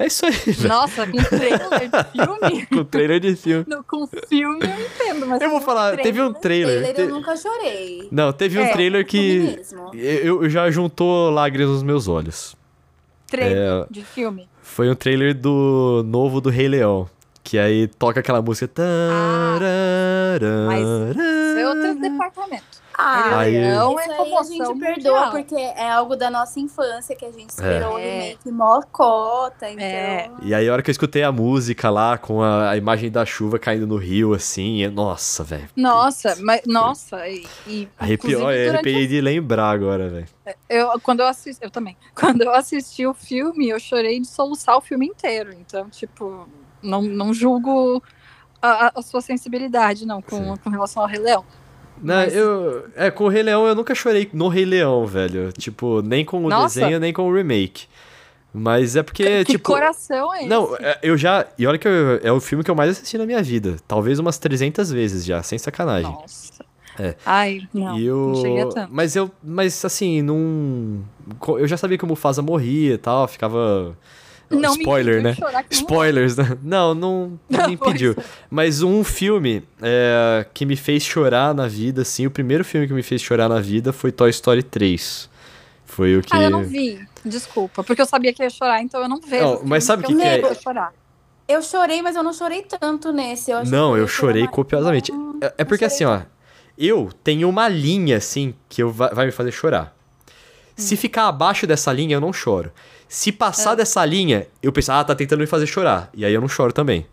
[0.00, 0.68] É isso aí, velho.
[0.68, 1.58] Nossa, com trailer
[1.90, 2.66] de filme?
[2.70, 3.64] Com trailer de filme.
[3.66, 6.76] No- com filme eu entendo, mas Eu vou falar, teve um trailer.
[6.78, 8.08] Trailer te- eu nunca chorei.
[8.10, 9.56] Não, teve um É, trailer Filme que.
[9.56, 9.90] mesmo.
[9.94, 12.54] Eu, eu já juntou lágrimas nos meus olhos.
[13.26, 13.86] trailer É.
[13.90, 14.48] de filme.
[14.62, 17.08] Foi um trailer do novo do Rei Leão.
[17.42, 18.70] Que aí toca aquela música.
[20.66, 20.80] mas
[21.16, 22.64] Isso é outro departamento.
[23.00, 25.30] Ah, Aí- isso é aí a comoção gente perdoa mundial.
[25.30, 28.02] porque é algo da nossa infância que a gente esperou o É.
[28.20, 29.84] remake mocota, então...
[29.84, 30.28] É.
[30.42, 33.24] E aí, a hora que eu escutei a música lá, com a, a imagem da
[33.24, 35.68] chuva caindo no rio, assim, é- nossa, velho.
[35.76, 40.26] Nossa, mas nossa, e, e Arrepiou, inclusive, durante arrepiei de lembrar agora, velho.
[40.68, 41.96] Eu, quando eu assisti, eu também.
[42.16, 45.52] Quando eu assisti o filme, eu chorei de soluçar o filme inteiro.
[45.54, 46.48] Então, tipo,
[46.82, 48.02] não, não julgo
[48.60, 51.44] a, a- a sua sensibilidade, não, com, com relação ao Rei Leão.
[52.02, 52.84] Não, Mas- eu.
[52.96, 55.52] É, com o Rei Leão eu nunca chorei no Rei Leão, velho.
[55.52, 56.80] Tipo, nem com o Nossa.
[56.80, 57.86] desenho, nem com o remake.
[58.52, 59.70] Mas é porque, que tipo.
[59.70, 60.48] coração é esse?
[60.48, 61.46] Não, é, eu já.
[61.58, 63.76] E olha que eu- é o filme que eu mais assisti na minha vida.
[63.86, 66.10] Talvez umas 300 vezes já, sem sacanagem.
[66.10, 66.64] Nossa.
[66.98, 67.14] É.
[67.24, 67.96] Ai, não.
[67.96, 68.32] e eu...
[68.34, 68.88] Não cheguei a tanto.
[68.92, 69.30] Mas eu.
[69.42, 71.00] Mas assim, não.
[71.58, 73.96] Eu já sabia que o Mufasa morria e tal, ficava.
[74.50, 75.36] Não me Spoiler, né?
[75.38, 76.58] não- Spoilers, né?
[76.62, 78.16] Não, não, não me Pois impediu.
[78.50, 82.92] Mas um filme é, que me fez chorar na vida, assim, o primeiro filme que
[82.94, 85.28] me fez chorar na vida foi Toy Story 3.
[85.84, 86.34] Foi o que.
[86.34, 86.98] Ah, eu não vi.
[87.24, 87.82] Desculpa.
[87.84, 89.44] Porque eu sabia que ia chorar, então eu não vejo.
[89.44, 90.88] Não, mas sabe o que eu que sei é?
[91.48, 93.50] Eu chorei, mas eu não chorei tanto nesse.
[93.50, 94.54] Eu Não, que eu chorei mais.
[94.54, 95.10] copiosamente.
[95.10, 96.20] Não, É, é porque não assim, ó,
[96.76, 99.96] eu tenho uma linha, assim, que eu va- vai me fazer chorar.
[100.76, 102.70] Se ficar abaixo dessa linha, eu não choro.
[103.08, 103.76] Se passar É.
[103.76, 106.10] dessa linha, eu penso, ah, tá tentando me fazer chorar.
[106.14, 107.06] E aí eu não choro também.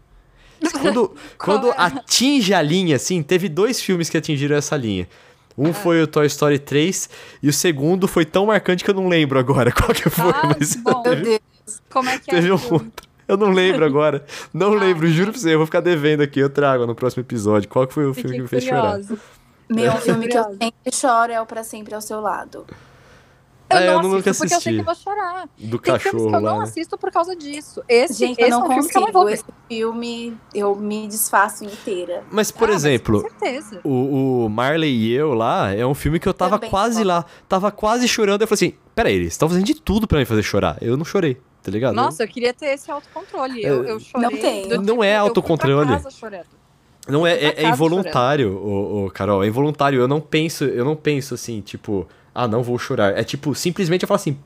[0.81, 1.75] Quando, quando é?
[1.77, 5.07] atinge a linha, assim, teve dois filmes que atingiram essa linha.
[5.57, 7.09] Um foi o Toy Story 3
[7.41, 10.53] e o segundo foi tão marcante que eu não lembro agora qual que foi, Ah,
[10.59, 11.01] mas bom.
[11.03, 11.39] Meu Deus.
[11.89, 12.33] Como é que é?
[12.35, 12.73] teve o um filme?
[12.85, 13.07] outro.
[13.27, 14.25] Eu não lembro agora.
[14.53, 15.53] Não Ah, lembro, juro pra você.
[15.53, 16.39] Eu vou ficar devendo aqui.
[16.39, 17.69] Eu trago no próximo episódio.
[17.69, 18.81] Qual que foi o filme que me fez chorar?
[18.99, 19.17] curiosa.
[19.69, 19.97] Meu É.
[20.01, 22.65] filme que eu sempre choro é o Pra Sempre ao Seu Lado.
[23.67, 24.73] Eu É, eu não nunca assisto porque eu sei assisti.
[24.75, 25.49] que eu vou chorar.
[25.57, 26.57] Do Tem filmes cachorro que eu não lá.
[26.59, 26.63] né?
[26.63, 27.83] assisto por causa disso.
[27.89, 29.19] Esse, Gente, esse eu não é um filme que eu não consigo.
[29.23, 29.29] vou.
[29.29, 32.23] Esse filme eu me desfaço inteira.
[32.31, 33.79] Mas, por Ah, mas exemplo, Com certeza.
[33.83, 37.07] o, o Marley e eu lá é um filme que eu tava Também quase choro.
[37.07, 37.25] lá.
[37.49, 38.41] Tava quase chorando.
[38.41, 40.77] Eu falei assim: peraí, eles estão fazendo de tudo pra me fazer chorar.
[40.79, 41.95] Eu não chorei, tá ligado?
[41.95, 43.63] Nossa, eu queria ter esse autocontrole.
[43.63, 44.29] Eu, eu chorei.
[44.29, 44.67] Não tem.
[44.79, 45.87] Não é eu fui autocontrole.
[45.87, 46.45] pra casa chorando.
[47.07, 49.43] Não é, Eu é, é involuntário, o, Carol.
[49.43, 49.99] É involuntário.
[49.99, 53.17] Eu não penso, eu não penso assim, tipo, ah, não vou chorar.
[53.17, 54.37] É tipo, simplesmente eu falo assim.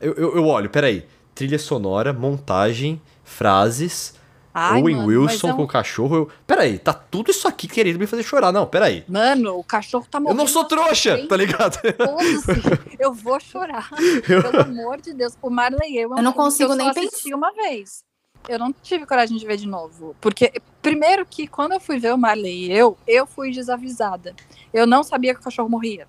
[0.00, 1.06] Eu, eu, eu olho, peraí.
[1.34, 4.14] Trilha sonora, montagem, frases,
[4.52, 6.16] Ai, Owen mano, Wilson é um- com o cachorro.
[6.16, 8.50] Eu, peraí, tá tudo isso aqui querendo me fazer chorar.
[8.52, 9.04] Não, peraí.
[9.08, 10.38] Mano, o cachorro tá Eu morrendo.
[10.38, 11.28] não sou trouxa, frente.
[11.28, 11.78] tá ligado?
[12.98, 13.88] Eu vou chorar.
[14.26, 15.34] Pelo amor de Deus.
[15.40, 18.02] O Marley e eu, é um Eu não consigo eu nem assisti uma vez.
[18.48, 20.16] Eu não tive coragem de ver de novo.
[20.20, 24.34] Porque, primeiro que quando eu fui ver o Marley e eu, eu fui desavisada.
[24.72, 26.06] Eu não sabia que o cachorro morria.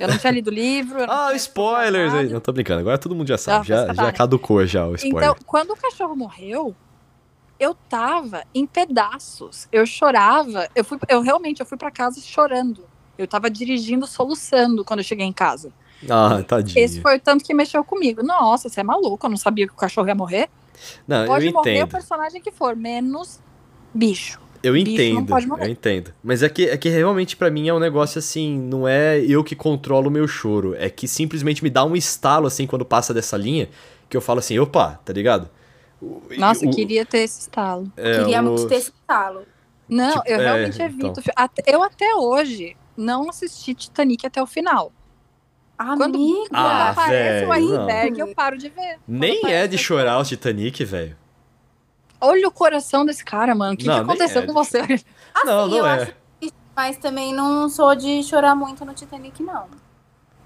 [0.00, 1.04] Eu não tinha lido o livro.
[1.06, 2.28] Ah, spoilers aí.
[2.30, 3.68] Não tô brincando, agora todo mundo já sabe.
[3.68, 4.12] Já, mas já tá, né?
[4.12, 5.30] caducou já o spoiler.
[5.30, 6.74] Então, quando o cachorro morreu,
[7.58, 9.68] eu tava em pedaços.
[9.70, 10.66] Eu chorava.
[10.74, 12.84] Eu, fui, eu realmente eu fui para casa chorando.
[13.18, 15.70] Eu tava dirigindo, soluçando quando eu cheguei em casa.
[16.08, 16.82] ah, tadinho.
[16.82, 18.22] Esse foi o tanto que mexeu comigo.
[18.22, 19.26] Nossa, você é maluco.
[19.26, 20.48] Eu não sabia que o cachorro ia morrer.
[21.06, 21.90] Não, Pode eu morrer o entendo.
[21.90, 23.38] personagem que for, menos
[23.92, 24.40] bicho.
[24.62, 26.12] Eu entendo, eu entendo.
[26.22, 29.42] Mas é que, é que realmente pra mim é um negócio assim, não é eu
[29.42, 33.14] que controlo o meu choro, é que simplesmente me dá um estalo assim quando passa
[33.14, 33.68] dessa linha,
[34.08, 35.48] que eu falo assim, opa, tá ligado?
[36.02, 37.90] O- Nossa, eu o- queria ter esse estalo.
[37.96, 39.42] é, Queria o- muito ter esse talo.
[39.88, 41.20] Não, Tipo, eu é, realmente evito.
[41.20, 41.24] então.
[41.66, 44.92] eu até hoje não assisti Titanic até o final.
[45.76, 46.48] Quando- Amiga.
[46.52, 47.74] Ah, Quando aparece o velho, não.
[47.88, 48.98] iceberg, eu paro de ver.
[49.06, 51.16] Quando Nem é aparece de o chorar o Titanic, velho.
[52.20, 53.74] Olha o coração desse cara, mano.
[53.74, 54.78] O que, que Não, nem aconteceu é com você?
[55.34, 56.02] Assim, não, não eu é.
[56.02, 56.20] acho
[56.76, 59.66] mas também não sou de chorar muito no Titanic, não.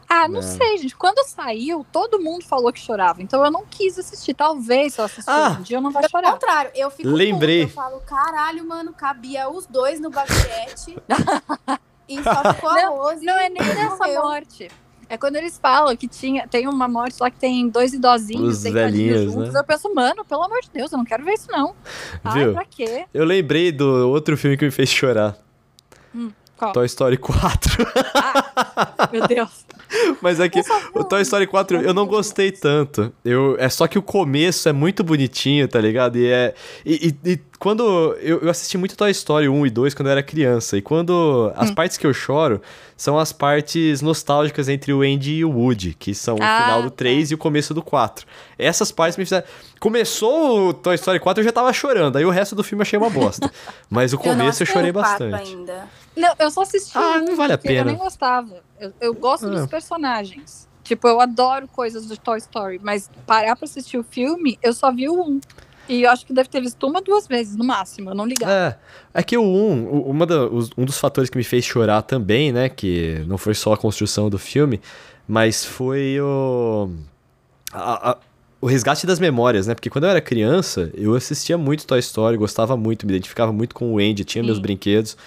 [0.09, 0.43] Ah, não, Não.
[0.43, 0.97] sei, gente.
[0.97, 3.23] Quando saiu, todo mundo falou que chorava.
[3.23, 4.35] Então eu não quis assistir.
[4.35, 6.33] Talvez se eu assistir Ah, um dia eu não Pelo chorar.
[6.33, 7.67] contrário, eu fico Lembrei.
[7.67, 10.97] puta, Eu falo, caralho, mano, cabia os dois no baguete.
[12.09, 13.25] e só ficou a Rose.
[13.25, 14.23] Não é nem e dessa morreu.
[14.23, 14.71] morte.
[15.15, 18.62] É quando eles falam que tinha, tem uma morte lá que tem dois idosinhos Os
[18.65, 19.55] velhinhos, juntos.
[19.55, 19.61] né?
[19.61, 21.74] Eu penso, mano, pelo amor de Deus, eu não quero ver isso, não.
[22.24, 22.53] Ai, Viu?
[22.53, 23.05] pra quê?
[23.15, 25.36] Eu lembrei do outro filme que me fez chorar.
[26.57, 26.73] Qual?
[26.73, 27.86] Toy Story 4.
[29.13, 29.65] Meu Deus.
[30.21, 30.61] Mas é que
[30.95, 33.13] o Toy Story 4 eu não gostei tanto.
[33.25, 36.17] Eu, é só que o começo é muito bonitinho, tá ligado?
[36.17, 36.55] E é.
[36.85, 38.17] E, e, e quando.
[38.21, 40.77] Eu, eu, assisti muito Toy Story 1 e 2 quando eu era criança.
[40.77, 41.53] E quando.
[41.57, 41.75] As hum.
[41.75, 42.61] partes que eu choro
[42.97, 46.83] são as partes nostálgicas entre o Andy e o Woody, que são ah, o final
[46.83, 47.33] do 3 tá.
[47.33, 48.27] e o começo do 4.
[48.59, 49.47] Essas partes me fizeram.
[49.81, 52.17] Começou o Toy Story 4 eu já tava chorando.
[52.17, 53.51] Aí o resto do filme eu achei uma bosta.
[53.91, 55.35] Mas o começo eu, eu chorei bastante.
[55.35, 55.89] Ainda.
[56.16, 56.97] Não, eu só assisti.
[56.97, 57.81] Ah, não vale a pena.
[57.81, 58.62] Eu nem gostava.
[58.78, 59.51] Eu, eu gosto ah.
[59.51, 60.69] dos personagens.
[60.82, 64.93] Tipo, eu adoro coisas do Toy Story, mas parar pra assistir o filme, eu só
[64.93, 65.41] vi o um.
[65.89, 68.53] E eu acho que deve ter visto uma, duas vezes, no máximo, eu não ligava.
[68.53, 72.03] É, é que o 1, um, uma da, um dos fatores que me fez chorar
[72.03, 74.81] também, né, que não foi só a construção do filme,
[75.28, 76.91] mas foi o...
[77.73, 78.16] A, a,
[78.61, 79.74] o resgate das memórias, né?
[79.74, 83.74] Porque quando eu era criança, eu assistia muito Toy Story, gostava muito, me identificava muito
[83.74, 84.47] com o Andy, tinha Sim.
[84.47, 85.19] meus brinquedos.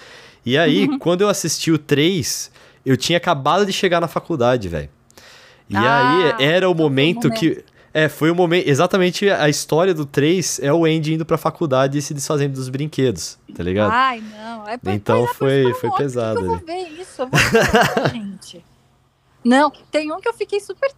[0.44, 0.98] E aí, uhum.
[0.98, 2.50] quando eu assisti o 3,
[2.84, 4.88] eu tinha acabado de chegar na faculdade, velho.
[5.68, 7.64] E ah, aí era o momento, momento que.
[7.92, 8.66] É, foi o momento.
[8.66, 12.68] Exatamente a história do 3 é o Andy indo pra faculdade e se desfazendo dos
[12.68, 13.90] brinquedos, tá ligado?
[13.92, 14.68] Ai, não.
[14.68, 16.40] É, então foi, foi pesado.
[16.40, 18.64] Eu vou ver isso, eu vou ver, gente.
[19.44, 20.90] Não, tem um que eu fiquei super.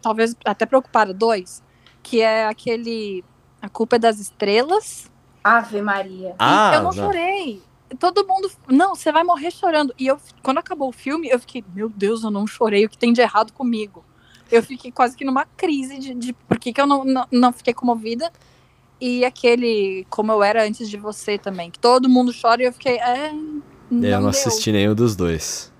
[0.00, 1.62] Talvez até preocupada, dois.
[2.02, 3.24] Que é aquele.
[3.60, 5.10] A culpa é das estrelas.
[5.44, 6.34] Ave Maria.
[6.38, 7.04] Ah, eu não, não.
[7.04, 7.60] chorei
[7.94, 8.50] todo mundo.
[8.68, 9.94] Não, você vai morrer chorando.
[9.98, 12.98] E eu, quando acabou o filme, eu fiquei, meu Deus, eu não chorei, o que
[12.98, 14.04] tem de errado comigo?
[14.50, 17.52] Eu fiquei quase que numa crise de, de por que, que eu não, não, não
[17.52, 18.30] fiquei comovida.
[19.00, 22.72] E aquele, como eu era antes de você também, que todo mundo chora e eu
[22.72, 23.32] fiquei, é.
[23.90, 24.28] Não eu não deu.
[24.30, 25.72] assisti nenhum dos dois.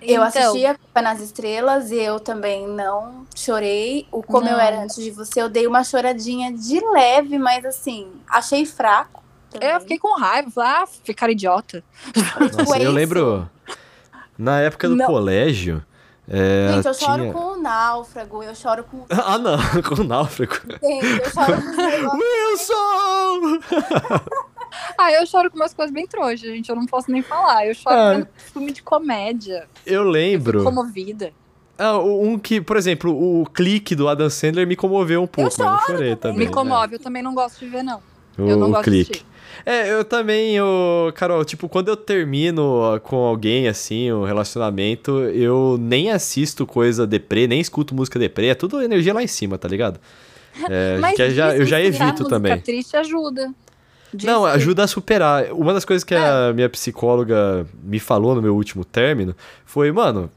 [0.00, 4.06] Eu então, assisti a Culpa nas Estrelas e eu também não chorei.
[4.12, 4.52] O Como não.
[4.52, 9.22] Eu Era Antes de Você, eu dei uma choradinha de leve, mas assim, achei fraco.
[9.58, 9.74] Também.
[9.74, 11.82] Eu fiquei com raiva, falei, ah, ficar idiota.
[12.56, 13.48] Nossa, eu lembro.
[14.38, 15.06] Na época do não.
[15.06, 15.84] colégio.
[16.30, 17.08] É, Gente, eu tinha...
[17.08, 19.06] choro com o náufrago, eu choro com.
[19.10, 20.54] Ah, não, com o náufrago.
[20.82, 23.60] Gente, eu choro com Wilson!
[24.98, 26.68] ah, eu choro com umas coisas bem trouxas, gente.
[26.68, 27.66] Eu não posso nem falar.
[27.66, 28.20] Eu choro ah.
[28.20, 29.66] com filme de comédia.
[29.86, 30.60] Eu lembro.
[30.60, 31.32] Eu comovida.
[31.78, 35.56] Ah, um que, por exemplo, o clique do Adam Sandler me comoveu um pouco, eu
[35.56, 36.46] choro, eu chorei também.
[36.46, 36.94] Me comove, né?
[36.96, 38.02] eu também não gosto de ver, não.
[38.36, 39.12] O, eu não gosto clique.
[39.12, 39.37] de assistir.
[39.64, 45.76] É, eu também, eu, Carol, tipo, quando eu termino com alguém, assim, um relacionamento, eu
[45.80, 49.68] nem assisto coisa deprê, nem escuto música deprê, é tudo energia lá em cima, tá
[49.68, 50.00] ligado?
[50.68, 52.58] É, Mas que já, eu já evito também.
[52.58, 53.54] triste ajuda.
[54.24, 55.52] Não, ajuda a superar.
[55.52, 56.18] Uma das coisas que é.
[56.18, 60.30] a minha psicóloga me falou no meu último término foi, mano,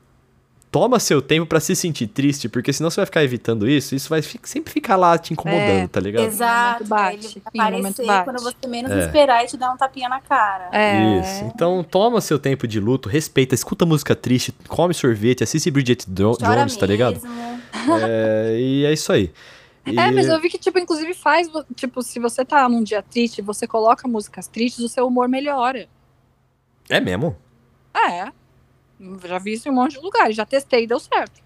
[0.72, 4.10] toma seu tempo para se sentir triste, porque senão você vai ficar evitando isso, isso
[4.10, 6.26] vai sempre ficar lá te incomodando, é, tá ligado?
[6.26, 8.24] Exato, bate, ele vai aparecer bate.
[8.24, 9.06] quando você menos é.
[9.06, 10.70] esperar e te dar um tapinha na cara.
[10.72, 11.20] É.
[11.20, 16.06] Isso, então toma seu tempo de luto, respeita, escuta música triste, come sorvete, assiste Bridget
[16.10, 16.80] Jones, mesmo.
[16.80, 17.20] tá ligado?
[18.08, 19.32] É, e é isso aí.
[19.86, 19.92] E...
[20.00, 23.42] É, mas eu vi que, tipo, inclusive faz, tipo, se você tá num dia triste,
[23.42, 25.90] você coloca músicas tristes, o seu humor melhora.
[26.88, 27.36] É mesmo?
[27.94, 28.32] É.
[29.26, 31.42] Já vi isso em um monte de lugares, já testei e deu certo.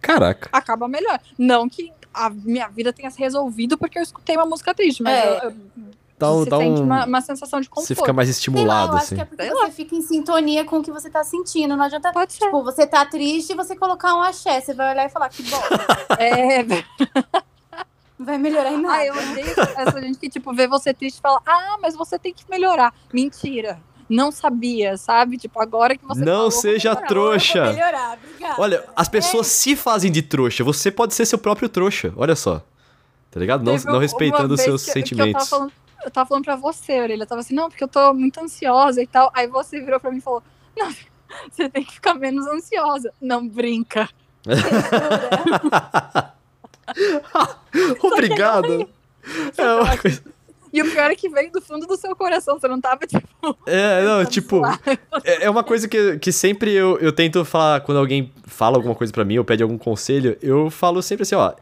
[0.00, 0.48] Caraca.
[0.52, 1.20] Acaba melhor.
[1.38, 5.14] Não que a minha vida tenha se resolvido porque eu escutei uma música triste, mas
[5.14, 5.46] é.
[5.46, 5.54] eu,
[6.18, 6.84] dá um, você dá sente um...
[6.84, 7.88] uma, uma, sensação de conforto.
[7.88, 9.14] Você fica mais estimulado, lá, assim.
[9.14, 11.76] Acho que é porque você fica em sintonia com o que você tá sentindo.
[11.76, 12.44] Não adianta, Pode ser.
[12.44, 14.60] tipo, você tá triste e você colocar um axé.
[14.60, 15.62] Você vai olhar e falar, que bom.
[16.18, 16.62] é,
[18.18, 18.96] Não vai melhorar em nada.
[18.96, 22.18] Ah, eu odeio essa gente que, tipo, vê você triste e fala, ah, mas você
[22.18, 22.94] tem que melhorar.
[23.12, 23.80] Mentira
[24.12, 25.38] não sabia, sabe?
[25.38, 27.72] Tipo, agora que você Não falou, seja trouxa.
[27.72, 28.18] Melhorar,
[28.58, 29.50] Olha, as pessoas é.
[29.50, 30.62] se fazem de trouxa.
[30.62, 32.12] Você pode ser seu próprio trouxa.
[32.16, 32.62] Olha só.
[33.30, 33.64] Tá ligado?
[33.64, 35.32] Não, não respeitando os seus que, sentimentos.
[35.32, 35.72] Que eu, tava falando,
[36.04, 37.22] eu tava falando pra você, Aurelia.
[37.22, 39.30] Eu tava assim, não, porque eu tô muito ansiosa e tal.
[39.34, 40.42] Aí você virou pra mim e falou:
[40.76, 40.94] Não,
[41.50, 43.12] você tem que ficar menos ansiosa.
[43.20, 44.08] Não brinca.
[48.02, 48.88] Obrigado.
[49.56, 50.22] É uma coisa.
[50.72, 53.28] E o pior é que veio do fundo do seu coração, você não tava, tipo.
[53.66, 54.62] É, não, tipo.
[55.22, 58.94] É, é uma coisa que, que sempre eu, eu tento falar, quando alguém fala alguma
[58.94, 61.52] coisa para mim ou pede algum conselho, eu falo sempre assim, ó.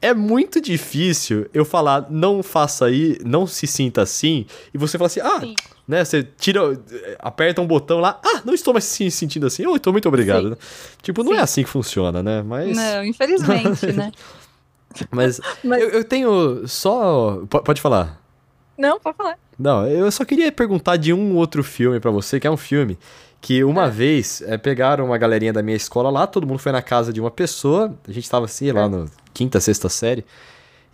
[0.00, 5.06] É muito difícil eu falar, não faça aí, não se sinta assim, e você fala
[5.06, 5.54] assim, ah, Sim.
[5.88, 6.04] né?
[6.04, 6.60] Você tira,
[7.18, 10.50] aperta um botão lá, ah, não estou mais se sentindo assim, oh, então muito obrigado.
[10.50, 10.56] Né?
[11.02, 11.40] Tipo, não é Sim.
[11.40, 12.42] é assim que funciona, né?
[12.42, 12.76] Mas.
[12.76, 14.12] Não, infelizmente, né?
[15.10, 15.82] Mas, Mas...
[15.82, 17.42] Eu, eu tenho só.
[17.48, 18.25] Pode falar.
[18.76, 19.38] Não, pode falar.
[19.58, 22.98] Não, eu só queria perguntar de um outro filme para você, que é um filme
[23.40, 23.90] que uma é.
[23.90, 27.20] vez é, pegaram uma galerinha da minha escola lá, todo mundo foi na casa de
[27.20, 28.72] uma pessoa, a gente tava assim, é.
[28.72, 30.24] lá no quinta, sexta série,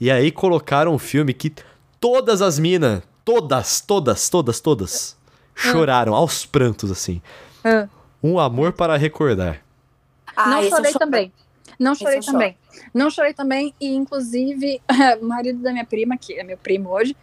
[0.00, 1.52] e aí colocaram um filme que
[1.98, 5.16] todas as minas, todas, todas, todas, todas,
[5.56, 5.60] é.
[5.60, 7.22] choraram aos prantos, assim.
[7.64, 7.88] É.
[8.22, 9.62] Um Amor para Recordar.
[10.36, 11.32] Ah, não esse chorei também.
[11.78, 12.32] Não chorei choro.
[12.32, 12.56] também.
[12.94, 13.74] Não chorei também.
[13.80, 14.80] E, inclusive,
[15.20, 17.16] o marido da minha prima, que é meu primo hoje,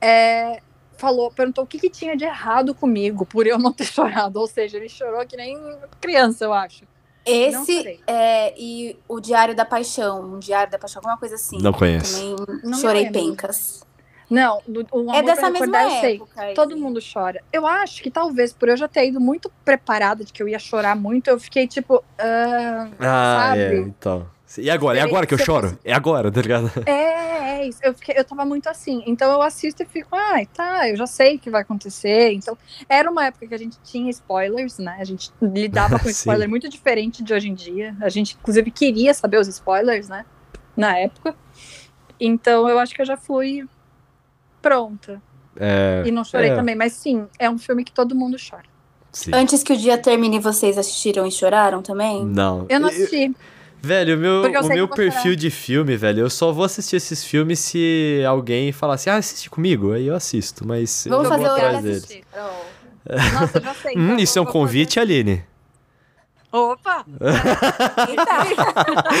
[0.00, 0.60] é,
[0.96, 4.38] falou, perguntou o que, que tinha de errado comigo por eu não ter chorado.
[4.40, 5.58] Ou seja, ele chorou que nem
[6.00, 6.84] criança, eu acho.
[7.24, 11.58] Esse é, e o Diário da Paixão, um Diário da Paixão, alguma coisa assim.
[11.60, 12.36] Não conheço.
[12.36, 13.84] Também Não chorei pencas.
[14.30, 16.16] Não, do, o amor É dessa mesma sei.
[16.16, 16.40] época.
[16.40, 16.54] aí.
[16.54, 17.40] Todo mundo chora.
[17.52, 20.58] Eu acho que talvez por eu já ter ido muito preparada de que eu ia
[20.58, 22.02] chorar muito, eu fiquei tipo.
[22.18, 23.60] ah, Ah, sabe?
[23.60, 24.26] é, então.
[24.60, 24.98] E agora?
[24.98, 25.78] É agora que eu eu choro?
[25.84, 26.70] É agora, tá ligado?
[26.86, 27.78] É, é isso.
[27.82, 29.02] Eu, fiquei, eu tava muito assim.
[29.06, 32.32] Então eu assisto e fico, ai, tá, eu já sei o que vai acontecer.
[32.32, 32.56] Então,
[32.88, 34.96] era uma época que a gente tinha spoilers, né?
[34.98, 37.96] A gente lidava com spoiler muito diferente de hoje em dia.
[38.00, 40.24] A gente, inclusive, queria saber os spoilers, né?
[40.76, 41.34] Na época.
[42.18, 43.64] Então eu acho que eu já fui
[44.62, 45.20] pronta.
[45.58, 46.54] É, E não chorei é.
[46.54, 46.74] também.
[46.74, 48.64] Mas sim, é um filme que todo mundo chora.
[49.12, 49.30] sim.
[49.32, 52.24] Antes que o dia termine, vocês assistiram e choraram também?
[52.24, 52.66] Não.
[52.68, 53.34] Eu não assisti.
[53.86, 55.36] Velho, o meu, o meu perfil chorar.
[55.36, 59.48] de filme, velho, eu só vou assistir esses filmes se alguém falar assim, ah, assiste
[59.48, 62.04] comigo, aí eu assisto, mas Vamos eu fazer vou o atrás deles.
[62.04, 62.24] assistir.
[62.32, 62.66] Carol.
[63.32, 63.94] Nossa, eu já sei.
[63.96, 64.64] Hum, então isso é um vou fazer.
[64.64, 65.44] convite, Aline?
[66.52, 67.04] Opa!
[68.08, 69.12] Eita,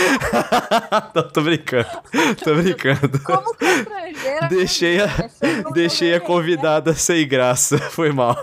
[1.14, 1.88] não, tô brincando,
[2.42, 3.18] tô brincando.
[3.20, 4.48] Como constrangeira.
[4.48, 5.08] Deixei a-
[5.74, 6.26] Deixei a ver, né?
[6.26, 8.36] convidada sem graça, foi mal.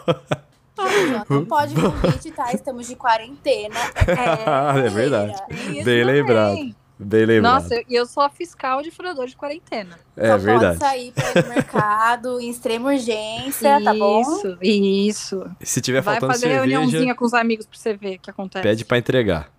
[1.29, 2.51] Não pode convite, tá?
[2.53, 3.75] Estamos de quarentena.
[4.85, 5.35] É verdade.
[5.47, 6.05] Tem isso Bem também.
[6.05, 6.75] lembrado.
[6.99, 7.53] Bem lembrado.
[7.63, 9.99] Nossa, e eu sou a fiscal de furador de quarentena.
[10.15, 10.79] é Só verdade.
[10.79, 14.21] pode sair para o mercado em extrema urgência, tá bom?
[14.21, 15.51] Isso, isso.
[15.61, 18.29] Se tiver Vai faltando fazer cerveja, reuniãozinha com os amigos pra você ver o que
[18.29, 18.63] acontece.
[18.63, 19.49] pede pra entregar.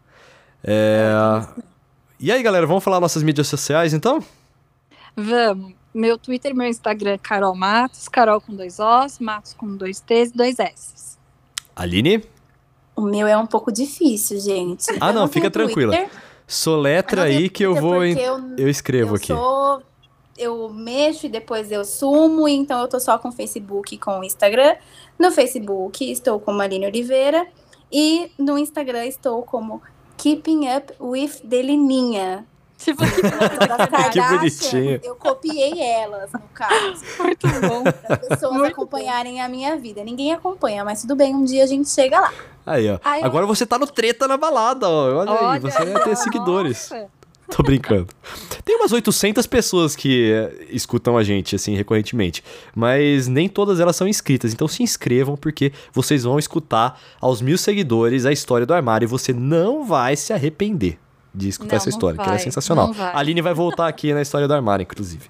[0.63, 1.13] É...
[2.19, 4.23] E aí, galera, vamos falar nossas mídias sociais, então?
[5.17, 5.75] Vamos.
[5.95, 10.01] Meu Twitter e meu Instagram é Carol Matos, Carol com dois Os, Matos com dois
[10.01, 11.17] T's e dois S.
[11.77, 12.25] Aline?
[12.97, 14.87] O meu é um pouco difícil, gente.
[15.01, 15.95] Ah, Eu não, fica tranquila.
[15.97, 16.11] Twitter,
[16.47, 18.05] Soletra não aí que eu vou.
[18.05, 19.27] em- Eu, Eu escrevo eu aqui.
[19.29, 19.83] sou.
[20.37, 24.75] Eu mexo e depois eu sumo, então eu tô só com Facebook e com Instagram.
[25.17, 27.47] No Facebook estou como Aline Oliveira
[27.91, 29.81] e no Instagram estou como
[30.17, 32.45] Keeping Up with Delininha.
[32.85, 35.01] Tipo, que Kardashian, bonitinho.
[35.03, 37.03] Eu copiei elas, no caso.
[37.19, 37.83] muito bom.
[37.85, 40.05] Para as pessoas Muito acompanharem a minha vida.
[40.05, 42.33] Ninguém acompanha, mas tudo bem, um dia a gente chega lá.
[42.67, 42.95] Aí, ó.
[42.95, 45.19] Eu- Agora você tá no treta na balada, ó.
[45.21, 46.91] Olha, aí, Olha você vai ter aí, seguidores.
[46.91, 47.07] nossa.
[47.55, 48.07] Tô brincando.
[48.65, 52.43] Tem umas 800 pessoas que eh, escutam a gente, assim, recorrentemente.
[52.75, 54.53] Mas nem todas elas são inscritas.
[54.55, 59.09] Então se inscrevam, porque vocês vão escutar aos mil seguidores a história do armário e
[59.09, 60.99] você não vai se arrepender
[61.35, 62.93] de escutar Não, essa história, que ela é vai, sensacional.
[62.93, 63.13] vai.
[63.13, 65.29] A Aline vai voltar aqui na história do armário, inclusive.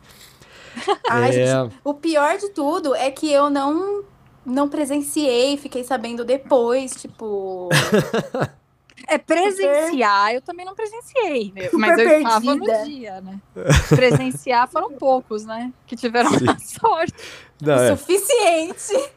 [1.09, 1.47] Ai, É.
[1.63, 4.05] gente, o pior de tudo é que eu não
[4.45, 7.71] não presenciei, fiquei sabendo depois, tipo,
[9.09, 12.79] É presenciar, eu também não presenciei, meu, Super mas eu estava perdida.
[12.79, 13.41] no dia, né?
[13.89, 15.73] Presenciar foram poucos, né?
[15.87, 16.47] Que tiveram Sim.
[16.49, 17.13] a sorte.
[17.61, 17.97] Não, o é.
[17.97, 19.11] suficiente.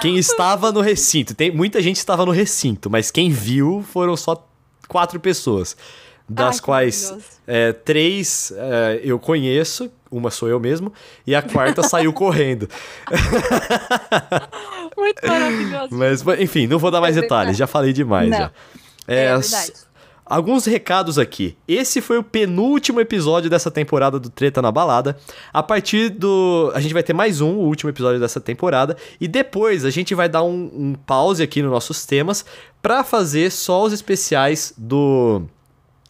[0.00, 4.46] Quem estava no recinto, tem muita gente estava no recinto, mas quem viu foram só
[4.88, 5.76] quatro pessoas,
[6.28, 7.14] das Ai, quais
[7.46, 10.92] é, três é, eu conheço, uma sou eu mesmo,
[11.26, 12.68] e a quarta saiu correndo.
[14.96, 15.88] Muito maravilhoso.
[15.90, 18.28] Mas, enfim, não vou dar mais É detalhes, já falei demais.
[18.30, 18.38] Não.
[18.38, 18.52] Já.
[19.06, 19.26] É,
[19.82, 19.86] É.
[20.28, 21.56] Alguns recados aqui.
[21.68, 25.16] Esse foi o penúltimo episódio dessa temporada do Treta na Balada.
[25.52, 26.72] A partir do.
[26.74, 28.96] A gente vai ter mais um, o último episódio dessa temporada.
[29.20, 32.44] E depois a gente vai dar um, um pause aqui nos nossos temas
[32.82, 35.42] pra fazer só os especiais do.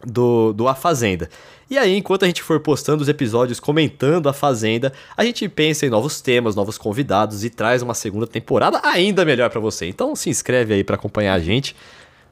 [0.04, 1.28] Do, do A Fazenda.
[1.70, 5.86] E aí, enquanto a gente for postando os episódios comentando a Fazenda, a gente pensa
[5.86, 9.86] em novos temas, novos convidados e traz uma segunda temporada ainda melhor pra você.
[9.88, 11.74] Então se inscreve aí pra acompanhar a gente.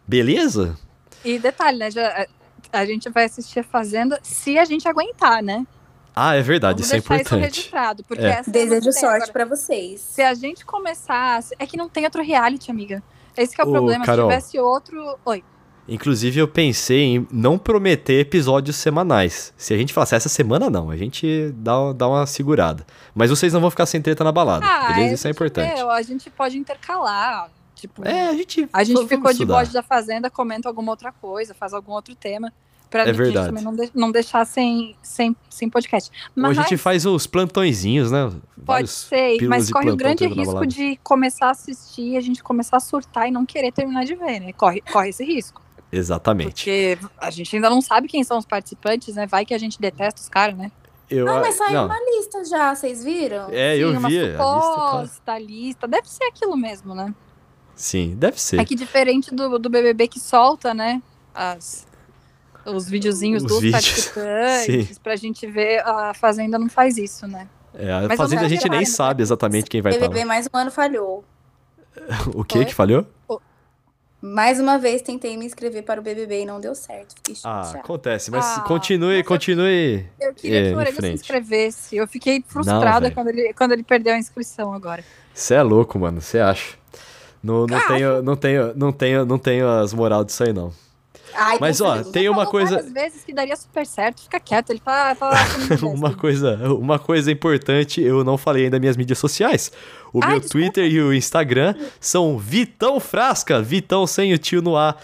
[0.06, 0.76] Beleza?
[1.24, 1.90] E detalhe, né?
[1.90, 2.26] já-
[2.72, 5.66] a, gente vai assistir a Fazenda se a gente aguentar, né?
[6.14, 7.56] Ah, é verdade, Vamos isso é deixar isso importante.
[7.56, 8.04] registrado.
[8.04, 8.28] Porque É.
[8.28, 10.00] essa Desejo sorte pra vocês.
[10.00, 11.40] Se a gente começar.
[11.58, 13.02] É que não tem outro reality, amiga.
[13.36, 14.04] Esse que é o Ô, problema.
[14.04, 14.30] Carol.
[14.30, 15.18] Se tivesse outro.
[15.24, 15.42] Oi.
[15.86, 19.52] Inclusive, eu pensei em não prometer episódios semanais.
[19.56, 20.90] Se a gente falasse essa semana, não.
[20.90, 22.86] A gente dá, dá uma segurada.
[23.14, 24.66] Mas vocês não vão ficar sem treta na balada.
[24.94, 25.14] beleza?
[25.14, 25.74] Isso é a gente importante.
[25.74, 27.50] vê, a gente pode intercalar.
[27.74, 28.66] Tipo, É, a gente.
[28.72, 32.50] a gente ficou de bode da Fazenda, comenta alguma outra coisa, faz algum outro tema.
[32.88, 33.46] Pra É gente verdade.
[33.48, 36.10] também não, de- não deixar sem, sem, sem podcast.
[36.36, 38.26] Ou Mas a gente faz os plantõezinhos, né?
[38.28, 42.40] pode Vários ser, mas corre o plantão grande risco de começar a assistir, a gente
[42.42, 44.52] começar a surtar e não querer terminar de ver, né?
[44.52, 45.60] Corre, corre esse risco.
[45.96, 46.48] Exatamente.
[46.64, 49.26] Porque a gente ainda não sabe quem são os participantes, né?
[49.26, 50.70] Vai que a gente detesta os caras, né?
[51.10, 53.48] Eu, Ah, mas saiu não, uma lista já, vocês viram?
[53.50, 54.18] É, eu Sim, uma vi.
[54.18, 55.88] A lista, tá- suposta lista.
[55.88, 57.14] Deve ser aquilo mesmo, né?
[57.76, 58.60] Sim, deve ser.
[58.60, 61.02] É que diferente do, do BBB que solta, né?
[61.34, 61.86] as,
[62.64, 65.80] os videozinhos Os dos vídeos, participantes pra gente ver.
[65.86, 67.48] A Fazenda não faz isso, né?
[67.74, 70.04] É, a Mas Fazenda a eu gente não nem quero sabe exatamente quem vai estar
[70.06, 70.26] BBB lá.
[70.26, 71.24] mais um ano falhou.
[72.34, 73.06] O que que falhou?
[74.26, 77.14] Mais uma vez tentei me inscrever para o BBB e não deu certo.
[77.16, 80.06] Fiquei Ah, acontece, mas Ah, continue, mas eu- continue.
[80.18, 81.94] Eu queria É, que o Orelha se inscrevesse.
[81.96, 83.14] Eu fiquei frustrada velho.
[83.14, 85.04] quando, ele, quando ele perdeu a inscrição agora.
[85.34, 86.74] Você é louco, mano, você acha?
[87.42, 90.72] Não, não, Ah, tenho, não, tenho, não, tenho, não tenho as moral disso aí, não.
[91.36, 94.22] Ai, Mas, ó, tem uma coisa- várias vezes que daria super certo.
[94.22, 94.70] Fica quieto.
[94.70, 95.84] Ele fala, fala merece.
[95.84, 99.70] Uma coisa, uma coisa importante, eu não falei ainda nas minhas mídias sociais.
[100.12, 100.64] O Ai, meu desculpa.
[100.66, 104.96] Twitter e o Instagram são Vitão Frasca, Vitão sem o tio no ar.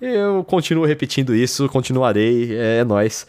[0.00, 3.26] Eu continuo repetindo isso, continuarei, é, é nóis.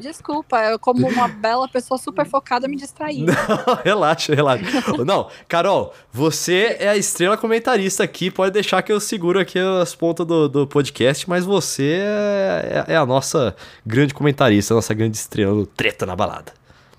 [0.00, 3.22] Desculpa, eu, como uma bela pessoa super focada, me distraí.
[3.22, 3.34] Não,
[3.84, 4.64] relaxa, relaxa.
[5.04, 9.94] Não, Carol, você é a estrela comentarista aqui, pode deixar que eu seguro aqui as
[9.94, 15.16] pontas do, do podcast, mas você é, é a nossa grande comentarista, a nossa grande
[15.16, 16.52] estrela do Treta na Balada.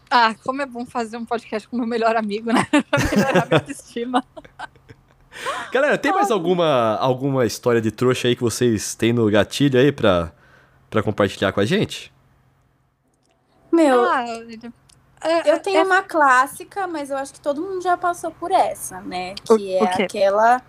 [0.09, 2.65] Ah, como é bom fazer um podcast com meu melhor amigo, né?
[2.71, 4.23] Pra melhorar minha autoestima.
[5.71, 9.91] Galera, tem mais alguma, alguma história de trouxa aí que vocês têm no gatilho aí
[9.91, 10.31] pra,
[10.89, 12.13] pra compartilhar com a gente?
[13.71, 14.23] Meu, Ah,
[15.21, 18.51] é- eu tenho é- uma clássica, mas eu acho que todo mundo já passou por
[18.51, 19.33] essa, né?
[19.43, 20.61] Que o é aquela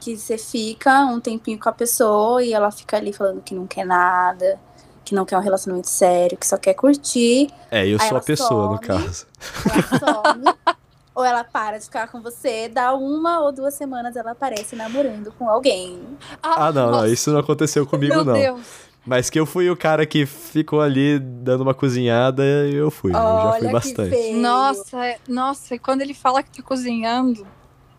[0.00, 3.66] que você fica um tempinho com a pessoa e ela fica ali falando que não
[3.66, 4.60] quer nada,
[5.04, 7.50] que não quer um relacionamento sério, que só quer curtir.
[7.70, 8.86] É, eu sou a pessoa, no some.
[8.86, 9.26] caso.
[9.64, 10.44] Ela some.
[11.14, 15.32] ou ela para de ficar com você, dá uma ou duas semanas ela aparece namorando
[15.32, 16.02] com alguém.
[16.42, 18.34] Ah, não, não, nossa, isso não aconteceu comigo, Meu não.
[18.34, 18.93] Deus.
[19.06, 23.10] Mas que eu fui o cara que ficou ali dando uma cozinhada, eu fui.
[23.10, 24.10] eu já Olha fui que bastante.
[24.10, 24.38] feio.
[24.40, 27.46] Nossa, é- nossa, e quando ele fala que tá cozinhando,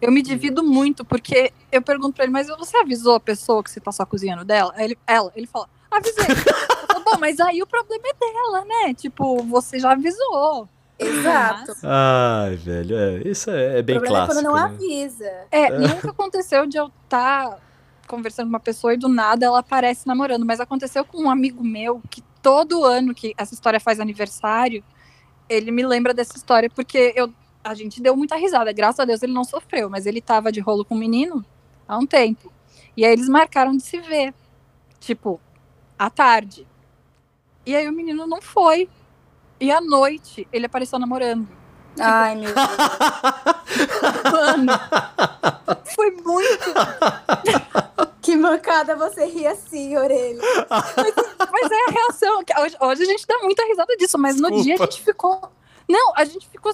[0.02, 3.70] eu me divido muito, porque eu pergunto pra ele, mas você avisou a pessoa que
[3.70, 4.74] você tá só cozinhando dela?
[4.78, 6.26] Ele, ela, ele fala, avisei.
[6.28, 8.94] eu falo, Bom, mas aí o problema é dela, né?
[8.96, 10.68] Tipo, você já avisou.
[10.98, 11.74] Exato.
[11.84, 14.34] Ai, velho, é, isso é, é O bem é clássico.
[14.34, 14.62] quando não né?
[14.62, 15.32] avisa.
[15.52, 17.60] É, nunca aconteceu de eu estar
[18.08, 21.64] conversando com uma pessoa e do nada ela aparece namorando, mas aconteceu com um amigo
[21.64, 24.84] meu que todo ano que essa história faz aniversário,
[25.50, 27.34] ele me lembra dessa história porque eu,
[27.64, 28.72] a gente deu muita risada.
[28.72, 31.44] Graças a Deus ele não sofreu, mas ele tava de rolo com um menino
[31.88, 32.52] há um tempo.
[32.96, 34.34] E aí eles marcaram de se ver,
[35.00, 35.40] tipo,
[35.98, 36.68] à tarde.
[37.66, 38.88] E aí o menino não foi.
[39.60, 41.48] E à noite ele apareceu namorando.
[42.00, 42.68] Ai, meu Deus.
[44.32, 44.72] Mano,
[45.96, 46.74] foi muito
[48.22, 50.42] que mancada você ri assim, orelha.
[50.70, 52.44] Mas é a reação.
[52.64, 54.92] Hoje, hoje a gente dá muita risada disso, mas no dia a Desculpa.
[54.92, 55.52] gente ficou.
[55.88, 56.74] Não, a gente ficou.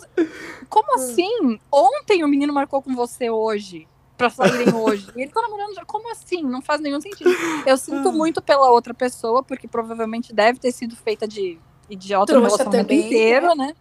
[0.70, 1.60] Como assim?
[1.72, 3.88] Ontem o menino marcou com você hoje.
[4.18, 5.12] Pra saírem hoje.
[5.16, 5.84] E ele tá namorando já.
[5.84, 6.44] Como assim?
[6.44, 7.30] Não faz nenhum sentido.
[7.66, 12.40] Eu sinto muito pela outra pessoa, porque provavelmente deve ter sido feita de idiota no
[12.40, 13.76] Trouxa relacionamento também, inteiro, né?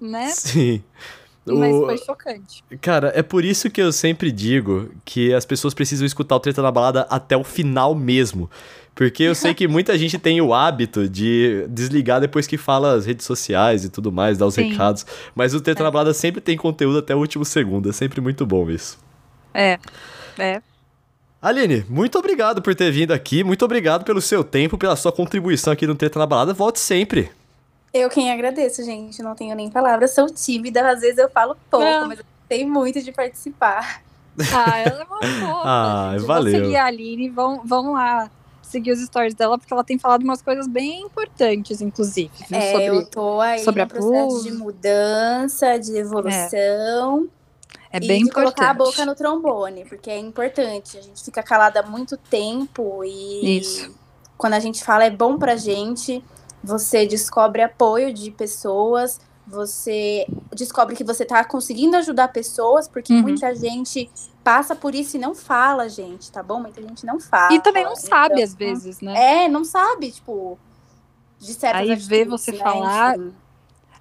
[0.00, 0.28] Né?
[0.28, 0.82] Sim.
[1.46, 2.62] Mas O- foi chocante.
[2.80, 6.62] Cara, é por isso que eu sempre digo que as pessoas precisam escutar o Treta
[6.62, 8.48] na Balada até o final mesmo.
[8.94, 13.06] Porque eu sei que muita gente tem o hábito de desligar depois que fala as
[13.06, 14.70] redes sociais e tudo mais, dar os Sim.
[14.70, 15.06] recados.
[15.34, 15.84] Mas o Treta É.
[15.84, 17.88] na Balada sempre tem conteúdo até o último segundo.
[17.88, 18.98] É sempre muito bom isso.
[19.54, 19.78] É.
[20.38, 20.60] É.
[21.42, 23.42] Aline, muito obrigado por ter vindo aqui.
[23.42, 26.52] Muito obrigado pelo seu tempo, pela sua contribuição aqui no Treta na Balada.
[26.52, 27.30] Volte sempre.
[27.92, 29.22] Eu quem agradeço, gente.
[29.22, 30.12] Não tenho nem palavras.
[30.14, 32.08] Sou tímida, às vezes eu falo pouco, Não.
[32.08, 34.02] mas eu gostei muito de participar.
[34.54, 35.62] Ah, ela é uma fofa.
[35.68, 36.26] Ah, gente.
[36.26, 36.52] valeu.
[36.52, 38.30] Vão seguir a Aline, vão, vão lá
[38.62, 42.30] seguir os stories dela, porque ela tem falado umas coisas bem importantes, inclusive.
[42.48, 42.86] viu, É, sobre...
[42.86, 44.42] eu tô aí sobre no processo abuso.
[44.44, 47.28] de mudança, de evolução.
[47.92, 48.54] É e bem de importante.
[48.54, 50.96] colocar a boca no trombone, porque é importante.
[50.96, 53.92] A gente fica calada há muito tempo e Isso.
[54.38, 56.22] quando a gente fala é bom pra gente.
[56.62, 63.22] Você descobre apoio de pessoas, você descobre que você tá conseguindo ajudar pessoas, porque Uhum.
[63.22, 64.10] muita gente
[64.44, 66.60] passa por isso e não fala, gente, tá bom?
[66.60, 67.54] Muita gente não fala.
[67.54, 69.44] E também não sabe, Então, às vezes, né?
[69.44, 70.58] É, não sabe, tipo,
[71.38, 72.58] de certas Aí vê atitudes, você né?
[72.58, 73.34] falar, Enfim.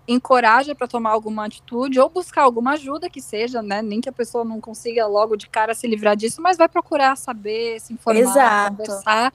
[0.07, 3.81] Encoraja pra tomar alguma atitude ou buscar alguma ajuda que seja, né?
[3.83, 7.15] Nem que a pessoa não consiga logo de cara se livrar disso, mas vai procurar
[7.15, 8.69] saber, se informar, Exato.
[8.71, 9.31] conversar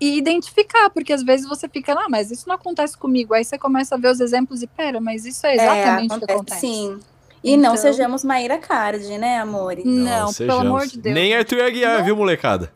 [0.00, 3.32] e identificar, porque às vezes você fica, ah, mas isso não acontece comigo.
[3.34, 6.32] Aí você começa a ver os exemplos e, pera, mas isso é exatamente o que
[6.32, 6.60] acontece.
[6.60, 7.00] Sim.
[7.42, 9.84] E não Então- sejamos Maíra Card, né, amores?
[9.84, 10.36] Não, sejamos.
[10.36, 11.14] pelo amor de Deus.
[11.14, 12.04] Nem Arthur Aguiar, Não.
[12.04, 12.72] viu, molecada?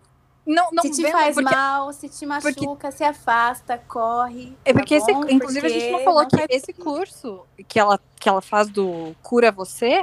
[0.47, 4.53] Não, não se te vendo, faz porque, mal, se te machuca, se afasta, corre.
[4.65, 5.25] É tá porque esse, bom?
[5.29, 8.69] inclusive a gente não Porque falou que faz esse curso que ela, que ela faz
[8.69, 10.03] do Cura Você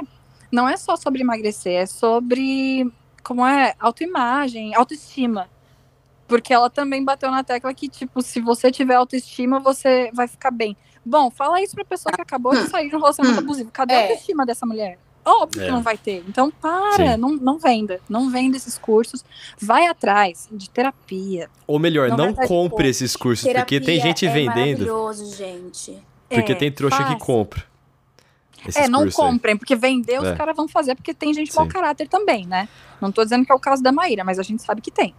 [0.50, 2.90] não é só sobre emagrecer, é sobre
[3.22, 5.50] como é autoimagem, autoestima.
[6.28, 10.50] Porque ela também bateu na tecla que, tipo, se você tiver autoestima, você vai ficar
[10.50, 10.76] bem.
[11.04, 13.70] Bom, fala isso pra pessoa que acabou de sair de um relacionamento abusivo.
[13.72, 14.02] Cadê a É.
[14.10, 14.98] autoestima dessa mulher?
[15.24, 15.66] Óbvio É.
[15.66, 16.22] que não vai ter.
[16.28, 17.16] Então, para, Sim.
[17.16, 18.00] não, não venda.
[18.08, 19.24] Não venda esses cursos.
[19.60, 21.48] Vai atrás de terapia.
[21.66, 24.54] Ou melhor, Não não, compre esses cursos, porque tem Terapia gente é vendendo.
[24.54, 25.98] maravilhoso, gente.
[26.28, 27.16] Porque É, tem trouxa que faça.
[27.18, 27.64] compra.
[28.66, 29.30] Esses É, não cursos aí.
[29.30, 30.34] comprem, porque vender os É.
[30.36, 31.70] caras vão fazer, porque tem gente mau Sim.
[31.70, 32.68] caráter também, né?
[33.00, 35.14] Não tô dizendo que é o caso da Maíra, mas a gente sabe que tem.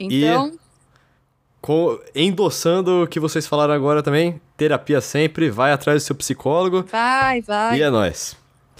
[0.00, 0.52] Então,
[1.60, 6.84] Com- endossando o que vocês falaram agora também, terapia sempre, vai atrás do seu psicólogo
[6.90, 7.78] vai, vai.
[7.78, 8.36] e é nóis.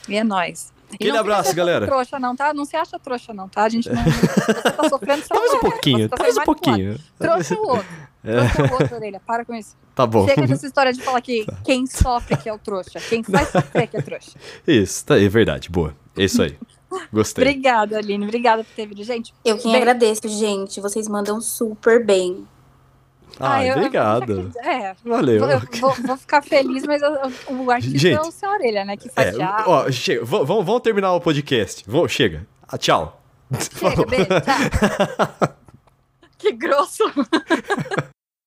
[0.08, 0.72] E é nóis.
[0.90, 1.86] E Aquele não abraço, galera.
[1.86, 2.52] trouxa, não, tá?
[2.52, 3.62] Não se acha trouxa, não, tá?
[3.62, 4.02] A gente não.
[4.02, 6.98] Você tá sofrendo, você Talvez não um é, pouquinho, tá talvez um pouquinho.
[7.18, 7.86] Trouxa é o outro.
[8.22, 9.20] Trouxa é o outro, orelha.
[9.24, 9.76] Para com isso.
[9.94, 10.26] Tá bom.
[10.26, 12.98] Chega dessa história de falar que quem sofre que é o trouxa.
[12.98, 14.32] Quem faz sofrer que é trouxa.
[14.66, 15.94] Isso, tá, é verdade, boa.
[16.16, 16.56] É isso aí.
[17.12, 17.44] Gostei.
[17.44, 18.24] Obrigada, Aline.
[18.24, 19.02] Obrigada por ter vindo.
[19.04, 20.80] Gente, Eu que Bem- agradeço, gente.
[20.80, 22.46] Vocês mandam super bem.
[23.38, 24.50] Ah, eu- eu- obrigado.
[24.58, 25.40] É, Valeu.
[25.40, 27.00] vou, vou- vou ficar feliz, mas
[27.48, 28.96] o artista Gente, é o seu orelha, né?
[28.96, 29.64] Que É, fatiar.
[29.68, 31.84] ó, chega, vamos, vamos- vamos terminar o podcast.
[31.86, 32.46] Vamos, chega.
[32.68, 33.20] Ah, tchau.
[33.78, 35.56] Chega, beijo, tchau.
[36.38, 37.04] que grosso.